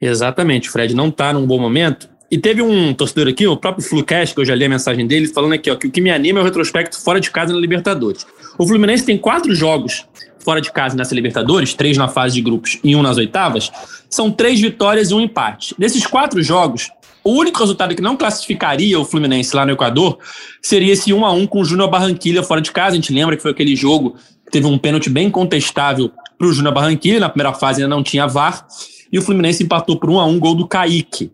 Exatamente, 0.00 0.68
o 0.68 0.72
Fred 0.72 0.94
não 0.94 1.08
está 1.08 1.32
num 1.32 1.46
bom 1.46 1.58
momento. 1.58 2.08
E 2.30 2.38
teve 2.38 2.62
um 2.62 2.94
torcedor 2.94 3.26
aqui, 3.26 3.46
o 3.46 3.56
próprio 3.56 3.84
Flucast, 3.84 4.34
que 4.34 4.40
eu 4.40 4.44
já 4.44 4.54
li 4.54 4.64
a 4.64 4.68
mensagem 4.68 5.04
dele, 5.04 5.26
falando 5.26 5.54
aqui 5.54 5.68
ó, 5.68 5.74
que 5.74 5.88
o 5.88 5.90
que 5.90 6.00
me 6.00 6.10
anima 6.10 6.38
é 6.38 6.42
o 6.42 6.44
retrospecto 6.44 7.02
fora 7.02 7.20
de 7.20 7.28
casa 7.28 7.52
na 7.52 7.58
Libertadores. 7.58 8.24
O 8.56 8.66
Fluminense 8.66 9.04
tem 9.04 9.18
quatro 9.18 9.52
jogos 9.52 10.06
fora 10.38 10.60
de 10.60 10.72
casa 10.72 10.96
nessa 10.96 11.14
Libertadores, 11.14 11.74
três 11.74 11.96
na 11.96 12.08
fase 12.08 12.36
de 12.36 12.42
grupos 12.42 12.78
e 12.84 12.94
um 12.94 13.02
nas 13.02 13.16
oitavas. 13.16 13.70
São 14.08 14.30
três 14.30 14.60
vitórias 14.60 15.10
e 15.10 15.14
um 15.14 15.20
empate. 15.20 15.74
Desses 15.76 16.06
quatro 16.06 16.40
jogos, 16.42 16.88
o 17.22 17.32
único 17.32 17.58
resultado 17.58 17.94
que 17.94 18.02
não 18.02 18.16
classificaria 18.16 18.98
o 18.98 19.04
Fluminense 19.04 19.54
lá 19.54 19.66
no 19.66 19.72
Equador 19.72 20.18
seria 20.62 20.92
esse 20.92 21.12
1 21.12 21.24
a 21.24 21.32
1 21.32 21.46
com 21.46 21.60
o 21.60 21.64
Júnior 21.64 21.90
Barranquilla 21.90 22.42
fora 22.42 22.60
de 22.60 22.72
casa. 22.72 22.92
A 22.92 22.96
gente 22.96 23.12
lembra 23.12 23.36
que 23.36 23.42
foi 23.42 23.50
aquele 23.50 23.76
jogo 23.76 24.16
que 24.44 24.50
teve 24.50 24.66
um 24.66 24.78
pênalti 24.78 25.10
bem 25.10 25.30
contestável 25.30 26.10
para 26.38 26.46
o 26.46 26.52
Júnior 26.52 26.74
Barranquilla. 26.74 27.20
Na 27.20 27.28
primeira 27.28 27.52
fase 27.52 27.82
ainda 27.82 27.94
não 27.94 28.02
tinha 28.02 28.26
VAR. 28.26 28.66
E 29.12 29.18
o 29.18 29.22
Fluminense 29.22 29.62
empatou 29.62 29.98
por 29.98 30.08
1 30.08 30.20
a 30.20 30.26
1 30.26 30.38
gol 30.38 30.54
do 30.54 30.66
Kaique. 30.66 31.32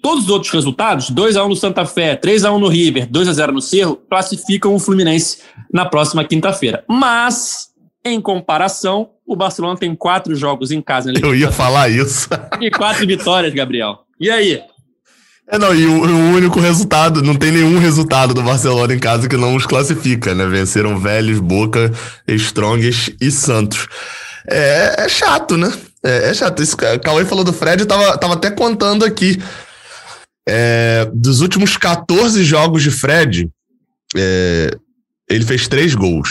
Todos 0.00 0.24
os 0.24 0.30
outros 0.30 0.52
resultados, 0.52 1.10
2x1 1.10 1.48
no 1.48 1.56
Santa 1.56 1.84
Fé, 1.84 2.14
3x1 2.14 2.58
no 2.58 2.68
River, 2.68 3.08
2x0 3.08 3.50
no 3.50 3.60
Cerro, 3.60 3.96
classificam 4.08 4.72
o 4.74 4.78
Fluminense 4.78 5.38
na 5.72 5.84
próxima 5.84 6.24
quinta-feira. 6.24 6.84
Mas, 6.88 7.70
em 8.04 8.20
comparação, 8.20 9.10
o 9.26 9.34
Barcelona 9.34 9.76
tem 9.76 9.94
quatro 9.96 10.36
jogos 10.36 10.70
em 10.70 10.80
casa. 10.80 11.12
Eu 11.20 11.34
ia 11.34 11.50
falar 11.50 11.88
isso. 11.90 12.28
E 12.60 12.70
quatro 12.70 13.06
vitórias, 13.06 13.52
Gabriel. 13.52 14.04
E 14.20 14.30
aí? 14.30 14.62
É, 15.50 15.58
não, 15.58 15.74
e 15.74 15.86
o, 15.86 16.04
o, 16.04 16.34
único 16.34 16.60
resultado, 16.60 17.22
não 17.22 17.34
tem 17.34 17.50
nenhum 17.50 17.78
resultado 17.78 18.34
do 18.34 18.42
Barcelona 18.42 18.94
em 18.94 18.98
casa 18.98 19.26
que 19.26 19.36
não 19.36 19.56
os 19.56 19.64
classifica, 19.64 20.34
né? 20.34 20.46
Venceram 20.46 20.98
Vélez, 20.98 21.40
Boca, 21.40 21.90
Strongest 22.26 23.16
e 23.18 23.30
Santos. 23.30 23.86
É, 24.46 25.04
é 25.04 25.08
chato, 25.08 25.56
né? 25.56 25.72
É, 26.04 26.28
é 26.28 26.34
chato. 26.34 26.62
Isso, 26.62 26.76
Cauê 26.76 27.24
falou 27.24 27.44
do 27.44 27.52
Fred, 27.52 27.80
eu 27.80 27.86
tava, 27.86 28.18
tava 28.18 28.34
até 28.34 28.50
contando 28.50 29.06
aqui. 29.06 29.42
É, 30.46 31.10
dos 31.14 31.40
últimos 31.40 31.78
14 31.78 32.44
jogos 32.44 32.82
de 32.82 32.90
Fred, 32.90 33.48
é, 34.16 34.70
ele 35.30 35.46
fez 35.46 35.66
três 35.66 35.94
gols. 35.94 36.28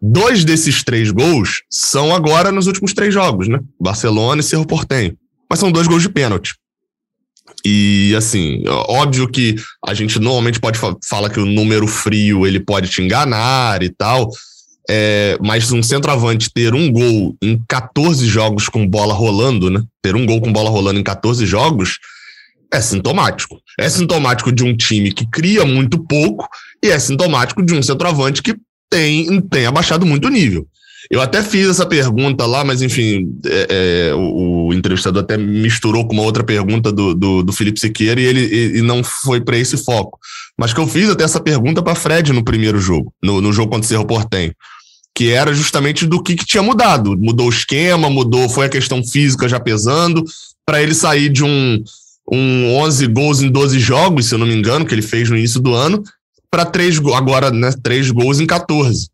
Dois 0.00 0.44
desses 0.44 0.82
três 0.82 1.10
gols 1.10 1.62
são 1.70 2.14
agora 2.14 2.52
nos 2.52 2.66
últimos 2.66 2.92
três 2.92 3.14
jogos, 3.14 3.48
né? 3.48 3.58
Barcelona 3.80 4.40
e 4.40 4.44
Cerro 4.44 4.66
Portenho. 4.66 5.16
Mas 5.48 5.58
são 5.58 5.72
dois 5.72 5.86
gols 5.86 6.02
de 6.02 6.08
pênalti. 6.10 6.54
E 7.64 8.14
assim, 8.16 8.62
óbvio 8.66 9.28
que 9.28 9.54
a 9.86 9.94
gente 9.94 10.18
normalmente 10.18 10.58
pode 10.58 10.78
falar 10.78 11.30
que 11.30 11.38
o 11.38 11.46
número 11.46 11.86
frio 11.86 12.46
ele 12.46 12.58
pode 12.58 12.88
te 12.88 13.00
enganar 13.00 13.82
e 13.82 13.88
tal, 13.88 14.30
é, 14.90 15.38
mas 15.40 15.70
um 15.70 15.82
centroavante 15.82 16.50
ter 16.52 16.74
um 16.74 16.90
gol 16.90 17.36
em 17.40 17.62
14 17.68 18.26
jogos 18.26 18.68
com 18.68 18.86
bola 18.86 19.14
rolando, 19.14 19.70
né? 19.70 19.80
Ter 20.02 20.16
um 20.16 20.26
gol 20.26 20.40
com 20.40 20.52
bola 20.52 20.70
rolando 20.70 20.98
em 20.98 21.04
14 21.04 21.46
jogos 21.46 21.98
é 22.72 22.80
sintomático. 22.80 23.60
É 23.78 23.88
sintomático 23.88 24.50
de 24.50 24.64
um 24.64 24.76
time 24.76 25.12
que 25.12 25.28
cria 25.30 25.64
muito 25.64 26.02
pouco 26.04 26.48
e 26.82 26.88
é 26.88 26.98
sintomático 26.98 27.64
de 27.64 27.74
um 27.74 27.82
centroavante 27.82 28.42
que 28.42 28.56
tem, 28.90 29.40
tem 29.42 29.66
abaixado 29.66 30.04
muito 30.04 30.26
o 30.26 30.30
nível. 30.30 30.66
Eu 31.10 31.20
até 31.20 31.42
fiz 31.42 31.68
essa 31.68 31.86
pergunta 31.86 32.46
lá, 32.46 32.64
mas 32.64 32.82
enfim, 32.82 33.38
é, 33.44 34.08
é, 34.10 34.14
o, 34.14 34.68
o, 34.68 34.74
entrevistador 34.74 35.22
até 35.22 35.36
misturou 35.36 36.06
com 36.06 36.14
uma 36.14 36.22
outra 36.22 36.44
pergunta 36.44 36.92
do, 36.92 37.14
do, 37.14 37.42
do 37.42 37.52
Felipe 37.52 37.80
Siqueira 37.80 38.20
e 38.20 38.24
ele 38.24 38.78
e, 38.78 38.82
não 38.82 39.02
foi 39.02 39.40
para 39.40 39.56
esse 39.56 39.76
foco. 39.76 40.18
Mas 40.58 40.72
que 40.72 40.80
eu 40.80 40.86
fiz 40.86 41.08
até 41.10 41.24
essa 41.24 41.40
pergunta 41.40 41.82
para 41.82 41.94
Fred 41.94 42.32
no 42.32 42.44
primeiro 42.44 42.78
jogo, 42.78 43.12
no, 43.22 43.40
no 43.40 43.52
jogo 43.52 43.70
contra 43.70 43.84
o 43.84 43.88
Cerro 43.88 44.06
Portenho, 44.06 44.54
que 45.14 45.30
era 45.30 45.52
justamente 45.52 46.06
do 46.06 46.22
que, 46.22 46.34
que 46.34 46.46
tinha 46.46 46.62
mudado. 46.62 47.16
Mudou 47.18 47.46
o 47.46 47.52
esquema, 47.52 48.08
mudou, 48.08 48.48
foi 48.48 48.66
a 48.66 48.70
questão 48.70 49.02
física 49.04 49.48
já 49.48 49.58
pesando, 49.58 50.24
para 50.64 50.82
ele 50.82 50.94
sair 50.94 51.28
de 51.28 51.44
um 51.44 51.82
um 52.30 52.76
11 52.76 53.06
gols 53.08 53.42
em 53.42 53.50
12 53.50 53.78
jogos, 53.78 54.26
se 54.26 54.34
eu 54.34 54.38
não 54.38 54.46
me 54.46 54.54
engano, 54.54 54.86
que 54.86 54.94
ele 54.94 55.02
fez 55.02 55.28
no 55.28 55.36
início 55.36 55.60
do 55.60 55.74
ano, 55.74 56.02
para 56.50 56.64
três 56.64 56.98
agora, 56.98 57.50
né, 57.50 57.70
três 57.82 58.10
gols 58.10 58.40
em 58.40 58.46
14. 58.46 59.08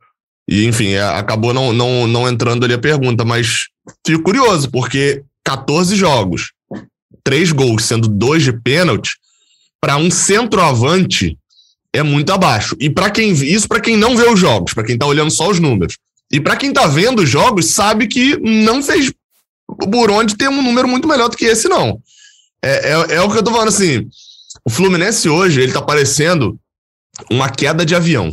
E, 0.48 0.64
enfim, 0.64 0.92
é, 0.92 1.02
acabou 1.02 1.52
não, 1.52 1.72
não, 1.72 2.06
não 2.06 2.26
entrando 2.26 2.64
ali 2.64 2.72
a 2.72 2.78
pergunta, 2.78 3.24
mas 3.24 3.66
fico 4.06 4.22
curioso, 4.22 4.70
porque 4.70 5.22
14 5.44 5.94
jogos, 5.94 6.52
três 7.22 7.52
gols, 7.52 7.84
sendo 7.84 8.08
dois 8.08 8.42
de 8.42 8.52
pênalti, 8.52 9.10
para 9.80 9.96
um 9.96 10.10
centroavante 10.10 11.36
é 11.92 12.02
muito 12.02 12.32
abaixo. 12.32 12.74
E 12.80 12.88
para 12.88 13.10
quem 13.10 13.30
isso 13.32 13.68
para 13.68 13.80
quem 13.80 13.96
não 13.96 14.16
vê 14.16 14.28
os 14.28 14.40
jogos, 14.40 14.72
para 14.72 14.84
quem 14.84 14.94
está 14.94 15.06
olhando 15.06 15.30
só 15.30 15.48
os 15.50 15.60
números. 15.60 15.98
E 16.30 16.40
para 16.40 16.56
quem 16.56 16.70
está 16.70 16.86
vendo 16.86 17.22
os 17.22 17.28
jogos, 17.28 17.66
sabe 17.66 18.06
que 18.06 18.36
não 18.38 18.82
fez 18.82 19.12
por 19.90 20.10
onde 20.10 20.36
ter 20.36 20.48
um 20.48 20.62
número 20.62 20.88
muito 20.88 21.06
melhor 21.06 21.28
do 21.28 21.36
que 21.36 21.44
esse, 21.44 21.68
não. 21.68 22.00
É, 22.62 22.92
é, 22.92 23.14
é, 23.16 23.20
o 23.20 23.30
que 23.30 23.38
eu 23.38 23.42
tô 23.42 23.50
falando 23.50 23.68
assim. 23.68 24.08
O 24.64 24.70
Fluminense 24.70 25.28
hoje, 25.28 25.60
ele 25.60 25.72
tá 25.72 25.80
parecendo 25.80 26.58
uma 27.30 27.48
queda 27.48 27.84
de 27.84 27.94
avião. 27.94 28.32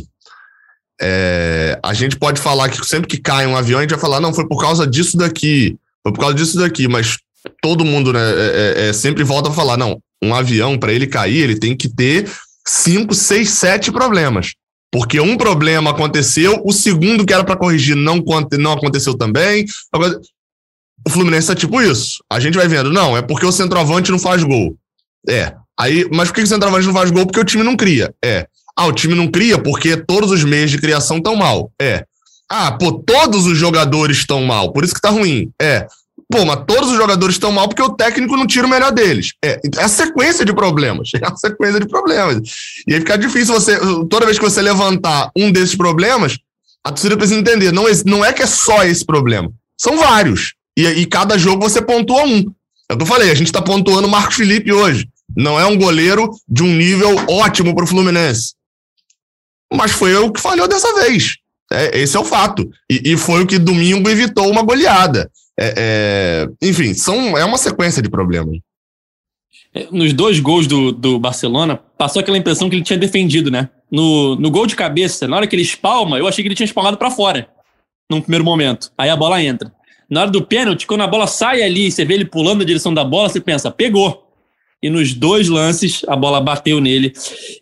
É, 1.00 1.78
a 1.82 1.92
gente 1.92 2.16
pode 2.16 2.40
falar 2.40 2.68
que 2.68 2.84
sempre 2.86 3.08
que 3.08 3.18
cai 3.18 3.46
um 3.46 3.56
avião, 3.56 3.78
a 3.78 3.82
gente 3.82 3.90
vai 3.90 3.98
falar, 3.98 4.20
não, 4.20 4.32
foi 4.32 4.46
por 4.46 4.60
causa 4.60 4.86
disso 4.86 5.16
daqui, 5.16 5.76
foi 6.02 6.12
por 6.12 6.20
causa 6.20 6.34
disso 6.34 6.58
daqui, 6.58 6.88
mas 6.88 7.18
todo 7.62 7.84
mundo 7.84 8.12
né, 8.12 8.20
é, 8.20 8.84
é, 8.84 8.88
é 8.88 8.92
sempre 8.92 9.22
volta 9.22 9.50
a 9.50 9.52
falar, 9.52 9.76
não, 9.76 10.00
um 10.22 10.34
avião, 10.34 10.78
para 10.78 10.92
ele 10.92 11.06
cair, 11.06 11.38
ele 11.38 11.58
tem 11.58 11.76
que 11.76 11.88
ter 11.88 12.30
cinco, 12.66 13.14
seis, 13.14 13.50
sete 13.50 13.92
problemas. 13.92 14.54
Porque 14.90 15.20
um 15.20 15.36
problema 15.36 15.90
aconteceu, 15.90 16.62
o 16.64 16.72
segundo 16.72 17.26
que 17.26 17.32
era 17.32 17.44
para 17.44 17.56
corrigir 17.56 17.96
não, 17.96 18.22
não 18.58 18.72
aconteceu 18.72 19.14
também. 19.14 19.66
O 21.06 21.10
Fluminense 21.10 21.48
tá 21.48 21.54
tipo 21.54 21.82
isso. 21.82 22.24
A 22.30 22.40
gente 22.40 22.56
vai 22.56 22.66
vendo, 22.66 22.92
não, 22.92 23.16
é 23.16 23.20
porque 23.20 23.44
o 23.44 23.52
centroavante 23.52 24.10
não 24.10 24.18
faz 24.18 24.42
gol. 24.42 24.76
É. 25.28 25.54
Aí, 25.78 26.08
mas 26.10 26.28
por 26.28 26.36
que 26.36 26.42
o 26.42 26.46
centroavante 26.46 26.86
não 26.86 26.94
faz 26.94 27.10
gol? 27.10 27.26
Porque 27.26 27.40
o 27.40 27.44
time 27.44 27.62
não 27.62 27.76
cria. 27.76 28.14
É. 28.24 28.46
Ah, 28.76 28.86
o 28.86 28.92
time 28.92 29.14
não 29.14 29.28
cria 29.28 29.58
porque 29.58 29.96
todos 29.96 30.30
os 30.30 30.44
meios 30.44 30.70
de 30.70 30.78
criação 30.78 31.16
estão 31.18 31.34
mal. 31.34 31.70
É. 31.80 32.04
Ah, 32.48 32.72
pô, 32.72 32.92
todos 32.92 33.46
os 33.46 33.56
jogadores 33.56 34.18
estão 34.18 34.42
mal, 34.44 34.72
por 34.72 34.84
isso 34.84 34.94
que 34.94 35.00
tá 35.00 35.10
ruim. 35.10 35.50
É. 35.60 35.86
Pô, 36.28 36.44
mas 36.44 36.64
todos 36.66 36.90
os 36.90 36.96
jogadores 36.96 37.36
estão 37.36 37.52
mal 37.52 37.68
porque 37.68 37.82
o 37.82 37.94
técnico 37.94 38.36
não 38.36 38.46
tira 38.46 38.66
o 38.66 38.70
melhor 38.70 38.92
deles. 38.92 39.32
É, 39.44 39.60
é 39.78 39.82
a 39.82 39.88
sequência 39.88 40.44
de 40.44 40.52
problemas. 40.52 41.10
É 41.16 41.26
a 41.26 41.36
sequência 41.36 41.80
de 41.80 41.88
problemas. 41.88 42.40
E 42.86 42.94
aí 42.94 43.00
fica 43.00 43.16
difícil 43.16 43.54
você, 43.54 43.78
toda 44.08 44.26
vez 44.26 44.38
que 44.38 44.44
você 44.44 44.60
levantar 44.60 45.30
um 45.36 45.50
desses 45.50 45.74
problemas, 45.74 46.38
a 46.84 46.90
torcida 46.90 47.16
precisa 47.16 47.38
entender, 47.38 47.72
não, 47.72 47.84
não 48.04 48.24
é 48.24 48.32
que 48.32 48.42
é 48.42 48.46
só 48.46 48.84
esse 48.84 49.04
problema. 49.04 49.50
São 49.80 49.96
vários. 49.96 50.54
E, 50.76 50.84
e 50.86 51.06
cada 51.06 51.38
jogo 51.38 51.68
você 51.68 51.80
pontua 51.80 52.24
um. 52.24 52.44
É 52.88 52.94
o 52.94 52.96
que 52.96 53.02
eu 53.02 53.06
falei, 53.06 53.30
a 53.30 53.34
gente 53.34 53.48
está 53.48 53.62
pontuando 53.62 54.06
o 54.06 54.10
Marcos 54.10 54.36
Felipe 54.36 54.72
hoje. 54.72 55.08
Não 55.36 55.58
é 55.58 55.66
um 55.66 55.76
goleiro 55.76 56.30
de 56.48 56.62
um 56.62 56.72
nível 56.72 57.16
ótimo 57.28 57.74
para 57.74 57.84
o 57.84 57.86
Fluminense. 57.86 58.54
Mas 59.72 59.92
foi 59.92 60.14
o 60.16 60.32
que 60.32 60.40
falhou 60.40 60.68
dessa 60.68 60.94
vez. 60.94 61.36
É, 61.72 61.98
esse 61.98 62.16
é 62.16 62.20
o 62.20 62.24
fato. 62.24 62.70
E, 62.90 63.12
e, 63.12 63.16
foi 63.16 63.42
o 63.42 63.46
que 63.46 63.58
domingo 63.58 64.08
evitou 64.08 64.48
uma 64.48 64.62
goleada. 64.62 65.30
É, 65.58 65.74
é, 65.76 66.66
enfim, 66.66 66.94
são, 66.94 67.36
é 67.36 67.44
uma 67.44 67.58
sequência 67.58 68.00
de 68.00 68.08
problemas. 68.08 68.58
É, 69.74 69.88
nos 69.90 70.12
dois 70.12 70.38
gols 70.38 70.66
do, 70.66 70.92
do 70.92 71.18
Barcelona, 71.18 71.76
passou 71.98 72.20
aquela 72.20 72.38
impressão 72.38 72.70
que 72.70 72.76
ele 72.76 72.84
tinha 72.84 72.98
defendido, 72.98 73.50
né? 73.50 73.68
no, 73.90 74.36
no 74.36 74.50
gol 74.50 74.66
de 74.66 74.76
cabeça, 74.76 75.28
na 75.28 75.36
hora 75.36 75.46
que 75.46 75.54
ele 75.54 75.62
espalma, 75.62 76.18
eu 76.18 76.26
achei 76.26 76.42
que 76.42 76.48
ele 76.48 76.54
tinha 76.54 76.64
espalmado 76.64 76.96
para 76.96 77.10
fora, 77.10 77.48
num 78.10 78.20
primeiro 78.20 78.44
momento. 78.44 78.92
Aí 78.96 79.08
a 79.08 79.16
bola 79.16 79.42
entra. 79.42 79.72
Na 80.08 80.22
hora 80.22 80.30
do 80.30 80.42
pênalti, 80.42 80.86
quando 80.86 81.02
a 81.02 81.06
bola 81.06 81.26
sai 81.26 81.62
ali, 81.62 81.90
você 81.90 82.04
vê 82.04 82.14
ele 82.14 82.24
pulando 82.24 82.58
na 82.58 82.64
direção 82.64 82.94
da 82.94 83.04
bola, 83.04 83.28
você 83.28 83.40
pensa, 83.40 83.70
pegou. 83.70 84.25
E 84.86 84.90
nos 84.90 85.12
dois 85.12 85.48
lances, 85.48 86.02
a 86.06 86.14
bola 86.14 86.40
bateu 86.40 86.80
nele 86.80 87.12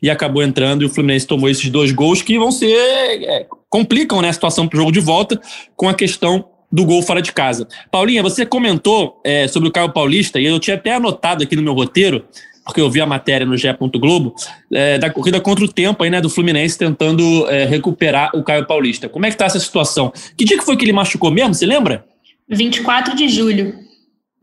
e 0.03 0.11
acabou 0.11 0.43
entrando. 0.43 0.83
E 0.83 0.85
o 0.85 0.91
Fluminense 0.91 1.27
tomou 1.27 1.49
esses 1.49 1.71
dois 1.71 1.91
gols 1.91 2.21
que 2.21 2.39
vão 2.39 2.53
ser. 2.53 2.75
É, 2.77 3.47
complicam 3.71 4.21
né, 4.21 4.29
a 4.29 4.33
situação 4.33 4.69
para 4.69 4.77
o 4.77 4.81
jogo 4.81 4.93
de 4.93 5.01
volta 5.01 5.41
com 5.75 5.89
a 5.89 5.95
questão 5.95 6.45
do 6.71 6.85
gol 6.85 7.01
fora 7.01 7.23
de 7.23 7.33
casa. 7.33 7.67
Paulinha, 7.91 8.23
você 8.23 8.45
comentou 8.45 9.23
é, 9.25 9.49
sobre 9.49 9.71
o 9.71 9.73
Caio 9.73 9.91
Paulista, 9.91 10.39
e 10.39 10.45
eu 10.45 10.61
tinha 10.61 10.77
até 10.77 10.93
anotado 10.93 11.43
aqui 11.43 11.57
no 11.57 11.63
meu 11.63 11.73
roteiro, 11.73 12.27
porque 12.63 12.81
eu 12.81 12.91
vi 12.91 13.01
a 13.01 13.07
matéria 13.07 13.47
no 13.47 13.57
GE. 13.57 13.69
Globo, 13.95 14.35
é, 14.71 14.99
da 14.99 15.09
corrida 15.09 15.41
contra 15.41 15.65
o 15.65 15.69
tempo 15.69 16.05
aí, 16.05 16.11
né, 16.11 16.21
do 16.21 16.29
Fluminense 16.29 16.77
tentando 16.77 17.49
é, 17.49 17.65
recuperar 17.65 18.33
o 18.35 18.43
Caio 18.43 18.67
Paulista. 18.67 19.09
Como 19.09 19.25
é 19.25 19.31
que 19.31 19.37
tá 19.37 19.47
essa 19.47 19.59
situação? 19.59 20.13
Que 20.37 20.45
dia 20.45 20.59
que 20.59 20.65
foi 20.65 20.77
que 20.77 20.85
ele 20.85 20.93
machucou 20.93 21.31
mesmo, 21.31 21.55
você 21.55 21.65
lembra? 21.65 22.05
24 22.51 23.17
de 23.17 23.31
julho. 23.31 23.75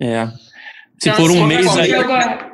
É. 0.01 0.27
Se 0.97 1.09
então, 1.09 1.15
for 1.15 1.31
um 1.31 1.45
mês 1.45 1.67
aí. 1.77 1.91
Jogo... 1.91 2.50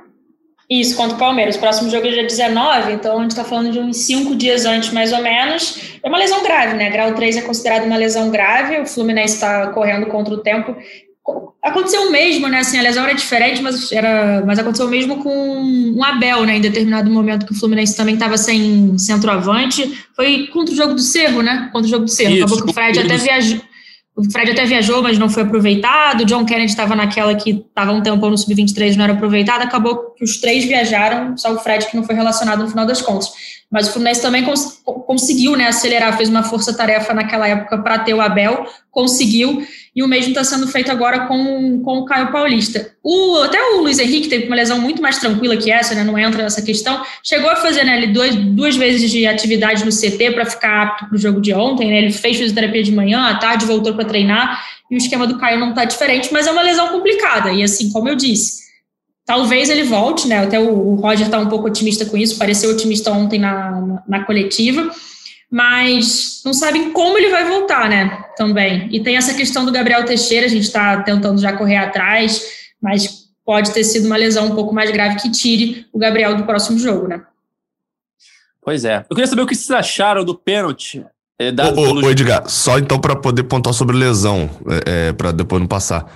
Isso, 0.70 0.97
contra 0.97 1.15
o 1.15 1.20
Palmeiras. 1.20 1.55
O 1.55 1.59
próximo 1.59 1.89
jogo 1.89 2.07
é 2.07 2.11
dia 2.11 2.24
19, 2.24 2.91
então 2.91 3.18
a 3.18 3.22
gente 3.22 3.32
está 3.32 3.43
falando 3.45 3.72
de 3.72 3.80
uns 3.80 3.97
cinco 3.97 4.36
dias 4.36 4.65
antes, 4.65 4.91
mais 4.91 5.13
ou 5.13 5.22
menos. 5.22 5.97
É 6.03 6.09
uma 6.09 6.18
lesão 6.18 6.43
grave, 6.43 6.76
né? 6.76 6.89
Grau 6.89 7.13
3 7.13 7.38
é 7.38 7.41
considerado 7.41 7.86
uma 7.86 7.95
lesão 7.95 8.30
grave. 8.30 8.82
O 8.82 8.86
Fluminense 8.86 9.36
está 9.36 9.68
correndo 9.68 10.07
contra 10.07 10.34
o 10.34 10.39
tempo. 10.39 10.76
Aconteceu 11.63 12.03
o 12.03 12.11
mesmo, 12.11 12.49
né? 12.49 12.59
Assim, 12.59 12.78
a 12.78 12.82
lesão 12.82 13.05
era 13.05 13.13
diferente, 13.13 13.61
mas, 13.61 13.91
era, 13.93 14.43
mas 14.45 14.59
aconteceu 14.59 14.88
o 14.88 14.89
mesmo 14.89 15.24
com 15.24 15.30
um 15.30 16.03
Abel, 16.03 16.45
né? 16.45 16.57
Em 16.57 16.61
determinado 16.61 17.09
momento 17.09 17.45
que 17.45 17.53
o 17.53 17.55
Fluminense 17.55 17.95
também 17.95 18.15
estava 18.15 18.38
sem 18.38 18.97
centroavante. 18.97 20.05
Foi 20.15 20.47
contra 20.47 20.74
o 20.74 20.78
jogo 20.78 20.93
do 20.95 21.01
Cerro, 21.01 21.41
né? 21.41 21.70
Contra 21.72 21.88
o 21.88 21.89
jogo 21.89 22.05
do 22.05 22.11
Cerro. 22.11 22.34
Isso, 22.34 22.43
Acabou 22.43 22.63
que 22.65 22.72
o 22.72 22.74
Fred 22.74 22.99
até 22.99 23.15
viajou 23.15 23.61
o 24.18 24.32
Fred 24.32 24.49
até 24.49 24.65
viajou, 24.65 25.03
mas 25.03 25.20
não 25.20 25.30
foi 25.30 25.43
aproveitado. 25.43 26.22
O 26.22 26.26
John 26.26 26.43
Kennedy 26.43 26.72
estava 26.72 26.95
naquela 26.95 27.36
que 27.36 27.51
estava 27.51 27.91
um 27.91 28.01
tempão 28.01 28.32
no 28.32 28.38
sub-23 28.38 28.95
não 28.95 29.03
era 29.03 29.13
aproveitado. 29.13 29.61
Acabou 29.61 30.11
que 30.18 30.24
os 30.24 30.41
três 30.41 30.65
viajaram, 30.65 31.38
só 31.38 31.53
o 31.53 31.59
Fred 31.59 31.86
que 31.86 31.95
não 31.95 32.03
foi 32.03 32.15
relacionado 32.15 32.63
no 32.63 32.68
final 32.68 32.84
das 32.88 32.99
contas. 32.99 33.30
Mas 33.70 33.89
o 33.89 33.91
Fluminense 33.91 34.20
também 34.20 34.43
cons 34.43 34.82
conseguiu 35.05 35.55
né, 35.55 35.68
acelerar, 35.68 36.18
fez 36.18 36.30
uma 36.30 36.41
força-tarefa 36.41 37.13
naquela 37.13 37.47
época 37.47 37.78
para 37.78 37.99
ter 37.99 38.15
o 38.15 38.22
Abel, 38.22 38.65
conseguiu, 38.89 39.61
e 39.98 40.04
o 40.04 40.08
mesmo 40.08 40.30
está 40.30 40.43
sendo 40.43 40.68
feito 40.68 40.91
agora 40.91 41.22
com, 41.22 41.82
com 41.82 41.98
o 41.98 42.06
Caio 42.06 42.32
Paulista. 42.32 42.91
O, 43.04 43.38
até 43.38 43.60
o 43.72 43.82
Luiz 43.82 43.98
Henrique 43.98 44.28
teve 44.28 44.45
uma 44.45 44.56
lesão 44.56 44.80
muito 44.80 45.02
mais 45.02 45.18
tranquila 45.18 45.58
que 45.58 45.72
essa, 45.72 45.95
né, 45.95 46.04
não 46.04 46.16
entra 46.20 46.43
nessa 46.43 46.62
questão, 46.62 47.02
chegou 47.24 47.50
a 47.50 47.56
fazer 47.56 47.84
né, 47.84 47.98
ele 47.98 48.14
dois, 48.14 48.36
duas 48.36 48.76
vezes 48.76 49.10
de 49.10 49.26
atividade 49.26 49.84
no 49.84 49.89
CT 49.89 50.34
para 50.36 50.45
ficar 50.45 50.84
apto 50.84 51.08
para 51.08 51.16
o 51.16 51.18
jogo 51.18 51.41
de 51.41 51.52
ontem, 51.52 51.89
né, 51.89 51.98
ele 51.98 52.12
fez 52.12 52.38
fisioterapia 52.38 52.84
de 52.84 52.91
manhã, 52.91 53.26
à 53.26 53.39
tarde 53.39 53.66
voltou 53.66 53.95
para 53.95 54.06
treinar, 54.06 54.64
e 54.91 54.95
o 54.95 55.00
esquema 55.00 55.26
do 55.26 55.39
Caio 55.39 55.60
não 55.60 55.70
está 55.70 55.84
diferente, 55.84 56.30
mas 56.32 56.45
é 56.45 56.52
uma 56.52 56.62
lesão 56.62 56.89
complicada, 56.89 57.52
e 57.52 57.64
assim, 57.64 57.89
como 57.89 58.08
eu 58.08 58.16
disse, 58.16 58.68
Talvez 59.26 59.70
ele 59.70 59.84
volte, 59.84 60.26
né? 60.26 60.38
Até 60.38 60.58
o, 60.58 60.95
Roger 60.95 61.26
está 61.26 61.38
um 61.38 61.50
pouco 61.50 61.68
otimista 61.68 62.06
com 62.06 62.16
isso, 62.16 62.38
pareceu 62.38 62.72
otimista 62.72 63.12
ontem 63.12 63.38
na, 63.38 63.72
na, 63.72 64.04
na, 64.08 64.24
coletiva, 64.24 64.89
mas 65.50 66.41
não 66.43 66.54
sabem 66.54 66.91
como 66.91 67.18
ele 67.18 67.30
vai 67.30 67.45
voltar, 67.45 67.89
né? 67.89 68.26
Também. 68.36 68.89
E 68.91 69.00
tem 69.00 69.18
essa 69.18 69.34
questão 69.34 69.66
do 69.66 69.72
Gabriel 69.72 70.06
Teixeira, 70.06 70.45
a 70.45 70.50
gente 70.50 70.64
está 70.64 71.02
tentando 71.04 71.39
já 71.41 71.54
correr 71.54 71.78
atrás, 71.78 72.43
mas 72.82 73.28
pode 73.45 73.72
ter 73.72 73.84
sido 73.84 74.06
uma 74.06 74.18
lesão 74.18 74.48
um 74.48 74.56
pouco 74.56 74.74
mais 74.74 74.91
grave 74.91 75.16
que 75.18 75.32
tire 75.32 75.86
o 75.91 76.00
Gabriel 76.00 76.36
do 76.36 76.43
próximo 76.43 76.78
jogo, 76.78 77.08
né? 77.08 77.22
Pois 78.62 78.84
é. 78.84 79.06
Eu 79.10 79.16
queria 79.16 79.28
saber 79.28 79.41
o 79.41 79.48
que 79.48 79.56
vocês 79.56 79.72
acharam 79.72 80.26
do 80.26 80.36
pênalti. 80.36 81.06
É, 81.39 81.50
ô, 81.50 81.80
ô, 81.80 82.06
ô, 82.06 82.10
Edgar, 82.10 82.50
só 82.50 82.78
então 82.78 83.00
para 83.00 83.16
poder 83.16 83.43
pontuar 83.43 83.74
sobre 83.74 83.95
lesão, 83.95 84.50
é, 84.86 85.10
é 85.10 85.14
para 85.14 85.32
depois 85.32 85.62
não 85.62 85.68
passar 85.68 86.12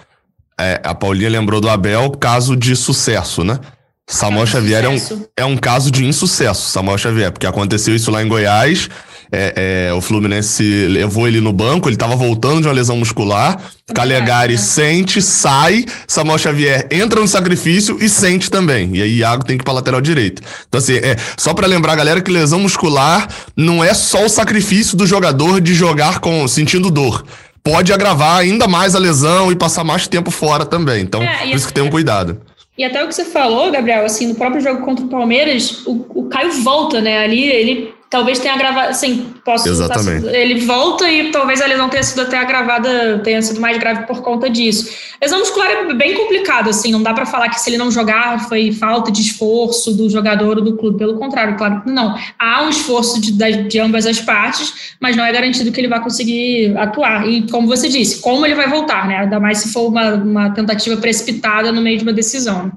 é, 0.62 0.80
a 0.84 0.94
Paulinha 0.94 1.30
lembrou 1.30 1.60
do 1.60 1.70
Abel, 1.70 2.12
caso 2.12 2.56
de 2.56 2.76
sucesso, 2.76 3.44
né? 3.44 3.60
Samuel 4.08 4.46
Xavier 4.46 4.84
é 4.84 4.90
um, 4.90 4.98
é 5.38 5.46
um 5.46 5.58
caso 5.58 5.90
de 5.90 6.06
insucesso, 6.06 6.70
Samuel 6.70 6.98
Xavier, 6.98 7.32
porque 7.32 7.48
aconteceu 7.48 7.96
isso 7.96 8.12
lá 8.12 8.22
em 8.22 8.28
Goiás. 8.28 8.90
É, 9.32 9.88
é, 9.88 9.94
o 9.94 10.02
Fluminense 10.02 10.88
levou 10.88 11.28
ele 11.28 11.40
no 11.40 11.54
banco, 11.54 11.88
ele 11.88 11.96
estava 11.96 12.16
voltando 12.16 12.62
de 12.62 12.68
uma 12.68 12.74
lesão 12.74 12.98
muscular. 12.98 13.58
Calegari 13.94 14.58
sente, 14.58 15.22
sai. 15.22 15.86
Samuel 16.06 16.38
Xavier 16.38 16.88
entra 16.92 17.22
no 17.22 17.28
sacrifício 17.28 17.98
e 18.02 18.10
sente 18.10 18.52
também. 18.52 18.96
E 18.96 19.02
aí 19.02 19.18
Iago 19.20 19.46
tem 19.46 19.58
que 19.58 19.64
ir 19.64 19.66
pra 19.66 19.74
lateral 19.74 20.02
direito. 20.02 20.42
Então, 20.68 20.80
assim, 20.80 20.96
é, 20.96 21.16
só 21.38 21.54
para 21.54 21.68
lembrar, 21.68 21.96
galera, 21.96 22.22
que 22.22 22.32
lesão 22.32 22.60
muscular 22.60 23.28
não 23.56 23.84
é 23.84 23.94
só 23.94 24.26
o 24.26 24.30
sacrifício 24.30 24.98
do 24.98 25.08
jogador 25.08 25.62
de 25.62 25.74
jogar 25.74 26.20
com 26.20 26.48
sentindo 26.48 26.92
dor 26.92 27.24
pode 27.64 27.94
agravar 27.94 28.40
ainda 28.40 28.68
mais 28.68 28.96
a 28.96 29.00
lesão 29.00 29.52
e 29.52 29.56
passar 29.56 29.84
mais 29.84 30.08
tempo 30.08 30.32
fora 30.32 30.66
também. 30.66 31.04
Então, 31.04 31.22
é, 31.22 31.38
por 31.38 31.48
isso 31.50 31.68
que 31.68 31.74
tenham 31.74 31.88
um 31.88 31.92
cuidado. 31.92 32.42
E 32.78 32.84
até 32.84 33.04
o 33.04 33.08
que 33.08 33.14
você 33.14 33.26
falou, 33.26 33.72
Gabriel, 33.72 34.06
assim, 34.06 34.28
no 34.28 34.36
próprio 34.36 34.62
jogo 34.62 34.84
contra 34.84 35.06
o 35.06 35.10
Palmeiras, 35.10 35.86
o, 35.86 36.06
o 36.16 36.30
Caio 36.30 36.52
volta, 36.64 37.02
né? 37.02 37.20
Ali 37.20 37.46
ele 37.46 37.94
talvez 38.12 38.40
tenha 38.40 38.54
agravado, 38.54 38.90
assim, 38.90 39.34
posso 39.44 39.70
Exatamente. 39.70 40.28
ele 40.28 40.66
volta 40.66 41.10
e 41.10 41.32
talvez 41.32 41.62
a 41.62 41.66
lesão 41.66 41.88
tenha 41.88 42.04
sido 42.04 42.22
até 42.22 42.38
agravada, 42.38 43.20
tenha 43.24 43.42
sido 43.42 43.62
mais 43.62 43.78
grave 43.78 44.06
por 44.06 44.22
conta 44.22 44.50
disso. 44.50 44.94
Lesão 45.22 45.40
muscular 45.40 45.70
é 45.70 45.94
bem 45.94 46.14
complicado, 46.14 46.70
assim, 46.70 46.92
não 46.92 47.02
dá 47.02 47.14
para 47.14 47.26
falar 47.26 47.48
que 47.48 47.58
se 47.62 47.70
ele 47.70 47.78
não 47.78 47.90
jogar 47.90 48.50
foi 48.50 48.74
falta 48.74 49.10
de 49.10 49.22
esforço 49.22 49.96
do 49.96 50.10
jogador 50.10 50.58
ou 50.58 50.64
do 50.64 50.76
clube, 50.76 50.98
pelo 50.98 51.18
contrário, 51.18 51.56
claro 51.56 51.84
que 51.84 51.90
não. 51.90 52.14
Há 52.38 52.64
um 52.64 52.70
esforço 52.70 53.22
de, 53.22 53.32
de 53.32 53.80
ambas 53.80 54.06
as 54.06 54.20
partes, 54.20 54.94
mas 55.00 55.16
não 55.16 55.24
é 55.24 55.32
garantido 55.32 55.72
que 55.72 55.80
ele 55.80 55.88
vai 55.88 56.02
conseguir 56.02 56.78
atuar. 56.78 57.26
E 57.30 57.50
como 57.50 57.66
você 57.66 57.88
disse, 57.88 58.20
como 58.20 58.46
ele 58.46 58.56
vai 58.56 58.68
voltar, 58.68 59.08
né? 59.08 59.20
Ainda 59.20 59.40
mais 59.40 59.60
se 59.60 59.72
for 59.72 59.88
uma, 59.88 60.16
uma 60.16 60.50
tentativa 60.50 60.98
precipitada 60.98 61.72
no 61.72 61.82
meio 61.82 61.98
de 61.98 62.04
uma 62.04 62.14
decisão. 62.14 62.74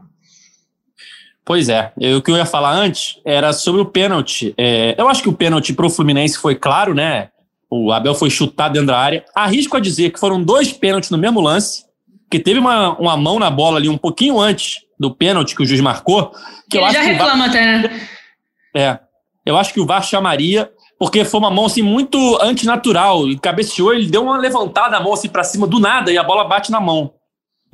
Pois 1.45 1.69
é, 1.69 1.93
eu, 2.01 2.19
o 2.19 2.23
que 2.23 2.31
eu 2.31 2.37
ia 2.37 2.47
falar 2.47 2.73
antes 2.73 3.21
era 3.25 3.53
sobre 3.53 3.81
o 3.81 3.85
pênalti. 3.85 4.55
É, 4.57 4.95
eu 4.97 5.09
acho 5.09 5.23
que 5.23 5.29
o 5.29 5.33
pênalti 5.33 5.75
para 5.75 5.87
o 5.87 5.91
Fluminense 5.91 6.39
foi 6.39 6.55
claro, 6.55 6.95
né? 6.95 7.29
O 7.71 7.93
Abel 7.93 8.15
foi 8.15 8.31
chutado 8.31 8.73
dentro 8.73 8.89
da 8.89 8.99
área. 8.99 9.25
Arrisco 9.35 9.77
a 9.77 9.81
dizer 9.81 10.11
que 10.11 10.19
foram 10.19 10.43
dois 10.43 10.73
pênaltis 10.73 11.11
no 11.11 11.19
mesmo 11.19 11.41
lance, 11.41 11.85
que 12.31 12.39
teve 12.39 12.59
uma, 12.59 12.97
uma 12.99 13.17
mão 13.17 13.39
na 13.39 13.51
bola 13.51 13.77
ali 13.79 13.89
um 13.89 13.99
pouquinho 13.99 14.41
antes 14.41 14.83
do 14.99 15.15
pênalti 15.15 15.55
que 15.55 15.63
o 15.63 15.67
juiz 15.67 15.81
marcou. 15.83 16.33
Que 16.71 16.79
Ele 16.79 16.87
eu 16.87 16.93
já 16.93 17.03
reclama 17.03 17.39
VAR, 17.39 17.49
até, 17.49 17.79
né? 17.79 18.09
É. 18.77 18.99
Eu 19.45 19.57
acho 19.57 19.73
que 19.73 19.81
o 19.81 19.87
VAR 19.87 20.03
chamaria, 20.03 20.71
porque 20.99 21.25
foi 21.25 21.39
uma 21.39 21.51
mão 21.51 21.67
assim 21.67 21.83
muito 21.83 22.39
antinatural. 22.41 23.29
E 23.29 23.39
cabeceou, 23.39 23.93
ele 23.93 24.07
deu 24.07 24.23
uma 24.23 24.39
levantada 24.39 24.97
a 24.97 25.01
mão 25.01 25.13
assim 25.13 25.29
para 25.29 25.45
cima 25.45 25.67
do 25.67 25.79
nada 25.79 26.11
e 26.11 26.17
a 26.17 26.25
bola 26.25 26.45
bate 26.45 26.73
na 26.73 26.81
mão 26.81 27.13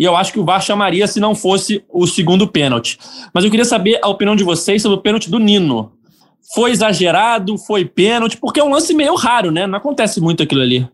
e 0.00 0.04
eu 0.04 0.16
acho 0.16 0.32
que 0.32 0.38
o 0.40 0.44
VAR 0.46 0.62
chamaria 0.62 1.06
se 1.06 1.20
não 1.20 1.34
fosse 1.34 1.84
o 1.86 2.06
segundo 2.06 2.48
pênalti. 2.48 2.98
Mas 3.34 3.44
eu 3.44 3.50
queria 3.50 3.66
saber 3.66 3.98
a 4.02 4.08
opinião 4.08 4.34
de 4.34 4.42
vocês 4.42 4.80
sobre 4.80 4.96
o 4.96 5.02
pênalti 5.02 5.28
do 5.28 5.38
Nino. 5.38 5.92
Foi 6.54 6.70
exagerado? 6.70 7.58
Foi 7.58 7.84
pênalti? 7.84 8.38
Porque 8.38 8.60
é 8.60 8.64
um 8.64 8.70
lance 8.70 8.94
meio 8.94 9.14
raro, 9.14 9.50
né? 9.50 9.66
Não 9.66 9.76
acontece 9.76 10.18
muito 10.18 10.42
aquilo 10.42 10.62
ali. 10.62 10.88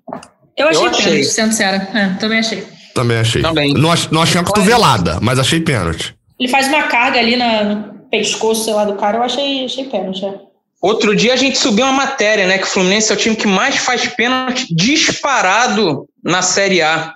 Eu 0.57 0.67
achei, 0.67 0.85
eu 0.85 0.91
achei. 0.91 1.05
pênalti, 1.05 1.25
sendo 1.27 1.51
sincera. 1.53 1.89
É, 1.95 2.09
também 2.19 2.41
achei. 2.41 2.67
Também 2.97 3.19
achei. 3.19 3.43
Também. 3.43 3.75
Não, 3.75 3.95
não 4.11 4.23
achei 4.23 4.41
uma 4.41 4.45
cotovelada, 4.45 5.21
mas 5.23 5.39
achei 5.39 5.61
pênalti. 5.61 6.13
Ele 6.41 6.49
faz 6.49 6.67
uma 6.67 6.83
carga 6.83 7.21
ali 7.21 7.37
no 7.37 8.09
pescoço, 8.11 8.65
sei 8.65 8.75
lá, 8.75 8.85
do 8.85 8.95
cara. 8.95 9.19
Eu 9.19 9.23
achei, 9.23 9.67
achei 9.67 9.85
pênalti. 9.85 10.25
É. 10.25 10.35
Outro 10.83 11.15
dia 11.15 11.33
a 11.33 11.37
gente 11.37 11.57
subiu 11.59 11.85
uma 11.85 11.93
matéria, 11.93 12.49
né? 12.49 12.59
Que 12.59 12.65
o 12.65 12.71
Fluminense 12.71 13.13
é 13.13 13.15
o 13.15 13.19
time 13.19 13.37
que 13.37 13.47
mais 13.47 13.77
faz 13.77 14.09
pênalti 14.09 14.67
disparado 14.75 16.09
na 16.25 16.43
Série 16.43 16.83
A 16.83 17.15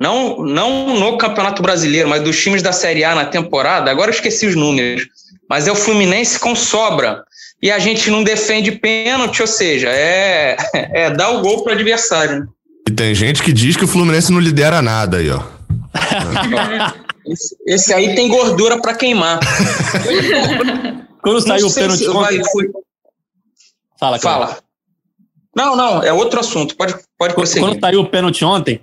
não, 0.00 0.38
não 0.42 0.98
no 0.98 1.18
Campeonato 1.18 1.62
Brasileiro, 1.62 2.08
mas 2.08 2.22
dos 2.22 2.40
times 2.40 2.62
da 2.62 2.72
Série 2.72 3.04
A 3.04 3.14
na 3.14 3.24
temporada, 3.24 3.90
agora 3.90 4.10
eu 4.10 4.14
esqueci 4.14 4.46
os 4.46 4.54
números, 4.54 5.06
mas 5.48 5.66
é 5.66 5.72
o 5.72 5.76
Fluminense 5.76 6.38
com 6.38 6.54
sobra. 6.54 7.24
E 7.62 7.70
a 7.70 7.78
gente 7.78 8.10
não 8.10 8.22
defende 8.22 8.72
pênalti, 8.72 9.40
ou 9.40 9.48
seja, 9.48 9.88
é, 9.88 10.56
é 10.74 11.10
dar 11.10 11.30
o 11.30 11.40
gol 11.40 11.62
para 11.62 11.72
o 11.72 11.74
adversário. 11.74 12.40
Né? 12.40 12.46
E 12.88 12.92
tem 12.92 13.14
gente 13.14 13.42
que 13.42 13.52
diz 13.52 13.76
que 13.76 13.84
o 13.84 13.88
Fluminense 13.88 14.30
não 14.30 14.40
lidera 14.40 14.82
nada 14.82 15.16
aí, 15.16 15.30
ó. 15.30 15.42
esse, 17.26 17.56
esse 17.66 17.94
aí 17.94 18.14
tem 18.14 18.28
gordura 18.28 18.80
para 18.80 18.94
queimar. 18.94 19.40
Quando 21.22 21.40
saiu 21.40 21.66
o 21.66 21.74
pênalti. 21.74 22.04
Se 22.04 22.08
vai, 22.08 22.40
foi... 22.52 22.70
Fala, 23.98 24.18
Fala. 24.18 24.58
Não, 25.56 25.74
não, 25.74 26.02
é 26.02 26.12
outro 26.12 26.38
assunto. 26.38 26.76
Pode, 26.76 26.94
pode 27.18 27.34
prosseguir. 27.34 27.66
Quando 27.66 27.80
saiu 27.80 28.02
o 28.02 28.06
pênalti 28.06 28.44
ontem, 28.44 28.80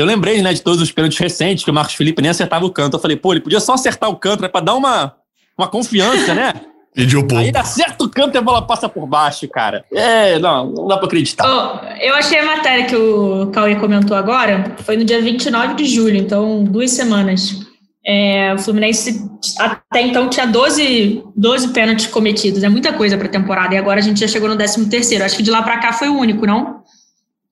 eu 0.00 0.06
lembrei, 0.06 0.42
né, 0.42 0.52
de 0.52 0.62
todos 0.62 0.80
os 0.80 0.90
pênaltis 0.90 1.18
recentes 1.18 1.64
que 1.64 1.70
o 1.70 1.74
Marcos 1.74 1.94
Felipe 1.94 2.22
nem 2.22 2.30
acertava 2.30 2.64
o 2.64 2.70
canto. 2.70 2.96
Eu 2.96 3.00
falei, 3.00 3.16
pô, 3.16 3.32
ele 3.32 3.40
podia 3.40 3.60
só 3.60 3.74
acertar 3.74 4.10
o 4.10 4.16
canto, 4.16 4.42
né, 4.42 4.48
pra 4.48 4.60
dar 4.60 4.74
uma, 4.74 5.14
uma 5.56 5.68
confiança, 5.68 6.34
né? 6.34 6.52
Pediu 6.92 7.20
pouco. 7.20 7.36
Aí 7.36 7.48
ele 7.48 7.56
acerta 7.56 8.02
o 8.02 8.08
canto 8.08 8.34
e 8.34 8.38
a 8.38 8.42
bola 8.42 8.66
passa 8.66 8.88
por 8.88 9.06
baixo, 9.06 9.46
cara. 9.48 9.84
É, 9.92 10.40
não, 10.40 10.70
não 10.70 10.88
dá 10.88 10.96
pra 10.96 11.06
acreditar. 11.06 11.44
Oh, 11.46 11.86
eu 12.02 12.14
achei 12.14 12.40
a 12.40 12.44
matéria 12.44 12.84
que 12.84 12.96
o 12.96 13.46
Cauê 13.52 13.76
comentou 13.76 14.16
agora, 14.16 14.74
foi 14.78 14.96
no 14.96 15.04
dia 15.04 15.22
29 15.22 15.74
de 15.74 15.84
julho, 15.84 16.16
então 16.16 16.64
duas 16.64 16.90
semanas. 16.90 17.70
É, 18.04 18.52
o 18.54 18.58
Fluminense 18.58 19.22
até 19.58 20.00
então 20.00 20.28
tinha 20.28 20.46
12, 20.46 21.22
12 21.36 21.68
pênaltis 21.68 22.06
cometidos. 22.06 22.62
É 22.62 22.68
muita 22.68 22.92
coisa 22.92 23.16
para 23.16 23.26
a 23.28 23.30
temporada. 23.30 23.74
E 23.74 23.78
agora 23.78 24.00
a 24.00 24.02
gente 24.02 24.18
já 24.18 24.26
chegou 24.26 24.48
no 24.48 24.56
13 24.56 24.88
terceiro. 24.88 25.22
Acho 25.22 25.36
que 25.36 25.42
de 25.42 25.50
lá 25.50 25.62
para 25.62 25.78
cá 25.78 25.92
foi 25.92 26.08
o 26.08 26.18
único, 26.18 26.46
não? 26.46 26.82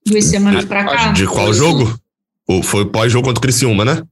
Duas 0.06 0.24
semanas 0.24 0.64
para 0.64 0.84
cá. 0.84 1.12
De 1.12 1.26
qual 1.26 1.52
jogo? 1.52 1.94
Foi 2.62 2.86
pós-jogo 2.86 3.26
contra 3.26 3.38
o 3.38 3.42
Criciúma, 3.42 3.84
né? 3.84 4.02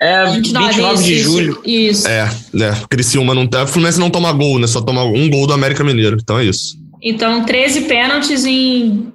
É, 0.00 0.24
29, 0.32 0.66
29 0.66 0.94
isso, 0.94 1.04
de 1.04 1.18
julho. 1.20 1.62
Isso. 1.64 2.08
É, 2.08 2.28
né? 2.52 2.72
Criciúma 2.90 3.34
não 3.34 3.46
tá. 3.46 3.66
Fluminense 3.66 4.00
não 4.00 4.10
toma 4.10 4.32
gol, 4.32 4.58
né? 4.58 4.66
Só 4.66 4.80
toma 4.80 5.04
um 5.04 5.30
gol 5.30 5.46
do 5.46 5.52
América 5.52 5.84
Mineiro. 5.84 6.18
Então 6.20 6.38
é 6.38 6.44
isso. 6.44 6.76
Então, 7.00 7.44
13 7.44 7.82
pênaltis 7.82 8.44
em, 8.44 9.12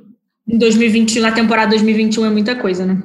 em 0.48 0.58
2021, 0.58 1.22
na 1.22 1.32
temporada 1.32 1.72
2021 1.72 2.26
é 2.26 2.30
muita 2.30 2.56
coisa, 2.56 2.86
né? 2.86 3.04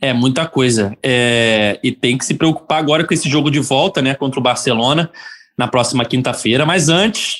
É 0.00 0.12
muita 0.12 0.46
coisa. 0.46 0.96
É, 1.02 1.78
e 1.82 1.90
tem 1.92 2.16
que 2.16 2.24
se 2.24 2.34
preocupar 2.34 2.78
agora 2.78 3.06
com 3.06 3.12
esse 3.14 3.28
jogo 3.28 3.50
de 3.50 3.60
volta, 3.60 4.02
né, 4.02 4.14
contra 4.14 4.38
o 4.38 4.42
Barcelona 4.42 5.10
na 5.56 5.66
próxima 5.66 6.04
quinta-feira. 6.04 6.66
Mas 6.66 6.88
antes, 6.88 7.36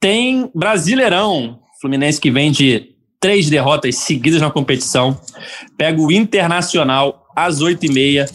tem 0.00 0.50
Brasileirão. 0.54 1.60
Fluminense 1.80 2.20
que 2.20 2.30
vem 2.30 2.50
de 2.50 2.94
três 3.20 3.48
derrotas 3.48 3.96
seguidas 3.96 4.40
na 4.40 4.50
competição. 4.50 5.20
Pega 5.76 6.00
o 6.00 6.12
Internacional 6.12 7.26
às 7.34 7.60
oito 7.60 7.86
e 7.86 7.92
meia 7.92 8.26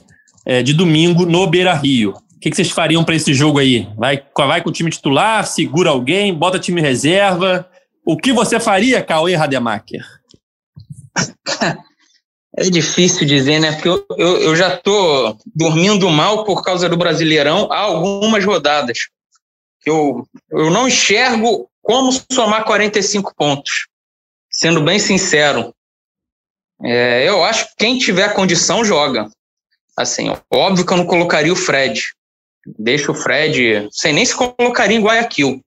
é, 0.45 0.61
de 0.61 0.73
domingo 0.73 1.25
no 1.25 1.47
Beira 1.47 1.73
Rio. 1.73 2.11
O 2.11 2.39
que, 2.39 2.49
que 2.49 2.55
vocês 2.55 2.71
fariam 2.71 3.03
para 3.03 3.15
esse 3.15 3.33
jogo 3.33 3.59
aí? 3.59 3.87
Vai, 3.95 4.21
vai 4.35 4.61
com 4.61 4.69
o 4.69 4.73
time 4.73 4.89
titular, 4.89 5.47
segura 5.47 5.91
alguém, 5.91 6.33
bota 6.33 6.59
time 6.59 6.81
reserva? 6.81 7.69
O 8.05 8.17
que 8.17 8.33
você 8.33 8.59
faria, 8.59 9.01
Cauê 9.01 9.35
Rademacher? 9.35 10.03
É 12.55 12.69
difícil 12.69 13.25
dizer, 13.25 13.59
né? 13.59 13.71
Porque 13.71 13.89
eu, 13.89 14.05
eu, 14.15 14.41
eu, 14.41 14.55
já 14.55 14.77
tô 14.77 15.35
dormindo 15.55 16.07
mal 16.11 16.43
por 16.43 16.63
causa 16.63 16.87
do 16.87 16.95
Brasileirão 16.95 17.67
há 17.71 17.79
algumas 17.79 18.45
rodadas. 18.45 18.99
Eu, 19.83 20.27
eu 20.51 20.69
não 20.69 20.87
enxergo 20.87 21.67
como 21.81 22.11
somar 22.31 22.63
45 22.63 23.33
pontos. 23.35 23.87
Sendo 24.53 24.83
bem 24.83 24.99
sincero. 24.99 25.73
É, 26.83 27.27
eu 27.27 27.43
acho 27.43 27.65
que 27.69 27.75
quem 27.79 27.97
tiver 27.97 28.33
condição 28.33 28.85
joga. 28.85 29.29
Assim, 29.97 30.31
óbvio 30.51 30.85
que 30.85 30.93
eu 30.93 30.97
não 30.97 31.05
colocaria 31.05 31.51
o 31.51 31.55
Fred. 31.55 32.01
Deixa 32.65 33.11
o 33.11 33.15
Fred, 33.15 33.89
sem 33.91 34.13
nem 34.13 34.25
se 34.25 34.35
colocaria 34.35 34.97
em 34.97 35.01
Guayaquil, 35.03 35.59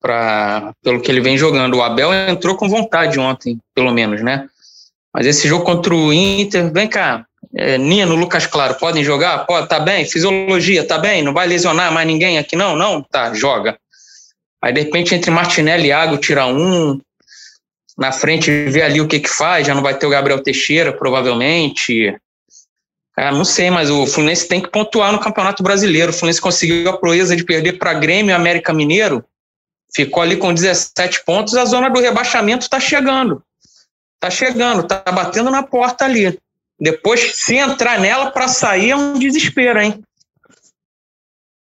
pra, 0.00 0.72
pelo 0.82 1.00
que 1.00 1.10
ele 1.10 1.20
vem 1.20 1.36
jogando. 1.36 1.78
O 1.78 1.82
Abel 1.82 2.12
entrou 2.28 2.56
com 2.56 2.68
vontade 2.68 3.18
ontem, 3.18 3.58
pelo 3.74 3.92
menos, 3.92 4.22
né? 4.22 4.48
Mas 5.12 5.26
esse 5.26 5.48
jogo 5.48 5.64
contra 5.64 5.94
o 5.94 6.12
Inter, 6.12 6.72
vem 6.72 6.88
cá, 6.88 7.26
é, 7.54 7.76
Nino, 7.76 8.14
Lucas 8.14 8.46
Claro, 8.46 8.74
podem 8.76 9.04
jogar? 9.04 9.46
Pode, 9.46 9.68
tá 9.68 9.80
bem. 9.80 10.04
Fisiologia, 10.04 10.86
tá 10.86 10.98
bem. 10.98 11.22
Não 11.22 11.32
vai 11.32 11.46
lesionar 11.46 11.92
mais 11.92 12.06
ninguém 12.06 12.38
aqui, 12.38 12.56
não? 12.56 12.76
Não? 12.76 13.02
Tá, 13.02 13.34
joga. 13.34 13.78
Aí, 14.62 14.72
de 14.72 14.82
repente, 14.82 15.14
entre 15.14 15.30
Martinelli 15.30 15.84
e 15.84 15.88
Iago, 15.88 16.16
tira 16.18 16.46
um. 16.46 17.00
Na 17.96 18.10
frente, 18.10 18.50
vê 18.68 18.82
ali 18.82 19.00
o 19.00 19.08
que 19.08 19.20
que 19.20 19.28
faz. 19.28 19.66
Já 19.66 19.74
não 19.74 19.82
vai 19.82 19.96
ter 19.96 20.06
o 20.06 20.10
Gabriel 20.10 20.42
Teixeira, 20.42 20.92
provavelmente. 20.92 22.16
Ah, 23.16 23.30
não 23.30 23.44
sei, 23.44 23.70
mas 23.70 23.90
o 23.90 24.06
Fluminense 24.06 24.48
tem 24.48 24.60
que 24.60 24.70
pontuar 24.70 25.12
no 25.12 25.20
Campeonato 25.20 25.62
Brasileiro. 25.62 26.10
O 26.10 26.14
Fluminense 26.14 26.40
conseguiu 26.40 26.88
a 26.88 26.96
proeza 26.96 27.36
de 27.36 27.44
perder 27.44 27.78
para 27.78 27.92
Grêmio 27.94 28.32
e 28.32 28.34
América 28.34 28.72
Mineiro. 28.72 29.24
Ficou 29.94 30.22
ali 30.22 30.36
com 30.36 30.54
17 30.54 31.24
pontos. 31.24 31.54
A 31.54 31.66
zona 31.66 31.90
do 31.90 32.00
rebaixamento 32.00 32.62
está 32.62 32.80
chegando. 32.80 33.42
Tá 34.18 34.30
chegando, 34.30 34.86
tá 34.86 35.02
batendo 35.12 35.50
na 35.50 35.62
porta 35.62 36.04
ali. 36.04 36.38
Depois, 36.80 37.32
se 37.34 37.56
entrar 37.56 38.00
nela 38.00 38.30
para 38.30 38.48
sair, 38.48 38.90
é 38.90 38.96
um 38.96 39.18
desespero, 39.18 39.80
hein? 39.80 40.02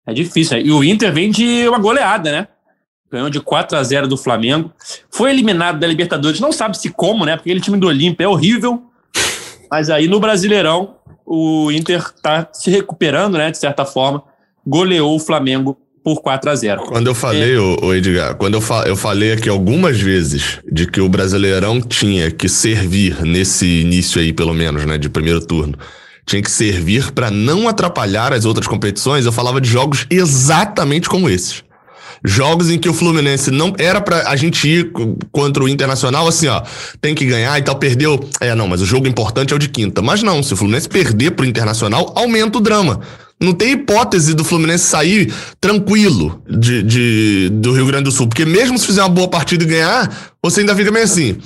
É 0.05 0.13
difícil. 0.13 0.57
Né? 0.57 0.63
E 0.63 0.71
o 0.71 0.83
Inter 0.83 1.13
vem 1.13 1.29
de 1.29 1.67
uma 1.67 1.79
goleada, 1.79 2.31
né? 2.31 2.47
Ganhou 3.11 3.29
de 3.29 3.41
4 3.41 3.77
a 3.77 3.83
0 3.83 4.07
do 4.07 4.17
Flamengo. 4.17 4.71
Foi 5.09 5.29
eliminado 5.31 5.79
da 5.79 5.87
Libertadores, 5.87 6.39
não 6.39 6.51
sabe 6.51 6.77
se 6.77 6.89
como, 6.89 7.25
né? 7.25 7.35
Porque 7.35 7.49
aquele 7.49 7.63
time 7.63 7.77
do 7.77 7.87
Olímpio 7.87 8.23
é 8.23 8.27
horrível. 8.27 8.83
Mas 9.69 9.89
aí 9.89 10.07
no 10.07 10.19
Brasileirão, 10.19 10.95
o 11.25 11.71
Inter 11.71 12.09
tá 12.21 12.47
se 12.53 12.71
recuperando, 12.71 13.37
né? 13.37 13.51
De 13.51 13.57
certa 13.57 13.85
forma. 13.85 14.23
Goleou 14.65 15.15
o 15.15 15.19
Flamengo 15.19 15.77
por 16.03 16.21
4 16.21 16.49
a 16.49 16.55
0 16.55 16.83
Quando 16.83 17.07
eu 17.07 17.15
falei, 17.15 17.55
é. 17.55 17.59
o, 17.59 17.93
Edgar, 17.93 18.35
quando 18.35 18.55
eu, 18.55 18.61
fa 18.61 18.83
eu 18.87 18.95
falei 18.95 19.33
aqui 19.33 19.49
algumas 19.49 19.99
vezes 19.99 20.59
de 20.71 20.87
que 20.87 20.99
o 20.99 21.09
Brasileirão 21.09 21.81
tinha 21.81 22.31
que 22.31 22.49
servir 22.49 23.23
nesse 23.23 23.81
início 23.81 24.19
aí, 24.19 24.33
pelo 24.33 24.53
menos, 24.53 24.85
né, 24.85 24.97
de 24.97 25.09
primeiro 25.09 25.45
turno, 25.45 25.77
tinha 26.25 26.41
que 26.41 26.49
servir 26.49 27.11
para 27.11 27.29
não 27.29 27.67
atrapalhar 27.67 28.33
as 28.33 28.45
outras 28.45 28.67
competições, 28.67 29.25
eu 29.25 29.31
falava 29.31 29.59
de 29.59 29.69
jogos 29.69 30.05
exatamente 30.09 31.09
como 31.09 31.29
esses. 31.29 31.63
Jogos 32.23 32.69
em 32.69 32.77
que 32.77 32.87
o 32.87 32.93
Fluminense 32.93 33.49
não 33.49 33.73
era 33.77 33.99
para 33.99 34.29
a 34.29 34.35
gente 34.35 34.67
ir 34.67 34.91
contra 35.31 35.63
o 35.63 35.69
Internacional 35.69 36.27
assim, 36.27 36.47
ó, 36.47 36.61
tem 36.99 37.15
que 37.15 37.25
ganhar 37.25 37.57
e 37.57 37.63
tal, 37.63 37.75
perdeu. 37.75 38.19
É, 38.39 38.53
não, 38.53 38.67
mas 38.67 38.81
o 38.81 38.85
jogo 38.85 39.07
importante 39.07 39.53
é 39.53 39.55
o 39.55 39.59
de 39.59 39.69
quinta. 39.69 40.01
Mas 40.01 40.21
não, 40.21 40.43
se 40.43 40.53
o 40.53 40.57
Fluminense 40.57 40.87
perder 40.87 41.31
pro 41.31 41.45
Internacional, 41.45 42.13
aumenta 42.15 42.59
o 42.59 42.61
drama. 42.61 43.01
Não 43.41 43.53
tem 43.53 43.71
hipótese 43.71 44.35
do 44.35 44.43
Fluminense 44.43 44.85
sair 44.85 45.33
tranquilo 45.59 46.43
de, 46.47 46.83
de, 46.83 47.49
do 47.53 47.73
Rio 47.73 47.87
Grande 47.87 48.03
do 48.03 48.11
Sul. 48.11 48.27
Porque 48.27 48.45
mesmo 48.45 48.77
se 48.77 48.85
fizer 48.85 49.01
uma 49.01 49.09
boa 49.09 49.27
partida 49.27 49.63
e 49.63 49.67
ganhar, 49.67 50.31
você 50.43 50.59
ainda 50.59 50.75
fica 50.75 50.91
meio 50.91 51.05
assim. 51.05 51.37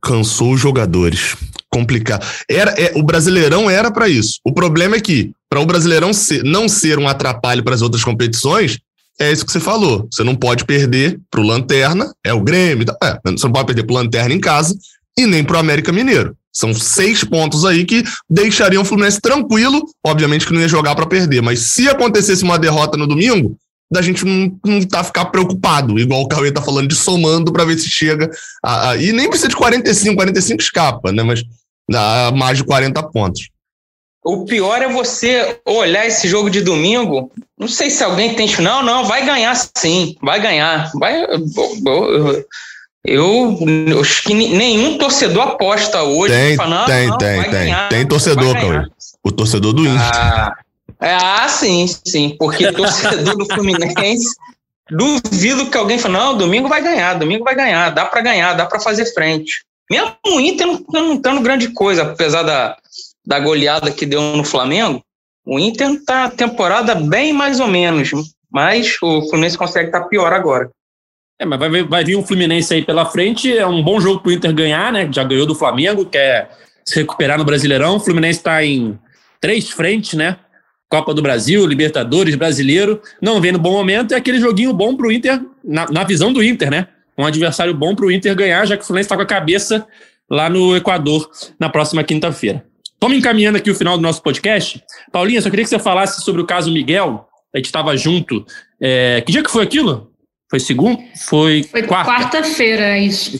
Cansou 0.00 0.54
os 0.54 0.60
jogadores. 0.60 1.36
Complicado. 1.70 2.26
Era, 2.48 2.70
é, 2.78 2.92
o 2.94 3.02
Brasileirão 3.02 3.68
era 3.68 3.90
para 3.90 4.08
isso. 4.08 4.38
O 4.42 4.54
problema 4.54 4.96
é 4.96 5.00
que, 5.00 5.32
para 5.50 5.60
o 5.60 5.66
Brasileirão 5.66 6.14
ser, 6.14 6.42
não 6.42 6.66
ser 6.66 6.98
um 6.98 7.06
atrapalho 7.06 7.62
para 7.62 7.74
as 7.74 7.82
outras 7.82 8.02
competições, 8.02 8.78
é 9.20 9.32
isso 9.32 9.44
que 9.44 9.52
você 9.52 9.60
falou. 9.60 10.08
Você 10.10 10.24
não 10.24 10.34
pode 10.34 10.64
perder 10.64 11.20
pro 11.30 11.42
Lanterna, 11.42 12.12
é 12.24 12.32
o 12.32 12.40
Grêmio. 12.40 12.86
É, 13.02 13.18
você 13.24 13.46
não 13.46 13.52
pode 13.52 13.66
perder 13.66 13.84
pro 13.84 13.94
Lanterna 13.94 14.34
em 14.34 14.40
casa 14.40 14.76
e 15.18 15.26
nem 15.26 15.44
pro 15.44 15.58
América 15.58 15.92
Mineiro. 15.92 16.36
São 16.52 16.72
seis 16.72 17.24
pontos 17.24 17.64
aí 17.64 17.84
que 17.84 18.04
deixariam 18.30 18.82
o 18.82 18.84
Fluminense 18.84 19.20
tranquilo. 19.20 19.82
Obviamente 20.04 20.46
que 20.46 20.52
não 20.52 20.60
ia 20.60 20.68
jogar 20.68 20.94
para 20.94 21.06
perder, 21.06 21.42
mas 21.42 21.60
se 21.60 21.88
acontecesse 21.88 22.44
uma 22.44 22.58
derrota 22.58 22.96
no 22.96 23.06
domingo, 23.06 23.56
da 23.90 24.00
gente 24.00 24.24
não, 24.24 24.58
não 24.64 24.82
tá 24.82 25.04
ficar 25.04 25.26
preocupado, 25.26 25.98
igual 25.98 26.22
o 26.22 26.28
Cauê 26.28 26.50
tá 26.50 26.62
falando 26.62 26.88
de 26.88 26.94
somando 26.94 27.52
para 27.52 27.64
ver 27.64 27.78
se 27.78 27.88
chega. 27.88 28.30
A, 28.62 28.90
a, 28.90 28.96
e 28.96 29.12
nem 29.12 29.28
precisa 29.28 29.48
de 29.48 29.56
45, 29.56 30.16
45 30.16 30.62
escapa, 30.62 31.12
né? 31.12 31.22
Mas 31.22 31.42
dá 31.88 32.32
mais 32.34 32.58
de 32.58 32.64
40 32.64 33.02
pontos. 33.10 33.48
O 34.24 34.46
pior 34.46 34.80
é 34.80 34.88
você 34.88 35.60
olhar 35.66 36.06
esse 36.06 36.26
jogo 36.26 36.48
de 36.48 36.62
domingo. 36.62 37.30
Não 37.58 37.68
sei 37.68 37.90
se 37.90 38.02
alguém 38.02 38.34
tem. 38.34 38.48
Não, 38.58 38.82
não, 38.82 39.04
vai 39.04 39.24
ganhar 39.26 39.54
sim, 39.76 40.16
vai 40.22 40.40
ganhar. 40.40 40.90
Vai, 40.94 41.24
eu, 43.04 43.58
eu 43.86 44.00
acho 44.00 44.22
que 44.22 44.32
nenhum 44.32 44.96
torcedor 44.96 45.42
aposta 45.42 46.02
hoje. 46.02 46.32
Tem, 46.32 46.56
fala, 46.56 46.78
não, 46.78 46.86
tem, 46.86 47.06
não, 47.08 47.18
tem, 47.18 47.42
tem. 47.42 47.50
Ganhar, 47.50 47.88
tem 47.90 48.06
torcedor, 48.06 48.54
Cauê. 48.54 48.86
O 49.22 49.30
torcedor 49.30 49.74
do 49.74 49.82
Inter. 49.86 50.00
Ah, 50.00 50.54
é, 51.00 51.14
ah, 51.14 51.48
sim, 51.48 51.86
sim. 51.86 52.34
Porque 52.38 52.72
torcedor 52.72 53.36
do 53.36 53.44
Fluminense. 53.44 54.24
Duvido 54.90 55.70
que 55.70 55.78
alguém 55.78 55.98
fale, 55.98 56.12
não, 56.12 56.36
domingo 56.36 56.68
vai 56.68 56.82
ganhar, 56.82 57.14
domingo 57.14 57.42
vai 57.42 57.54
ganhar, 57.54 57.88
dá 57.88 58.04
para 58.04 58.20
ganhar, 58.20 58.52
dá 58.52 58.66
para 58.66 58.80
fazer 58.80 59.06
frente. 59.14 59.64
Mesmo 59.90 60.14
o 60.26 60.40
Inter 60.40 60.66
não, 60.66 60.84
não 60.92 61.16
tá 61.16 61.32
no 61.32 61.40
grande 61.40 61.68
coisa, 61.68 62.02
apesar 62.02 62.42
da, 62.42 62.76
da 63.26 63.38
goleada 63.38 63.90
que 63.90 64.06
deu 64.06 64.20
no 64.36 64.44
Flamengo, 64.44 65.02
o 65.46 65.58
Inter 65.58 66.02
tá 66.04 66.30
temporada 66.30 66.94
bem 66.94 67.32
mais 67.32 67.60
ou 67.60 67.68
menos, 67.68 68.10
mas 68.50 68.96
o 69.02 69.22
Fluminense 69.28 69.58
consegue 69.58 69.88
estar 69.88 70.00
tá 70.00 70.08
pior 70.08 70.32
agora. 70.32 70.70
É, 71.38 71.44
mas 71.44 71.58
vai, 71.58 71.82
vai 71.82 72.04
vir 72.04 72.16
um 72.16 72.24
Fluminense 72.24 72.72
aí 72.72 72.84
pela 72.84 73.04
frente. 73.06 73.56
É 73.56 73.66
um 73.66 73.82
bom 73.82 74.00
jogo 74.00 74.20
para 74.20 74.30
o 74.30 74.32
Inter 74.32 74.54
ganhar, 74.54 74.92
né? 74.92 75.08
Já 75.12 75.24
ganhou 75.24 75.46
do 75.46 75.54
Flamengo, 75.54 76.06
quer 76.06 76.50
se 76.84 77.00
recuperar 77.00 77.38
no 77.38 77.44
Brasileirão. 77.44 77.96
O 77.96 78.00
Fluminense 78.00 78.38
está 78.38 78.64
em 78.64 78.98
três 79.40 79.68
frentes, 79.68 80.14
né? 80.14 80.38
Copa 80.88 81.12
do 81.12 81.20
Brasil, 81.20 81.66
Libertadores, 81.66 82.36
Brasileiro. 82.36 83.02
Não 83.20 83.40
vem 83.40 83.52
no 83.52 83.58
bom 83.58 83.72
momento. 83.72 84.14
É 84.14 84.16
aquele 84.16 84.38
joguinho 84.38 84.72
bom 84.72 84.96
para 84.96 85.06
o 85.06 85.12
Inter, 85.12 85.42
na, 85.64 85.86
na, 85.90 86.04
visão 86.04 86.32
do 86.32 86.42
Inter, 86.42 86.70
né? 86.70 86.86
Um 87.18 87.26
adversário 87.26 87.74
bom 87.74 87.94
para 87.94 88.06
o 88.06 88.12
Inter 88.12 88.34
ganhar, 88.34 88.64
já 88.64 88.76
que 88.76 88.84
o 88.84 88.86
Fluminense 88.86 89.06
está 89.06 89.16
com 89.16 89.22
a 89.22 89.26
cabeça 89.26 89.86
lá 90.30 90.48
no 90.48 90.76
Equador 90.76 91.28
na 91.58 91.68
próxima 91.68 92.04
quinta-feira. 92.04 92.64
Estamos 93.04 93.18
encaminhando 93.18 93.58
aqui 93.58 93.70
o 93.70 93.74
final 93.74 93.98
do 93.98 94.02
nosso 94.02 94.22
podcast. 94.22 94.82
Paulinha, 95.12 95.42
só 95.42 95.50
queria 95.50 95.62
que 95.62 95.68
você 95.68 95.78
falasse 95.78 96.22
sobre 96.22 96.40
o 96.40 96.46
caso 96.46 96.72
Miguel. 96.72 97.28
A 97.54 97.58
gente 97.58 97.66
estava 97.66 97.94
junto. 97.98 98.46
É... 98.80 99.20
Que 99.20 99.30
dia 99.30 99.42
que 99.42 99.50
foi 99.50 99.62
aquilo? 99.62 100.10
Foi 100.48 100.58
segundo? 100.58 100.98
Foi, 101.28 101.64
foi 101.64 101.82
quarta. 101.82 102.10
Quarta-feira, 102.10 102.98
isso. 102.98 103.38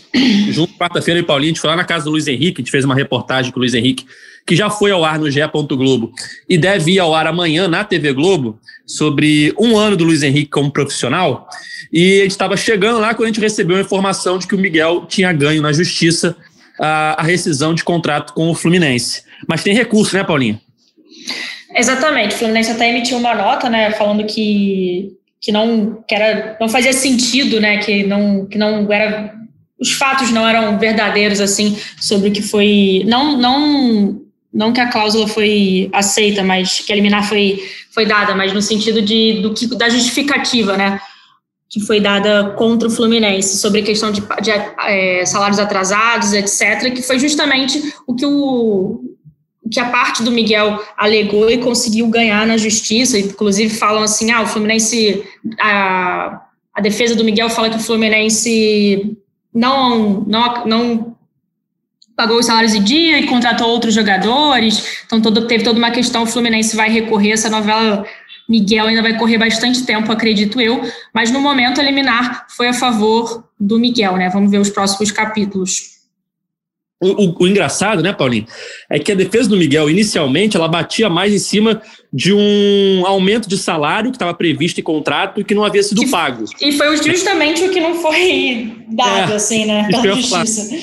Junto 0.51 0.75
quarta-feira, 0.75 1.19
e 1.19 1.23
Paulinho, 1.23 1.49
a 1.49 1.55
gente 1.55 1.61
foi 1.63 1.71
lá 1.71 1.77
na 1.77 1.85
casa 1.85 2.05
do 2.05 2.11
Luiz 2.11 2.29
Henrique, 2.29 2.61
a 2.61 2.63
gente 2.63 2.71
fez 2.71 2.85
uma 2.85 2.95
reportagem 2.95 3.51
com 3.51 3.59
o 3.59 3.61
Luiz 3.63 3.73
Henrique, 3.73 4.05
que 4.47 4.55
já 4.55 4.69
foi 4.69 4.91
ao 4.91 5.03
ar 5.03 5.19
no 5.19 5.31
GE. 5.31 5.41
Globo 5.71 6.13
e 6.47 6.59
deve 6.59 6.93
ir 6.93 6.99
ao 6.99 7.15
ar 7.15 7.27
amanhã 7.27 7.67
na 7.67 7.85
TV 7.85 8.13
Globo, 8.13 8.61
sobre 8.87 9.55
um 9.59 9.79
ano 9.79 9.97
do 9.97 10.05
Luiz 10.05 10.23
Henrique 10.23 10.51
como 10.51 10.71
profissional. 10.71 11.49
E 11.91 12.19
a 12.19 12.23
gente 12.25 12.33
estava 12.33 12.55
chegando 12.55 13.01
lá 13.01 13.15
quando 13.15 13.29
a 13.29 13.33
gente 13.33 13.41
recebeu 13.41 13.79
a 13.79 13.81
informação 13.81 14.37
de 14.37 14.47
que 14.47 14.55
o 14.55 14.59
Miguel 14.59 15.07
tinha 15.09 15.33
ganho 15.33 15.63
na 15.63 15.73
justiça 15.73 16.37
a, 16.79 17.19
a 17.19 17.23
rescisão 17.23 17.73
de 17.73 17.83
contrato 17.83 18.35
com 18.35 18.51
o 18.51 18.55
Fluminense. 18.55 19.25
Mas 19.49 19.63
tem 19.63 19.75
recurso, 19.75 20.17
né, 20.17 20.25
Paulinho? 20.25 20.61
Exatamente. 21.75 22.35
O 22.35 22.39
Fluminense 22.39 22.71
até 22.71 22.89
emitiu 22.89 23.19
uma 23.19 23.35
nota, 23.35 23.69
né, 23.69 23.91
falando 23.93 24.25
que, 24.25 25.13
que 25.41 25.51
não 25.51 26.03
que 26.07 26.15
era, 26.15 26.57
não 26.61 26.69
fazia 26.69 26.93
sentido, 26.93 27.61
né, 27.61 27.79
que 27.79 28.05
não 28.05 28.47
que 28.47 28.57
não 28.57 28.91
era 28.93 29.35
os 29.81 29.93
fatos 29.93 30.31
não 30.31 30.47
eram 30.47 30.79
verdadeiros 30.79 31.41
assim 31.41 31.77
sobre 32.01 32.29
o 32.29 32.33
que 32.33 32.41
foi 32.41 33.03
não 33.07 33.37
não 33.37 34.21
não 34.53 34.73
que 34.73 34.81
a 34.81 34.89
cláusula 34.89 35.27
foi 35.27 35.91
aceita, 35.93 36.45
mas 36.45 36.79
que 36.79 36.93
a 36.93 36.97
liminar 36.97 37.29
foi 37.29 37.59
foi 37.93 38.07
dada, 38.07 38.35
mas 38.35 38.53
no 38.53 38.63
sentido 38.63 39.03
de 39.03 39.41
do 39.43 39.53
que 39.53 39.67
da 39.77 39.89
justificativa, 39.89 40.77
né, 40.77 41.01
que 41.69 41.81
foi 41.81 42.01
dada 42.01 42.51
contra 42.51 42.87
o 42.87 42.91
Fluminense 42.91 43.59
sobre 43.59 43.81
a 43.81 43.85
questão 43.85 44.13
de, 44.13 44.21
de 44.21 44.51
é, 44.87 45.27
salários 45.27 45.59
atrasados, 45.59 46.33
etc., 46.33 46.95
que 46.95 47.03
foi 47.03 47.19
justamente 47.19 47.83
o 48.07 48.15
que 48.15 48.25
o 48.25 49.01
que 49.71 49.81
a 49.81 49.89
parte 49.89 50.23
do 50.23 50.31
Miguel 50.31 50.83
alegou 50.97 51.51
e 51.51 51.59
conseguiu 51.59 52.07
ganhar 52.09 52.47
na 52.47 52.57
justiça, 52.57 53.19
inclusive 53.19 53.75
falam 53.75 54.03
assim, 54.03 54.31
ah, 54.31 54.43
o 54.43 54.47
Fluminense, 54.47 55.25
a, 55.61 56.43
a 56.75 56.81
defesa 56.81 57.15
do 57.15 57.25
Miguel 57.25 57.49
fala 57.49 57.71
que 57.71 57.77
o 57.77 57.81
Fluminense 57.81 59.17
não, 59.53 60.21
não, 60.27 60.67
não 60.67 61.17
pagou 62.17 62.39
os 62.39 62.47
salários 62.47 62.75
em 62.75 62.83
dia 62.83 63.19
e 63.19 63.27
contratou 63.27 63.69
outros 63.69 63.95
jogadores, 63.95 65.03
então 65.07 65.21
todo, 65.21 65.47
teve 65.47 65.65
toda 65.65 65.79
uma 65.79 65.91
questão, 65.91 66.25
o 66.25 66.27
Fluminense 66.27 66.77
vai 66.77 66.91
recorrer, 66.91 67.33
essa 67.33 67.49
novela 67.49 68.05
Miguel 68.47 68.87
ainda 68.87 69.01
vai 69.01 69.17
correr 69.17 69.39
bastante 69.39 69.85
tempo, 69.85 70.13
acredito 70.13 70.61
eu, 70.61 70.83
mas 71.13 71.31
no 71.31 71.41
momento 71.41 71.81
a 71.81 71.85
liminar 71.85 72.47
foi 72.51 72.69
a 72.69 72.75
favor 72.75 73.49
do 73.59 73.79
Miguel, 73.79 74.17
né, 74.17 74.29
vamos 74.29 74.51
ver 74.51 74.59
os 74.59 74.69
próximos 74.69 75.11
capítulos. 75.11 75.94
O, 77.03 77.25
o, 77.25 77.37
o, 77.41 77.47
engraçado, 77.47 78.03
né, 78.03 78.13
Paulinho, 78.13 78.47
é 78.89 78.99
que 78.99 79.11
a 79.11 79.15
defesa 79.15 79.49
do 79.49 79.57
Miguel, 79.57 79.91
inicialmente, 79.91 80.57
ela 80.57 80.69
batia 80.69 81.11
mais 81.11 81.35
em 81.35 81.39
cima 81.39 81.83
de 82.13 82.33
um 82.33 83.05
aumento 83.05 83.49
de 83.49 83.59
salário 83.59 84.11
que 84.11 84.17
estava 84.17 84.33
previsto 84.33 84.81
em 84.81 84.83
contrato 84.83 85.41
e 85.41 85.45
que 85.45 85.55
não 85.55 85.65
havia 85.65 85.83
sido 85.83 86.01
que, 86.01 86.09
pago. 86.09 86.45
E 86.63 86.73
foi 86.73 86.97
justamente 86.97 87.65
o 87.65 87.71
que 87.71 87.81
não 87.81 87.97
foi 87.97 88.73
dado, 88.89 89.33
é, 89.33 89.35
assim, 89.35 89.67
né, 89.67 89.89
pela 89.91 90.15
justiça. 90.15 90.75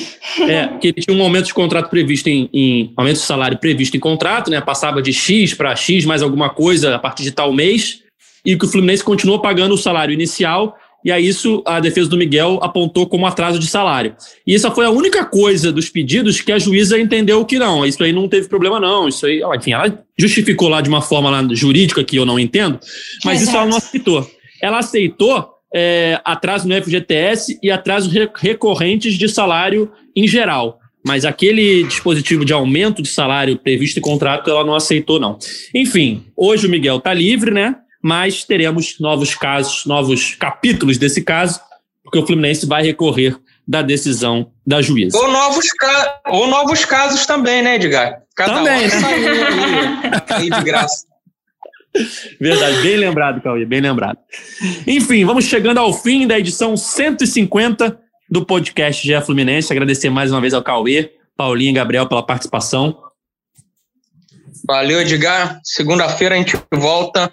É, 0.44 0.68
que 0.80 0.90
ele 0.90 1.02
tinha 1.02 1.16
um 1.18 1.24
aumento 1.24 1.46
de 1.46 1.54
contrato 1.54 1.90
previsto 1.90 2.28
em, 2.28 2.50
em, 2.54 2.94
aumento 2.98 3.16
de 3.16 3.24
salário 3.24 3.58
previsto 3.58 3.96
em 3.96 4.00
contrato, 4.00 4.52
né, 4.52 4.60
passava 4.60 5.02
de 5.02 5.14
X 5.14 5.54
para 5.54 5.76
X 5.76 6.06
mais 6.06 6.22
alguma 6.22 6.50
coisa 6.50 6.94
a 6.94 7.00
partir 7.00 7.24
de 7.24 7.32
tal 7.32 7.54
mês, 7.54 8.02
e 8.46 8.58
que 8.58 8.66
o 8.66 8.68
Fluminense 8.68 9.04
continuou 9.04 9.40
pagando 9.40 9.74
o 9.74 9.78
salário 9.78 10.14
inicial 10.14 10.78
e 11.04 11.12
a 11.12 11.20
isso 11.20 11.64
a 11.66 11.80
defesa 11.80 12.10
do 12.10 12.18
Miguel 12.18 12.60
apontou 12.62 13.08
como 13.08 13.26
atraso 13.26 13.60
de 13.60 13.68
salário. 13.68 14.16
E 14.46 14.56
essa 14.56 14.72
foi 14.72 14.86
a 14.86 14.90
única 14.90 15.26
coisa 15.26 15.72
dos 15.72 15.90
pedidos 15.90 16.42
que 16.42 16.52
a 16.52 16.60
juíza 16.60 17.00
entendeu 17.00 17.44
que 17.46 17.58
não, 17.58 17.86
isso 17.86 18.04
aí 18.04 18.12
não 18.12 18.28
teve 18.28 18.48
problema 18.48 18.80
não, 18.80 19.08
isso 19.08 19.26
aí, 19.26 19.42
enfim, 19.56 19.74
ela 19.74 20.04
justificou 20.18 20.70
lá 20.70 20.82
de 20.82 20.90
uma 20.90 21.02
forma 21.02 21.30
lá 21.30 21.48
jurídica 21.52 22.04
que 22.04 22.16
eu 22.16 22.26
não 22.26 22.40
entendo, 22.40 22.80
mas 23.26 23.42
isso 23.42 23.56
ela 23.56 23.66
não 23.66 23.78
aceitou. 23.78 24.30
Ela 24.62 24.80
aceitou 24.80 25.50
é, 25.74 26.20
atraso 26.24 26.68
no 26.68 26.76
FGTS 26.76 27.60
e 27.64 27.72
atrasos 27.72 28.12
recorrentes 28.38 29.16
de 29.16 29.28
salário 29.30 29.92
em 30.16 30.28
geral. 30.28 30.80
Mas 31.04 31.26
aquele 31.26 31.84
dispositivo 31.84 32.46
de 32.46 32.54
aumento 32.54 33.02
de 33.02 33.10
salário 33.10 33.58
previsto 33.58 33.98
em 33.98 34.02
contrato, 34.02 34.50
ela 34.50 34.64
não 34.64 34.76
aceitou, 34.76 35.20
não. 35.20 35.40
Enfim, 35.74 36.26
hoje 36.38 36.68
o 36.68 36.70
Miguel 36.70 36.98
está 36.98 37.12
livre, 37.12 37.52
né? 37.52 37.76
Mas 38.02 38.44
teremos 38.44 39.00
novos 39.00 39.36
casos, 39.36 39.86
novos 39.86 40.36
capítulos 40.36 40.98
desse 40.98 41.22
caso, 41.22 41.60
porque 42.04 42.20
o 42.20 42.26
Fluminense 42.26 42.66
vai 42.66 42.84
recorrer 42.84 43.38
da 43.68 43.82
decisão 43.82 44.52
da 44.66 44.82
juíza. 44.82 45.18
Ou 45.18 45.32
novos, 45.32 45.66
ou 46.28 46.48
novos 46.48 46.84
casos 46.84 47.26
também, 47.26 47.62
né, 47.62 47.76
Edgar? 47.76 48.22
Cada 48.36 48.56
também, 48.56 48.88
né? 48.88 50.24
aí 50.30 50.50
de 50.50 50.64
graça. 50.64 51.06
Verdade, 52.40 52.82
bem 52.82 52.98
lembrado, 52.98 53.42
Cauê, 53.42 53.66
bem 53.66 53.82
lembrado. 53.82 54.18
Enfim, 54.88 55.26
vamos 55.26 55.46
chegando 55.46 55.78
ao 55.78 55.94
fim 55.94 56.26
da 56.26 56.40
edição 56.40 56.78
150 56.78 58.00
do 58.30 58.46
podcast 58.46 59.06
GE 59.06 59.22
Fluminense. 59.22 59.72
Agradecer 59.74 60.10
mais 60.10 60.32
uma 60.32 60.40
vez 60.40 60.54
ao 60.54 60.64
Cauê, 60.64 61.12
Paulinho 61.36 61.72
e 61.72 61.74
Gabriel 61.74 62.08
pela 62.08 62.24
participação. 62.24 62.98
Valeu, 64.68 65.02
Edgar. 65.02 65.60
Segunda-feira 65.64 66.36
a 66.36 66.38
gente 66.38 66.58
volta 66.74 67.32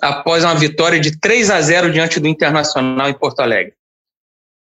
após 0.00 0.44
uma 0.44 0.54
vitória 0.54 1.00
de 1.00 1.18
3 1.18 1.50
a 1.50 1.60
0 1.60 1.92
diante 1.92 2.20
do 2.20 2.28
Internacional 2.28 3.08
em 3.08 3.14
Porto 3.14 3.40
Alegre. 3.40 3.78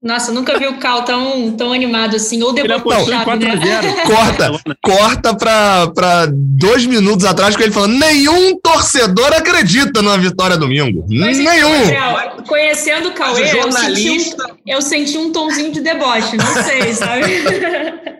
Nossa, 0.01 0.31
nunca 0.31 0.57
vi 0.57 0.65
o 0.65 0.79
Cal 0.79 1.03
tão, 1.03 1.51
tão 1.57 1.73
animado 1.73 2.15
assim, 2.15 2.41
ou 2.41 2.53
debochado, 2.53 3.35
né? 3.35 3.57
Corta, 4.07 4.51
corta 4.81 5.35
para 5.35 6.27
dois 6.31 6.85
minutos 6.85 7.25
atrás 7.25 7.53
com 7.57 7.63
ele 7.63 7.73
falando 7.73 7.99
nenhum 7.99 8.57
torcedor 8.61 9.33
acredita 9.33 10.01
numa 10.01 10.17
vitória 10.17 10.55
domingo. 10.55 11.05
Mas, 11.09 11.37
Nenhum. 11.37 11.79
Gabriel, 11.79 12.43
conhecendo 12.47 13.09
o 13.09 13.11
Cauê, 13.11 13.45
jornalista... 13.47 14.07
eu, 14.07 14.19
senti 14.19 14.35
um, 14.35 14.55
eu 14.65 14.81
senti 14.81 15.17
um 15.17 15.31
tomzinho 15.33 15.73
de 15.73 15.81
deboche, 15.81 16.37
não 16.37 16.63
sei, 16.63 16.93
sabe? 16.93 17.25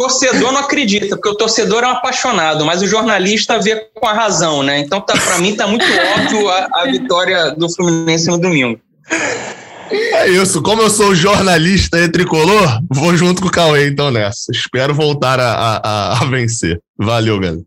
torcedor 0.00 0.50
não 0.50 0.60
acredita, 0.60 1.08
porque 1.14 1.28
o 1.28 1.34
torcedor 1.34 1.84
é 1.84 1.86
um 1.86 1.90
apaixonado, 1.90 2.64
mas 2.64 2.80
o 2.80 2.86
jornalista 2.86 3.58
vê 3.58 3.76
com 3.94 4.06
a 4.06 4.14
razão, 4.14 4.62
né? 4.62 4.78
Então, 4.78 4.98
tá, 4.98 5.12
para 5.12 5.38
mim, 5.38 5.54
tá 5.54 5.66
muito 5.66 5.84
óbvio 5.84 6.48
a, 6.48 6.68
a, 6.72 6.86
vitória 6.86 7.50
do 7.50 7.68
Fluminense 7.68 8.26
no 8.28 8.38
domingo. 8.38 8.80
É 9.90 10.30
isso. 10.30 10.62
Como 10.62 10.80
eu 10.80 10.88
sou 10.88 11.14
jornalista 11.14 11.98
e 11.98 12.08
tricolor, 12.08 12.80
vou 12.90 13.14
junto 13.14 13.42
com 13.42 13.48
o 13.48 13.50
Cauê, 13.50 13.88
então, 13.88 14.10
nessa. 14.10 14.50
Espero 14.50 14.94
voltar 14.94 15.38
a, 15.38 15.80
a, 15.84 16.18
a 16.18 16.24
vencer. 16.24 16.80
Valeu, 16.98 17.38
galera. 17.38 17.60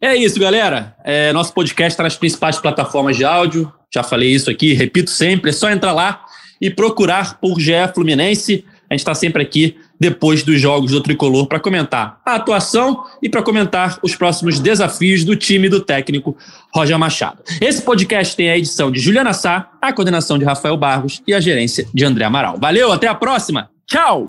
É 0.00 0.14
isso, 0.14 0.38
galera. 0.38 0.94
É, 1.04 1.32
nosso 1.32 1.52
podcast 1.52 1.92
está 1.94 2.04
nas 2.04 2.16
principais 2.16 2.58
plataformas 2.58 3.16
de 3.16 3.24
áudio. 3.24 3.72
Já 3.92 4.04
falei 4.04 4.30
isso 4.30 4.48
aqui, 4.48 4.74
repito 4.74 5.10
sempre. 5.10 5.50
É 5.50 5.52
só 5.52 5.68
entrar 5.68 5.92
lá 5.92 6.24
e 6.60 6.70
procurar 6.70 7.40
por 7.40 7.58
GE 7.58 7.72
Fluminense. 7.92 8.64
A 8.88 8.94
gente 8.94 9.00
está 9.00 9.14
sempre 9.14 9.42
aqui 9.42 9.76
depois 10.02 10.42
dos 10.42 10.60
jogos 10.60 10.90
do 10.90 11.00
Tricolor 11.00 11.46
para 11.46 11.60
comentar 11.60 12.20
a 12.26 12.34
atuação 12.34 13.04
e 13.22 13.28
para 13.28 13.40
comentar 13.40 14.00
os 14.02 14.16
próximos 14.16 14.58
desafios 14.58 15.22
do 15.24 15.36
time 15.36 15.68
do 15.68 15.78
técnico 15.78 16.36
Roger 16.74 16.98
Machado. 16.98 17.38
Esse 17.60 17.82
podcast 17.82 18.34
tem 18.34 18.50
a 18.50 18.58
edição 18.58 18.90
de 18.90 18.98
Juliana 18.98 19.32
Sá, 19.32 19.70
a 19.80 19.92
coordenação 19.92 20.38
de 20.38 20.44
Rafael 20.44 20.76
Barros 20.76 21.22
e 21.24 21.32
a 21.32 21.40
gerência 21.40 21.86
de 21.94 22.04
André 22.04 22.24
Amaral. 22.24 22.58
Valeu, 22.60 22.90
até 22.90 23.06
a 23.06 23.14
próxima. 23.14 23.70
Tchau. 23.86 24.28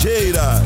Do 0.00 0.57